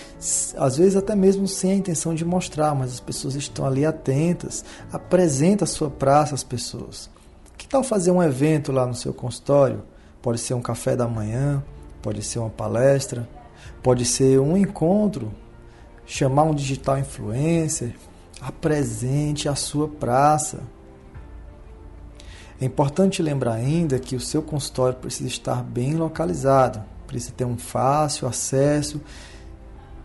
às 0.56 0.76
vezes 0.76 0.96
até 0.96 1.14
mesmo 1.14 1.46
sem 1.46 1.72
a 1.72 1.74
intenção 1.74 2.14
de 2.14 2.24
mostrar, 2.24 2.74
mas 2.74 2.92
as 2.92 3.00
pessoas 3.00 3.34
estão 3.34 3.66
ali 3.66 3.84
atentas, 3.84 4.64
apresenta 4.92 5.64
a 5.64 5.66
sua 5.66 5.90
praça 5.90 6.34
às 6.34 6.44
pessoas. 6.44 7.10
Que 7.64 7.68
tal 7.68 7.82
fazer 7.82 8.10
um 8.10 8.22
evento 8.22 8.70
lá 8.70 8.86
no 8.86 8.94
seu 8.94 9.14
consultório? 9.14 9.82
Pode 10.20 10.38
ser 10.38 10.52
um 10.52 10.60
café 10.60 10.94
da 10.94 11.08
manhã, 11.08 11.64
pode 12.02 12.22
ser 12.22 12.38
uma 12.38 12.50
palestra, 12.50 13.26
pode 13.82 14.04
ser 14.04 14.38
um 14.38 14.54
encontro, 14.54 15.32
chamar 16.04 16.42
um 16.42 16.54
digital 16.54 16.98
influencer, 16.98 17.94
apresente 18.38 19.48
a 19.48 19.54
sua 19.54 19.88
praça. 19.88 20.60
É 22.60 22.66
importante 22.66 23.22
lembrar 23.22 23.54
ainda 23.54 23.98
que 23.98 24.14
o 24.14 24.20
seu 24.20 24.42
consultório 24.42 24.98
precisa 24.98 25.30
estar 25.30 25.62
bem 25.62 25.94
localizado, 25.94 26.84
precisa 27.06 27.32
ter 27.32 27.46
um 27.46 27.56
fácil 27.56 28.28
acesso 28.28 29.00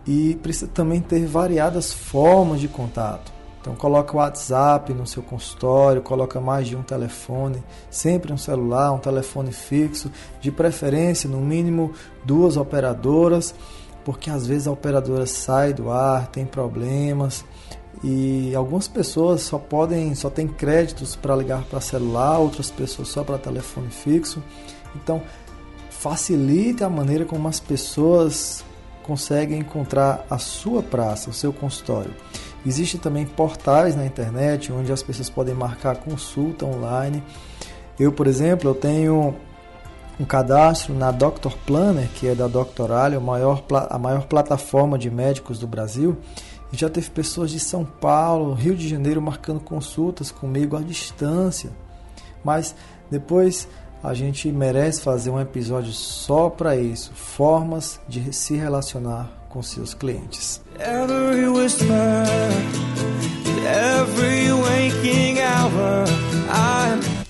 e 0.08 0.36
precisa 0.36 0.68
também 0.68 1.02
ter 1.02 1.26
variadas 1.26 1.92
formas 1.92 2.62
de 2.62 2.70
contato. 2.70 3.39
Então 3.62 3.76
coloca 3.76 4.16
o 4.16 4.20
WhatsApp 4.20 4.94
no 4.94 5.06
seu 5.06 5.22
consultório, 5.22 6.02
coloca 6.02 6.40
mais 6.40 6.68
de 6.68 6.76
um 6.76 6.82
telefone, 6.82 7.62
sempre 7.90 8.32
um 8.32 8.38
celular, 8.38 8.92
um 8.92 9.00
telefone 9.00 9.52
fixo, 9.52 10.10
de 10.40 10.50
preferência 10.52 11.30
no 11.30 11.42
mínimo 11.42 11.92
duas 12.24 12.56
operadoras, 12.56 13.54
porque 14.06 14.30
às 14.30 14.48
vezes 14.48 14.68
a 14.68 14.72
operadora 14.72 15.26
sai 15.26 15.74
do 15.74 15.92
ar, 15.92 16.28
tem 16.28 16.46
problemas 16.46 17.44
e 18.02 18.56
algumas 18.56 18.88
pessoas 18.88 19.42
só 19.42 19.58
podem, 19.58 20.16
só 20.16 20.30
tem 20.30 20.48
créditos 20.48 21.18
para 21.18 21.36
ligar 21.36 21.64
para 21.64 21.82
celular, 21.82 22.40
outras 22.40 22.72
pessoas 22.72 23.10
só 23.10 23.26
para 23.26 23.38
telefone 23.38 23.90
fixo. 23.90 24.42
Então 24.96 25.22
facilite 25.90 26.82
a 26.82 26.90
maneira 26.90 27.26
como 27.26 27.46
as 27.50 27.60
pessoas 27.60 28.64
conseguem 29.04 29.60
encontrar 29.60 30.26
a 30.30 30.38
sua 30.38 30.82
praça, 30.82 31.30
o 31.30 31.34
seu 31.34 31.52
consultório. 31.52 32.14
Existem 32.66 33.00
também 33.00 33.26
portais 33.26 33.96
na 33.96 34.06
internet 34.06 34.72
onde 34.72 34.92
as 34.92 35.02
pessoas 35.02 35.30
podem 35.30 35.56
marcar 35.56 35.98
consulta 35.98 36.66
online. 36.66 37.24
Eu, 37.98 38.12
por 38.12 38.28
exemplo, 38.28 38.70
eu 38.70 38.76
tenho 38.76 39.36
um 40.20 40.26
cadastro 40.26 40.94
na 40.94 41.12
Dr. 41.12 41.54
Planner, 41.66 42.10
que 42.10 42.28
é 42.28 42.36
da 42.36 42.48
Doctoralia, 42.48 43.18
a 43.18 43.22
maior, 43.22 43.64
a 43.90 43.98
maior 43.98 44.26
plataforma 44.26 44.98
de 44.98 45.10
médicos 45.10 45.58
do 45.58 45.68
Brasil. 45.68 46.18
E 46.72 46.78
já 46.78 46.90
teve 46.90 47.10
pessoas 47.10 47.50
de 47.50 47.60
São 47.60 47.86
Paulo, 47.86 48.54
Rio 48.54 48.76
de 48.76 48.88
Janeiro 48.88 49.22
marcando 49.22 49.60
consultas 49.62 50.30
comigo 50.30 50.76
à 50.76 50.82
distância. 50.82 51.72
Mas 52.44 52.76
depois 53.10 53.68
a 54.04 54.14
gente 54.14 54.52
merece 54.52 55.02
fazer 55.02 55.30
um 55.30 55.40
episódio 55.40 55.92
só 55.92 56.50
para 56.50 56.76
isso, 56.76 57.12
formas 57.14 58.00
de 58.08 58.34
se 58.34 58.56
relacionar 58.56 59.39
com 59.50 59.62
seus 59.62 59.94
clientes. 59.94 60.62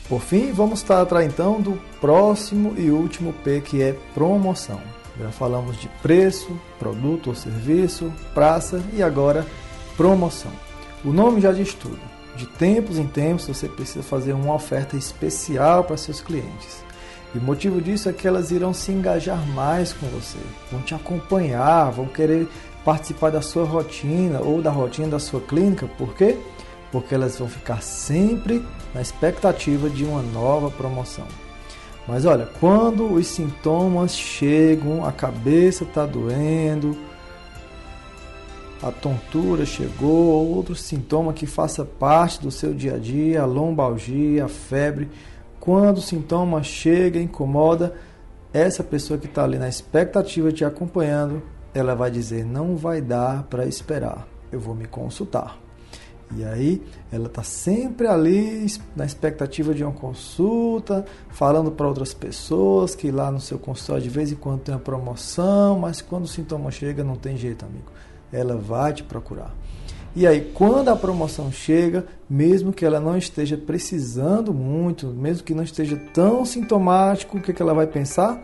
Por 0.08 0.22
fim, 0.22 0.52
vamos 0.52 0.82
tratar 0.82 1.24
então 1.24 1.62
do 1.62 1.80
próximo 2.02 2.74
e 2.78 2.90
último 2.90 3.32
P 3.32 3.62
que 3.62 3.82
é 3.82 3.96
promoção. 4.14 4.82
Já 5.20 5.30
falamos 5.32 5.78
de 5.78 5.88
preço, 6.02 6.60
produto 6.78 7.28
ou 7.28 7.36
serviço, 7.36 8.12
praça 8.34 8.82
e 8.94 9.04
agora 9.04 9.46
promoção. 9.98 10.52
O 11.04 11.12
nome 11.12 11.42
já 11.42 11.52
diz 11.52 11.74
tudo. 11.74 12.00
De 12.36 12.46
tempos 12.46 12.98
em 12.98 13.06
tempos 13.06 13.48
você 13.48 13.68
precisa 13.68 14.02
fazer 14.02 14.34
uma 14.34 14.54
oferta 14.54 14.96
especial 14.96 15.84
para 15.84 15.98
seus 15.98 16.22
clientes. 16.22 16.84
E 17.34 17.38
o 17.38 17.42
motivo 17.42 17.80
disso 17.80 18.10
é 18.10 18.14
que 18.14 18.28
elas 18.28 18.50
irão 18.50 18.74
se 18.74 18.92
engajar 18.92 19.46
mais 19.50 19.94
com 19.94 20.08
você, 20.08 20.40
vão 20.72 20.82
te 20.82 20.96
acompanhar, 20.96 21.92
vão 21.92 22.08
querer 22.08 22.48
participar 22.84 23.30
da 23.30 23.42
sua 23.42 23.66
rotina 23.66 24.40
ou 24.40 24.62
da 24.62 24.72
rotina 24.72 25.10
da 25.10 25.20
sua 25.20 25.40
clínica. 25.40 25.88
Por 25.98 26.16
quê? 26.16 26.38
Porque 26.92 27.14
elas 27.14 27.38
vão 27.38 27.48
ficar 27.48 27.84
sempre 27.84 28.66
na 28.96 29.02
expectativa 29.02 29.90
de 29.90 30.04
uma 30.04 30.24
nova 30.24 30.72
promoção. 30.72 31.28
Mas 32.08 32.26
olha, 32.26 32.50
quando 32.60 33.14
os 33.14 33.28
sintomas 33.28 34.16
chegam, 34.16 35.06
a 35.06 35.12
cabeça 35.12 35.84
está 35.84 36.08
doendo, 36.08 36.98
a 38.82 38.92
tontura 38.92 39.66
chegou, 39.66 40.10
ou 40.10 40.56
outro 40.56 40.74
sintoma 40.74 41.34
que 41.34 41.46
faça 41.46 41.86
parte 41.86 42.42
do 42.42 42.50
seu 42.50 42.74
dia 42.74 42.96
a 42.96 42.98
dia, 42.98 43.44
a 43.44 43.46
lombalgia, 43.46 44.46
a 44.46 44.48
febre, 44.48 45.08
quando 45.60 45.98
o 45.98 46.02
sintoma 46.02 46.64
chega, 46.64 47.20
incomoda, 47.20 47.94
essa 48.54 48.84
pessoa 48.84 49.20
que 49.20 49.28
está 49.28 49.44
ali 49.44 49.58
na 49.58 49.70
expectativa 49.70 50.52
te 50.52 50.66
acompanhando, 50.66 51.42
ela 51.74 51.96
vai 51.96 52.10
dizer: 52.10 52.46
não 52.46 52.76
vai 52.76 53.02
dar 53.02 53.44
para 53.44 53.66
esperar, 53.66 54.28
eu 54.52 54.60
vou 54.60 54.74
me 54.74 54.86
consultar. 54.86 55.58
E 56.36 56.44
aí 56.44 56.82
ela 57.12 57.26
está 57.26 57.42
sempre 57.42 58.08
ali 58.08 58.68
na 58.96 59.04
expectativa 59.04 59.74
de 59.74 59.84
uma 59.84 59.92
consulta, 59.92 61.04
falando 61.30 61.72
para 61.72 61.88
outras 61.88 62.14
pessoas 62.14 62.94
que 62.94 63.10
lá 63.10 63.32
no 63.32 63.40
seu 63.40 63.58
consultório 63.58 64.04
de 64.04 64.10
vez 64.10 64.32
em 64.32 64.36
quando 64.36 64.62
tem 64.62 64.76
uma 64.76 64.82
promoção, 64.82 65.80
mas 65.80 66.02
quando 66.02 66.26
o 66.26 66.28
sintoma 66.28 66.70
chega 66.70 67.04
não 67.04 67.16
tem 67.16 67.36
jeito, 67.36 67.66
amigo. 67.66 67.92
Ela 68.32 68.56
vai 68.56 68.94
te 68.94 69.04
procurar. 69.04 69.56
E 70.16 70.26
aí, 70.26 70.52
quando 70.54 70.90
a 70.90 70.96
promoção 70.96 71.52
chega, 71.52 72.06
mesmo 72.30 72.74
que 72.74 72.84
ela 72.84 73.00
não 73.00 73.16
esteja 73.16 73.56
precisando 73.56 74.54
muito, 74.54 75.08
mesmo 75.08 75.44
que 75.44 75.54
não 75.54 75.64
esteja 75.64 75.96
tão 76.14 76.44
sintomático, 76.44 77.38
o 77.38 77.42
que, 77.42 77.54
que 77.54 77.62
ela 77.62 77.74
vai 77.74 77.86
pensar? 77.86 78.42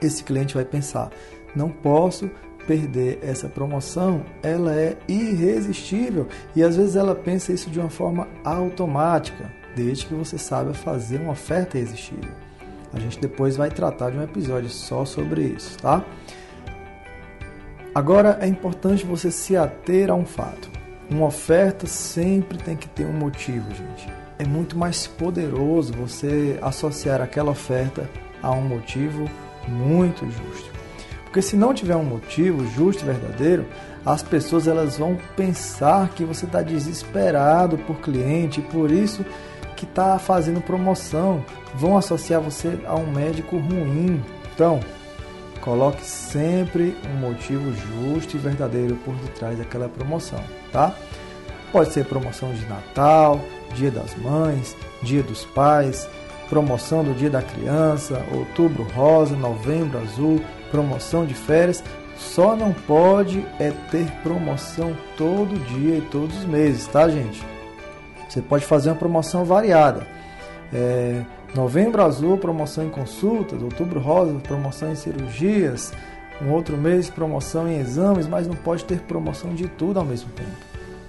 Esse 0.00 0.24
cliente 0.24 0.54
vai 0.54 0.64
pensar: 0.64 1.10
não 1.54 1.68
posso 1.68 2.30
perder 2.66 3.18
essa 3.22 3.48
promoção, 3.48 4.22
ela 4.42 4.74
é 4.74 4.96
irresistível 5.08 6.26
e 6.54 6.62
às 6.62 6.76
vezes 6.76 6.96
ela 6.96 7.14
pensa 7.14 7.50
isso 7.50 7.70
de 7.70 7.80
uma 7.80 7.88
forma 7.88 8.28
automática, 8.44 9.50
desde 9.74 10.04
que 10.04 10.14
você 10.14 10.36
saiba 10.36 10.74
fazer 10.74 11.18
uma 11.18 11.32
oferta 11.32 11.78
irresistível. 11.78 12.30
A 12.92 12.98
gente 12.98 13.18
depois 13.18 13.56
vai 13.56 13.70
tratar 13.70 14.10
de 14.10 14.18
um 14.18 14.22
episódio 14.22 14.68
só 14.68 15.04
sobre 15.04 15.42
isso, 15.42 15.78
tá? 15.78 16.04
Agora 17.94 18.38
é 18.40 18.46
importante 18.46 19.04
você 19.04 19.30
se 19.30 19.56
ater 19.56 20.10
a 20.10 20.14
um 20.14 20.24
fato. 20.24 20.77
Uma 21.10 21.26
oferta 21.26 21.86
sempre 21.86 22.58
tem 22.58 22.76
que 22.76 22.88
ter 22.88 23.06
um 23.06 23.12
motivo, 23.12 23.66
gente. 23.74 24.12
É 24.38 24.44
muito 24.44 24.76
mais 24.76 25.06
poderoso 25.06 25.92
você 25.94 26.58
associar 26.60 27.22
aquela 27.22 27.50
oferta 27.50 28.08
a 28.42 28.50
um 28.50 28.60
motivo 28.60 29.28
muito 29.66 30.24
justo. 30.30 30.70
Porque 31.24 31.42
se 31.42 31.56
não 31.56 31.74
tiver 31.74 31.96
um 31.96 32.04
motivo 32.04 32.66
justo 32.68 33.02
e 33.02 33.06
verdadeiro, 33.06 33.66
as 34.04 34.22
pessoas 34.22 34.68
elas 34.68 34.96
vão 34.96 35.18
pensar 35.36 36.08
que 36.10 36.24
você 36.24 36.46
está 36.46 36.62
desesperado 36.62 37.76
por 37.78 37.96
cliente, 38.00 38.60
por 38.60 38.90
isso 38.90 39.24
que 39.76 39.84
está 39.84 40.18
fazendo 40.18 40.60
promoção, 40.60 41.44
vão 41.74 41.96
associar 41.96 42.40
você 42.40 42.78
a 42.86 42.94
um 42.94 43.10
médico 43.10 43.56
ruim. 43.56 44.22
Então, 44.54 44.80
coloque 45.58 46.02
sempre 46.04 46.96
um 47.12 47.18
motivo 47.18 47.72
justo 47.72 48.36
e 48.36 48.38
verdadeiro 48.38 48.96
por 49.04 49.14
detrás 49.16 49.58
daquela 49.58 49.88
promoção, 49.88 50.40
tá? 50.72 50.94
Pode 51.70 51.92
ser 51.92 52.04
promoção 52.06 52.52
de 52.52 52.64
Natal, 52.66 53.40
Dia 53.74 53.90
das 53.90 54.14
Mães, 54.16 54.76
Dia 55.02 55.22
dos 55.22 55.44
Pais, 55.44 56.08
promoção 56.48 57.04
do 57.04 57.12
Dia 57.12 57.28
da 57.28 57.42
Criança, 57.42 58.24
Outubro 58.32 58.84
Rosa, 58.94 59.36
Novembro 59.36 59.98
Azul, 59.98 60.40
promoção 60.70 61.26
de 61.26 61.34
férias. 61.34 61.84
Só 62.16 62.56
não 62.56 62.72
pode 62.72 63.46
é 63.60 63.70
ter 63.90 64.10
promoção 64.22 64.96
todo 65.16 65.58
dia 65.66 65.98
e 65.98 66.00
todos 66.00 66.38
os 66.38 66.44
meses, 66.44 66.86
tá, 66.86 67.08
gente? 67.08 67.44
Você 68.28 68.42
pode 68.42 68.64
fazer 68.64 68.90
uma 68.90 68.96
promoção 68.96 69.44
variada. 69.44 70.06
É, 70.72 71.22
novembro 71.54 72.02
azul, 72.02 72.38
promoção 72.38 72.84
em 72.84 72.90
consultas. 72.90 73.62
Outubro 73.62 74.00
rosa, 74.00 74.34
promoção 74.40 74.92
em 74.92 74.96
cirurgias. 74.96 75.92
Um 76.40 76.52
outro 76.52 76.76
mês, 76.76 77.10
promoção 77.10 77.68
em 77.68 77.80
exames, 77.80 78.28
mas 78.28 78.46
não 78.46 78.54
pode 78.54 78.84
ter 78.84 79.00
promoção 79.00 79.54
de 79.54 79.66
tudo 79.66 79.98
ao 79.98 80.04
mesmo 80.04 80.30
tempo, 80.30 80.50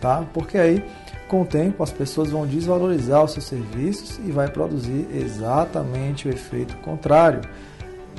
tá? 0.02 0.26
Porque 0.34 0.58
aí, 0.58 0.84
com 1.28 1.44
o 1.44 1.46
tempo, 1.46 1.84
as 1.84 1.92
pessoas 1.92 2.32
vão 2.32 2.48
desvalorizar 2.48 3.24
os 3.24 3.34
seus 3.34 3.46
serviços 3.46 4.20
e 4.26 4.32
vai 4.32 4.48
produzir 4.48 5.08
exatamente 5.14 6.28
o 6.28 6.32
efeito 6.32 6.76
contrário 6.78 7.42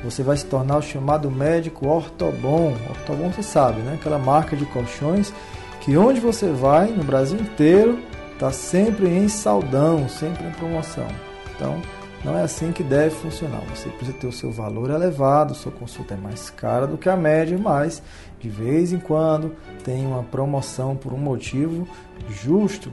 você 0.03 0.23
vai 0.23 0.37
se 0.37 0.47
tornar 0.47 0.79
o 0.79 0.83
chamado 0.83 1.31
médico 1.31 1.87
ortobon. 1.87 2.75
Ortobon 2.89 3.31
você 3.31 3.43
sabe, 3.43 3.81
né? 3.83 3.95
Aquela 4.01 4.19
marca 4.19 4.57
de 4.57 4.65
colchões 4.67 5.33
que 5.81 5.97
onde 5.97 6.21
você 6.21 6.49
vai 6.49 6.89
no 6.89 7.05
Brasil 7.05 7.39
inteiro 7.39 7.99
está 8.33 8.51
sempre 8.51 9.09
em 9.09 9.29
saldão, 9.29 10.09
sempre 10.09 10.47
em 10.47 10.51
promoção. 10.53 11.09
Então, 11.55 11.81
não 12.25 12.37
é 12.37 12.43
assim 12.43 12.73
que 12.73 12.83
deve 12.83 13.15
funcionar. 13.15 13.63
Você 13.75 13.89
precisa 13.89 14.17
ter 14.17 14.27
o 14.27 14.33
seu 14.33 14.51
valor 14.51 14.91
elevado, 14.91 15.55
sua 15.55 15.73
consulta 15.73 16.15
é 16.15 16.17
mais 16.17 16.51
cara 16.51 16.87
do 16.87 16.99
que 16.99 17.09
a 17.09 17.17
média, 17.17 17.59
mas 17.59 18.03
de 18.39 18.49
vez 18.49 18.93
em 18.93 18.99
quando 18.99 19.57
tem 19.83 20.07
uma 20.07 20.23
promoção 20.23 20.95
por 20.95 21.13
um 21.13 21.19
motivo 21.19 21.89
justo. 22.29 22.93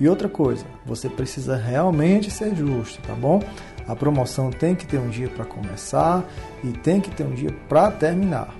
E 0.00 0.08
outra 0.08 0.28
coisa, 0.28 0.64
você 0.84 1.08
precisa 1.08 1.56
realmente 1.56 2.30
ser 2.30 2.54
justo, 2.56 3.00
tá 3.02 3.14
bom? 3.14 3.40
A 3.86 3.94
promoção 3.94 4.50
tem 4.50 4.74
que 4.74 4.86
ter 4.86 4.98
um 4.98 5.08
dia 5.08 5.28
para 5.28 5.44
começar 5.44 6.24
e 6.64 6.72
tem 6.72 7.00
que 7.00 7.10
ter 7.10 7.22
um 7.22 7.34
dia 7.34 7.54
para 7.68 7.90
terminar, 7.92 8.52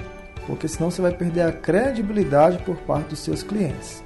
porque 0.47 0.69
senão 0.69 0.91
você 0.91 1.03
vai 1.03 1.13
perder 1.13 1.43
a 1.43 1.53
credibilidade 1.53 2.59
por 2.59 2.77
parte 2.77 3.09
dos 3.09 3.19
seus 3.19 3.43
clientes. 3.43 4.04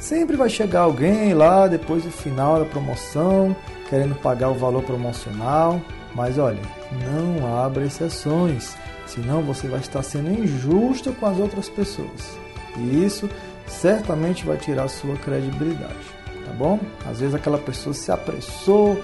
Sempre 0.00 0.34
vai 0.36 0.48
chegar 0.48 0.80
alguém 0.80 1.34
lá 1.34 1.68
depois 1.68 2.02
do 2.02 2.10
final 2.10 2.58
da 2.58 2.64
promoção 2.64 3.54
querendo 3.90 4.14
pagar 4.14 4.50
o 4.50 4.54
valor 4.54 4.84
promocional, 4.84 5.80
mas 6.14 6.38
olha, 6.38 6.60
não 7.04 7.58
abra 7.58 7.84
exceções, 7.84 8.76
senão 9.04 9.42
você 9.42 9.66
vai 9.66 9.80
estar 9.80 10.02
sendo 10.04 10.30
injusto 10.30 11.12
com 11.12 11.26
as 11.26 11.38
outras 11.38 11.68
pessoas. 11.68 12.38
E 12.78 13.04
isso 13.04 13.28
certamente 13.66 14.46
vai 14.46 14.56
tirar 14.56 14.86
sua 14.88 15.16
credibilidade, 15.16 15.98
tá 16.46 16.52
bom? 16.56 16.78
Às 17.04 17.18
vezes 17.18 17.34
aquela 17.34 17.58
pessoa 17.58 17.92
se 17.92 18.12
apressou, 18.12 19.00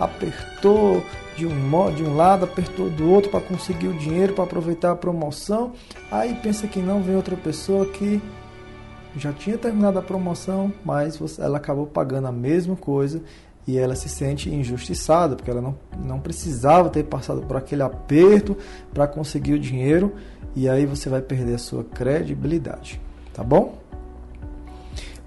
apertou 0.00 1.04
de 1.36 1.46
um 1.46 1.54
modo, 1.54 1.96
de 1.96 2.02
um 2.02 2.16
lado, 2.16 2.44
apertou 2.44 2.88
do 2.88 3.10
outro 3.10 3.30
para 3.30 3.40
conseguir 3.40 3.88
o 3.88 3.98
dinheiro, 3.98 4.32
para 4.32 4.44
aproveitar 4.44 4.92
a 4.92 4.96
promoção. 4.96 5.72
Aí 6.10 6.34
pensa 6.42 6.66
que 6.66 6.80
não 6.80 7.02
vem 7.02 7.16
outra 7.16 7.36
pessoa 7.36 7.86
que 7.86 8.20
já 9.16 9.32
tinha 9.32 9.58
terminado 9.58 9.98
a 9.98 10.02
promoção, 10.02 10.72
mas 10.84 11.20
ela 11.38 11.58
acabou 11.58 11.86
pagando 11.86 12.28
a 12.28 12.32
mesma 12.32 12.76
coisa 12.76 13.22
e 13.66 13.78
ela 13.78 13.94
se 13.94 14.08
sente 14.08 14.52
injustiçada, 14.52 15.36
porque 15.36 15.50
ela 15.50 15.60
não, 15.60 15.76
não 16.04 16.18
precisava 16.18 16.88
ter 16.88 17.04
passado 17.04 17.42
por 17.42 17.56
aquele 17.56 17.82
aperto 17.82 18.56
para 18.92 19.06
conseguir 19.06 19.54
o 19.54 19.58
dinheiro 19.58 20.14
e 20.54 20.68
aí 20.68 20.84
você 20.84 21.08
vai 21.08 21.22
perder 21.22 21.54
a 21.54 21.58
sua 21.58 21.84
credibilidade, 21.84 23.00
tá 23.32 23.42
bom? 23.42 23.78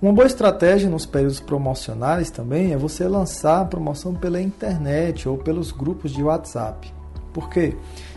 Uma 0.01 0.11
boa 0.11 0.27
estratégia 0.27 0.89
nos 0.89 1.05
períodos 1.05 1.39
promocionais 1.39 2.29
também 2.29 2.73
é 2.73 2.77
você 2.77 3.07
lançar 3.07 3.61
a 3.61 3.65
promoção 3.65 4.13
pela 4.13 4.41
internet 4.41 5.27
ou 5.27 5.38
pelos 5.38 5.71
grupos 5.71 6.11
de 6.11 6.21
WhatsApp. 6.21 6.93
Porque 7.33 7.75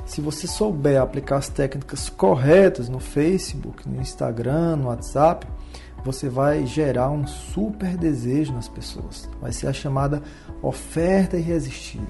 se 0.08 0.22
você 0.22 0.46
souber 0.46 1.00
aplicar 1.00 1.36
as 1.36 1.50
técnicas 1.50 2.08
corretas 2.08 2.88
no 2.88 2.98
Facebook, 2.98 3.86
no 3.86 4.00
Instagram, 4.00 4.76
no 4.76 4.86
WhatsApp, 4.86 5.46
você 6.02 6.30
vai 6.30 6.64
gerar 6.64 7.10
um 7.10 7.26
super 7.26 7.94
desejo 7.94 8.54
nas 8.54 8.68
pessoas. 8.68 9.28
Vai 9.38 9.52
ser 9.52 9.66
a 9.66 9.72
chamada 9.72 10.22
oferta 10.62 11.36
irresistível. 11.36 12.06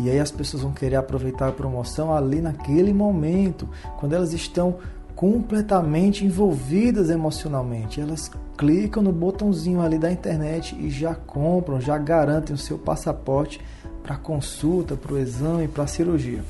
E 0.00 0.08
aí 0.08 0.18
as 0.18 0.30
pessoas 0.30 0.62
vão 0.62 0.72
querer 0.72 0.96
aproveitar 0.96 1.48
a 1.48 1.52
promoção 1.52 2.14
ali 2.14 2.40
naquele 2.40 2.94
momento, 2.94 3.68
quando 3.98 4.14
elas 4.14 4.32
estão 4.32 4.78
completamente 5.14 6.24
envolvidas 6.24 7.10
emocionalmente. 7.10 8.00
Elas 8.00 8.30
clicam 8.56 9.02
no 9.02 9.12
botãozinho 9.12 9.82
ali 9.82 9.98
da 9.98 10.10
internet 10.10 10.74
e 10.80 10.88
já 10.88 11.14
compram, 11.14 11.78
já 11.78 11.98
garantem 11.98 12.54
o 12.54 12.58
seu 12.58 12.78
passaporte 12.78 13.60
para 14.02 14.16
consulta, 14.16 14.96
para 14.96 15.12
o 15.12 15.18
exame, 15.18 15.68
para 15.68 15.84
a 15.84 15.86
cirurgia. 15.86 16.42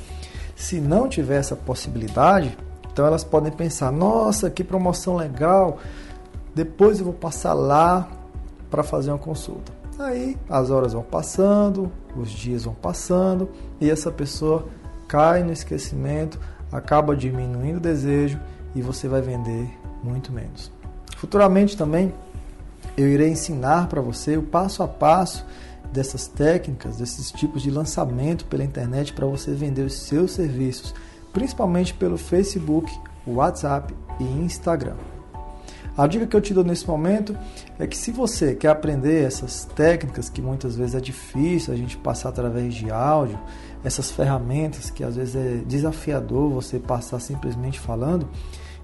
Se 0.55 0.81
não 0.81 1.09
tiver 1.09 1.37
essa 1.37 1.57
possibilidade, 1.57 2.57
então 2.93 3.07
elas 3.07 3.25
podem 3.25 3.53
pensar: 3.53 3.91
nossa, 3.91 4.51
que 4.51 4.63
promoção 4.63 5.17
legal! 5.17 5.79
Depois 6.55 6.99
eu 6.99 7.07
vou 7.07 7.15
passar 7.15 7.53
lá 7.53 8.09
para 8.71 8.83
fazer 8.83 9.11
uma 9.11 9.19
consulta. 9.19 9.73
Aí 9.99 10.37
as 10.49 10.71
horas 10.71 10.93
vão 10.93 11.03
passando, 11.03 11.91
os 12.17 12.31
dias 12.31 12.65
vão 12.65 12.75
passando 12.75 13.49
e 13.81 13.91
essa 13.91 14.11
pessoa 14.11 14.67
cai 15.07 15.43
no 15.43 15.53
esquecimento, 15.53 16.39
acaba 16.71 17.17
diminuindo 17.17 17.77
o 17.77 17.81
desejo 17.81 18.39
e 18.75 18.83
você 18.83 19.07
vai 19.07 19.21
vender 19.21 19.69
muito 20.03 20.33
menos. 20.33 20.71
Futuramente 21.17 21.77
também 21.77 22.13
eu 22.97 23.09
irei 23.09 23.31
ensinar 23.31 23.89
para 23.89 24.01
você 24.01 24.37
o 24.37 24.43
passo 24.43 24.83
a 24.83 24.89
passo 24.89 25.45
dessas 25.95 26.27
técnicas, 26.27 26.97
desses 26.97 27.31
tipos 27.31 27.63
de 27.63 27.71
lançamento 27.71 28.45
pela 28.47 28.65
internet 28.65 29.13
para 29.13 29.27
você 29.27 29.53
vender 29.53 29.83
os 29.83 29.95
seus 29.95 30.33
serviços, 30.33 30.93
principalmente 31.33 31.95
pelo 31.95 32.19
Facebook, 32.19 32.93
WhatsApp 33.25 33.95
e 34.19 34.25
Instagram. 34.25 34.97
A 35.97 36.09
dica 36.09 36.27
que 36.27 36.35
eu 36.35 36.41
te 36.41 36.53
dou 36.53 36.65
nesse 36.65 36.89
momento 36.89 37.39
é 37.79 37.87
que 37.87 37.97
se 37.97 38.11
você 38.11 38.57
quer 38.57 38.71
aprender 38.71 39.23
essas 39.23 39.65
técnicas 39.65 40.29
que 40.29 40.43
muitas 40.43 40.75
vezes 40.75 40.97
é 40.97 41.01
difícil 41.01 41.73
a 41.73 41.77
gente 41.77 41.97
passar 41.97 42.31
através 42.31 42.75
de 42.75 42.91
áudio, 42.91 43.39
essas 43.85 44.11
ferramentas 44.11 44.91
que 44.91 45.05
às 45.05 45.15
vezes 45.15 45.37
é 45.37 45.63
desafiador 45.65 46.51
você 46.51 46.81
passar 46.81 47.21
simplesmente 47.21 47.79
falando, 47.79 48.29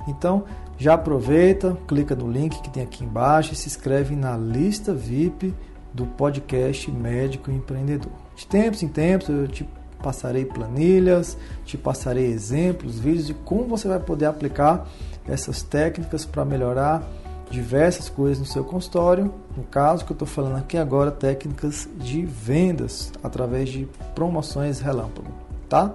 então, 0.06 0.44
já 0.78 0.94
aproveita, 0.94 1.76
clica 1.88 2.14
no 2.14 2.30
link 2.30 2.62
que 2.62 2.70
tem 2.70 2.84
aqui 2.84 3.04
embaixo 3.04 3.52
e 3.52 3.56
se 3.56 3.66
inscreve 3.66 4.14
na 4.14 4.36
lista 4.36 4.94
VIP 4.94 5.52
do 5.92 6.06
podcast 6.06 6.90
Médico 6.90 7.50
Empreendedor. 7.50 8.12
De 8.36 8.46
tempos 8.46 8.82
em 8.82 8.88
tempos 8.88 9.28
eu 9.28 9.48
te 9.48 9.68
passarei 10.02 10.44
planilhas, 10.44 11.36
te 11.64 11.76
passarei 11.76 12.26
exemplos, 12.26 12.98
vídeos 12.98 13.26
de 13.26 13.34
como 13.34 13.64
você 13.64 13.86
vai 13.86 13.98
poder 13.98 14.26
aplicar 14.26 14.88
essas 15.28 15.62
técnicas 15.62 16.24
para 16.24 16.44
melhorar 16.44 17.02
diversas 17.50 18.08
coisas 18.08 18.38
no 18.38 18.46
seu 18.46 18.64
consultório. 18.64 19.32
No 19.56 19.64
caso 19.64 20.04
que 20.04 20.12
eu 20.12 20.14
estou 20.14 20.28
falando 20.28 20.56
aqui 20.56 20.78
agora, 20.78 21.10
técnicas 21.10 21.88
de 21.96 22.24
vendas 22.24 23.12
através 23.22 23.68
de 23.68 23.86
promoções 24.14 24.80
relâmpago, 24.80 25.30
tá? 25.68 25.92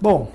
Bom, 0.00 0.28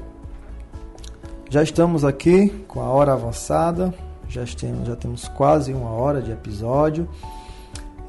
já 1.49 1.61
estamos 1.61 2.03
aqui 2.03 2.49
com 2.67 2.81
a 2.81 2.85
hora 2.85 3.13
avançada, 3.13 3.93
já 4.27 4.43
temos, 4.45 4.87
já 4.87 4.95
temos 4.95 5.27
quase 5.27 5.73
uma 5.73 5.91
hora 5.91 6.21
de 6.21 6.31
episódio 6.31 7.07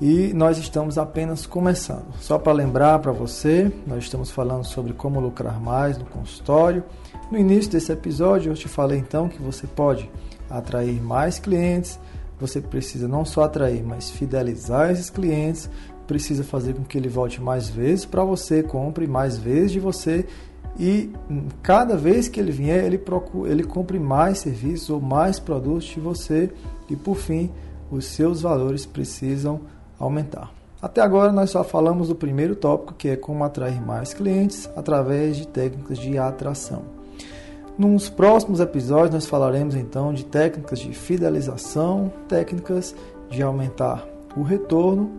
e 0.00 0.32
nós 0.34 0.58
estamos 0.58 0.98
apenas 0.98 1.46
começando. 1.46 2.06
Só 2.20 2.38
para 2.38 2.52
lembrar 2.52 2.98
para 2.98 3.12
você, 3.12 3.70
nós 3.86 4.04
estamos 4.04 4.30
falando 4.30 4.64
sobre 4.64 4.92
como 4.92 5.20
lucrar 5.20 5.60
mais 5.60 5.96
no 5.96 6.04
consultório. 6.04 6.84
No 7.30 7.38
início 7.38 7.70
desse 7.70 7.92
episódio, 7.92 8.52
eu 8.52 8.56
te 8.56 8.68
falei 8.68 8.98
então 8.98 9.28
que 9.28 9.40
você 9.40 9.66
pode 9.66 10.10
atrair 10.50 11.00
mais 11.02 11.38
clientes, 11.38 11.98
você 12.38 12.60
precisa 12.60 13.08
não 13.08 13.24
só 13.24 13.44
atrair, 13.44 13.82
mas 13.82 14.10
fidelizar 14.10 14.90
esses 14.90 15.08
clientes, 15.08 15.70
precisa 16.06 16.44
fazer 16.44 16.74
com 16.74 16.84
que 16.84 16.98
ele 16.98 17.08
volte 17.08 17.40
mais 17.40 17.68
vezes 17.68 18.04
para 18.04 18.24
você, 18.24 18.62
compre 18.62 19.06
mais 19.06 19.38
vezes 19.38 19.72
de 19.72 19.80
você 19.80 20.26
e 20.78 21.12
cada 21.62 21.96
vez 21.96 22.28
que 22.28 22.40
ele 22.40 22.50
vier, 22.50 22.84
ele, 22.84 22.98
procura, 22.98 23.50
ele 23.50 23.62
compre 23.62 23.98
mais 23.98 24.38
serviços 24.38 24.90
ou 24.90 25.00
mais 25.00 25.38
produtos 25.38 25.84
de 25.84 26.00
você 26.00 26.50
e 26.90 26.96
por 26.96 27.16
fim, 27.16 27.50
os 27.90 28.06
seus 28.06 28.42
valores 28.42 28.84
precisam 28.84 29.60
aumentar. 30.04 30.52
Até 30.80 31.00
agora 31.00 31.32
nós 31.32 31.50
só 31.50 31.64
falamos 31.64 32.08
do 32.08 32.14
primeiro 32.14 32.54
tópico, 32.54 32.94
que 32.94 33.08
é 33.08 33.16
como 33.16 33.42
atrair 33.42 33.80
mais 33.80 34.12
clientes 34.12 34.68
através 34.76 35.36
de 35.36 35.48
técnicas 35.48 35.98
de 35.98 36.18
atração. 36.18 36.82
Nos 37.78 38.08
próximos 38.08 38.60
episódios 38.60 39.10
nós 39.10 39.26
falaremos 39.26 39.74
então 39.74 40.12
de 40.12 40.24
técnicas 40.24 40.78
de 40.78 40.92
fidelização, 40.92 42.12
técnicas 42.28 42.94
de 43.30 43.42
aumentar 43.42 44.06
o 44.36 44.42
retorno 44.42 45.10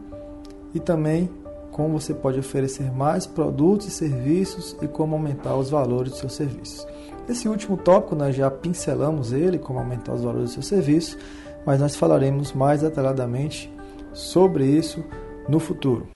e 0.74 0.80
também 0.80 1.30
como 1.72 2.00
você 2.00 2.14
pode 2.14 2.40
oferecer 2.40 2.90
mais 2.94 3.26
produtos 3.26 3.88
e 3.88 3.92
serviços 3.92 4.78
e 4.82 4.88
como 4.88 5.16
aumentar 5.16 5.58
os 5.58 5.70
valores 5.70 6.12
dos 6.12 6.20
seus 6.20 6.34
serviços. 6.34 6.88
Esse 7.28 7.50
último 7.50 7.76
tópico 7.76 8.16
nós 8.16 8.36
já 8.36 8.50
pincelamos 8.50 9.34
ele, 9.34 9.58
como 9.60 9.80
aumentar 9.80 10.14
os 10.14 10.24
valores 10.24 10.44
dos 10.44 10.54
seus 10.54 10.68
serviços, 10.68 11.18
mas 11.66 11.82
nós 11.82 11.96
falaremos 11.96 12.54
mais 12.54 12.82
detalhadamente 12.82 13.70
sobre 14.16 14.66
isso 14.66 15.03
no 15.47 15.59
futuro. 15.59 16.07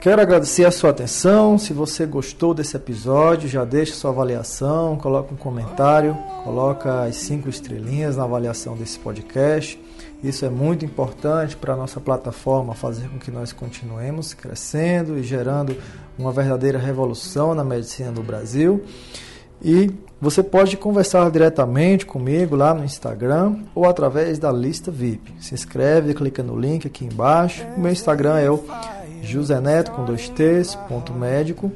Quero 0.00 0.22
agradecer 0.22 0.64
a 0.64 0.70
sua 0.70 0.90
atenção. 0.90 1.58
Se 1.58 1.74
você 1.74 2.06
gostou 2.06 2.54
desse 2.54 2.74
episódio, 2.74 3.46
já 3.50 3.66
deixa 3.66 3.92
sua 3.92 4.10
avaliação, 4.10 4.96
coloca 4.96 5.34
um 5.34 5.36
comentário, 5.36 6.16
coloca 6.42 7.02
as 7.02 7.16
cinco 7.16 7.50
estrelinhas 7.50 8.16
na 8.16 8.24
avaliação 8.24 8.74
desse 8.74 8.98
podcast. 8.98 9.78
Isso 10.24 10.46
é 10.46 10.48
muito 10.48 10.86
importante 10.86 11.54
para 11.54 11.74
a 11.74 11.76
nossa 11.76 12.00
plataforma 12.00 12.74
fazer 12.74 13.08
com 13.08 13.18
que 13.18 13.30
nós 13.30 13.52
continuemos 13.52 14.32
crescendo 14.32 15.18
e 15.18 15.22
gerando 15.22 15.76
uma 16.18 16.32
verdadeira 16.32 16.78
revolução 16.78 17.54
na 17.54 17.64
medicina 17.64 18.10
do 18.10 18.22
Brasil. 18.22 18.82
E 19.62 19.90
você 20.20 20.42
pode 20.42 20.76
conversar 20.76 21.30
diretamente 21.30 22.04
comigo 22.04 22.54
lá 22.54 22.74
no 22.74 22.84
Instagram 22.84 23.56
ou 23.74 23.86
através 23.86 24.38
da 24.38 24.52
lista 24.52 24.90
VIP. 24.90 25.32
Se 25.40 25.54
inscreve, 25.54 26.14
clica 26.14 26.42
no 26.42 26.58
link 26.58 26.86
aqui 26.86 27.04
embaixo. 27.04 27.64
O 27.76 27.80
meu 27.80 27.90
Instagram 27.92 28.38
é 28.38 28.50
o 28.50 28.62
joseneto 29.22 29.90
com 29.92 30.04
dois 30.04 30.28
t's, 30.28 30.74
ponto 30.88 31.12
médico. 31.12 31.72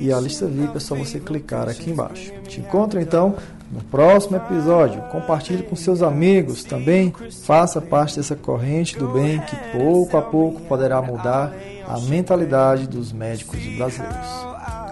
E 0.00 0.12
a 0.12 0.20
lista 0.20 0.46
VIP 0.46 0.76
é 0.76 0.80
só 0.80 0.94
você 0.94 1.18
clicar 1.18 1.68
aqui 1.68 1.90
embaixo. 1.90 2.32
Te 2.46 2.60
encontro 2.60 3.00
então 3.00 3.36
no 3.72 3.82
próximo 3.82 4.36
episódio. 4.36 5.00
Compartilhe 5.10 5.62
com 5.62 5.74
seus 5.74 6.02
amigos 6.02 6.64
também. 6.64 7.12
Faça 7.44 7.80
parte 7.80 8.16
dessa 8.16 8.36
corrente 8.36 8.98
do 8.98 9.08
bem 9.08 9.40
que 9.40 9.56
pouco 9.78 10.16
a 10.16 10.22
pouco 10.22 10.60
poderá 10.62 11.00
mudar 11.00 11.54
a 11.88 11.98
mentalidade 12.00 12.86
dos 12.86 13.12
médicos 13.12 13.58
brasileiros. 13.76 14.46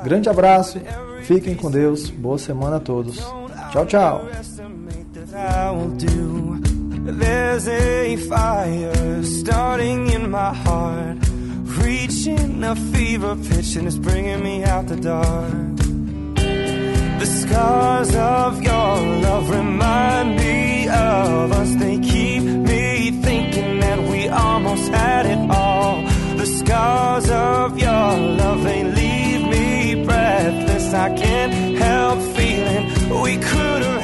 Grande 0.04 0.28
abraço, 0.28 0.78
fiquem 1.24 1.54
com 1.54 1.70
Deus, 1.70 2.10
boa 2.10 2.38
semana 2.38 2.76
a 2.76 2.80
todos. 2.80 3.16
Tchau, 3.72 3.86
tchau. 3.86 4.28
There's 7.06 7.68
a 7.68 8.16
fire 8.28 9.22
starting 9.22 10.10
in 10.10 10.30
my 10.30 10.54
heart, 10.54 11.18
reaching 11.82 12.64
a 12.64 12.74
fever 12.74 13.36
pitch, 13.36 13.76
and 13.76 13.86
it's 13.86 13.98
bringing 13.98 14.42
me 14.42 14.64
out 14.64 14.86
the 14.86 14.96
dark. 14.96 15.76
The 17.18 17.26
scars 17.26 18.14
of 18.14 18.62
your 18.62 18.96
love 19.22 19.50
remind 19.50 20.36
me 20.36 20.88
of 20.88 21.52
us. 21.52 21.74
They 21.74 21.98
keep 21.98 22.42
me 22.42 23.10
thinking 23.22 23.80
that 23.80 23.98
we 24.08 24.28
almost 24.28 24.90
had 24.90 25.26
it 25.26 25.50
all. 25.50 26.02
The 26.36 26.46
scars 26.46 27.30
of 27.30 27.78
your 27.78 28.18
love, 28.38 28.62
they 28.64 28.84
leave. 28.84 29.03
I 30.94 31.10
can't 31.10 31.76
help 31.76 32.20
feeling 32.36 33.20
we 33.22 33.36
could 33.36 33.82
have 33.82 34.03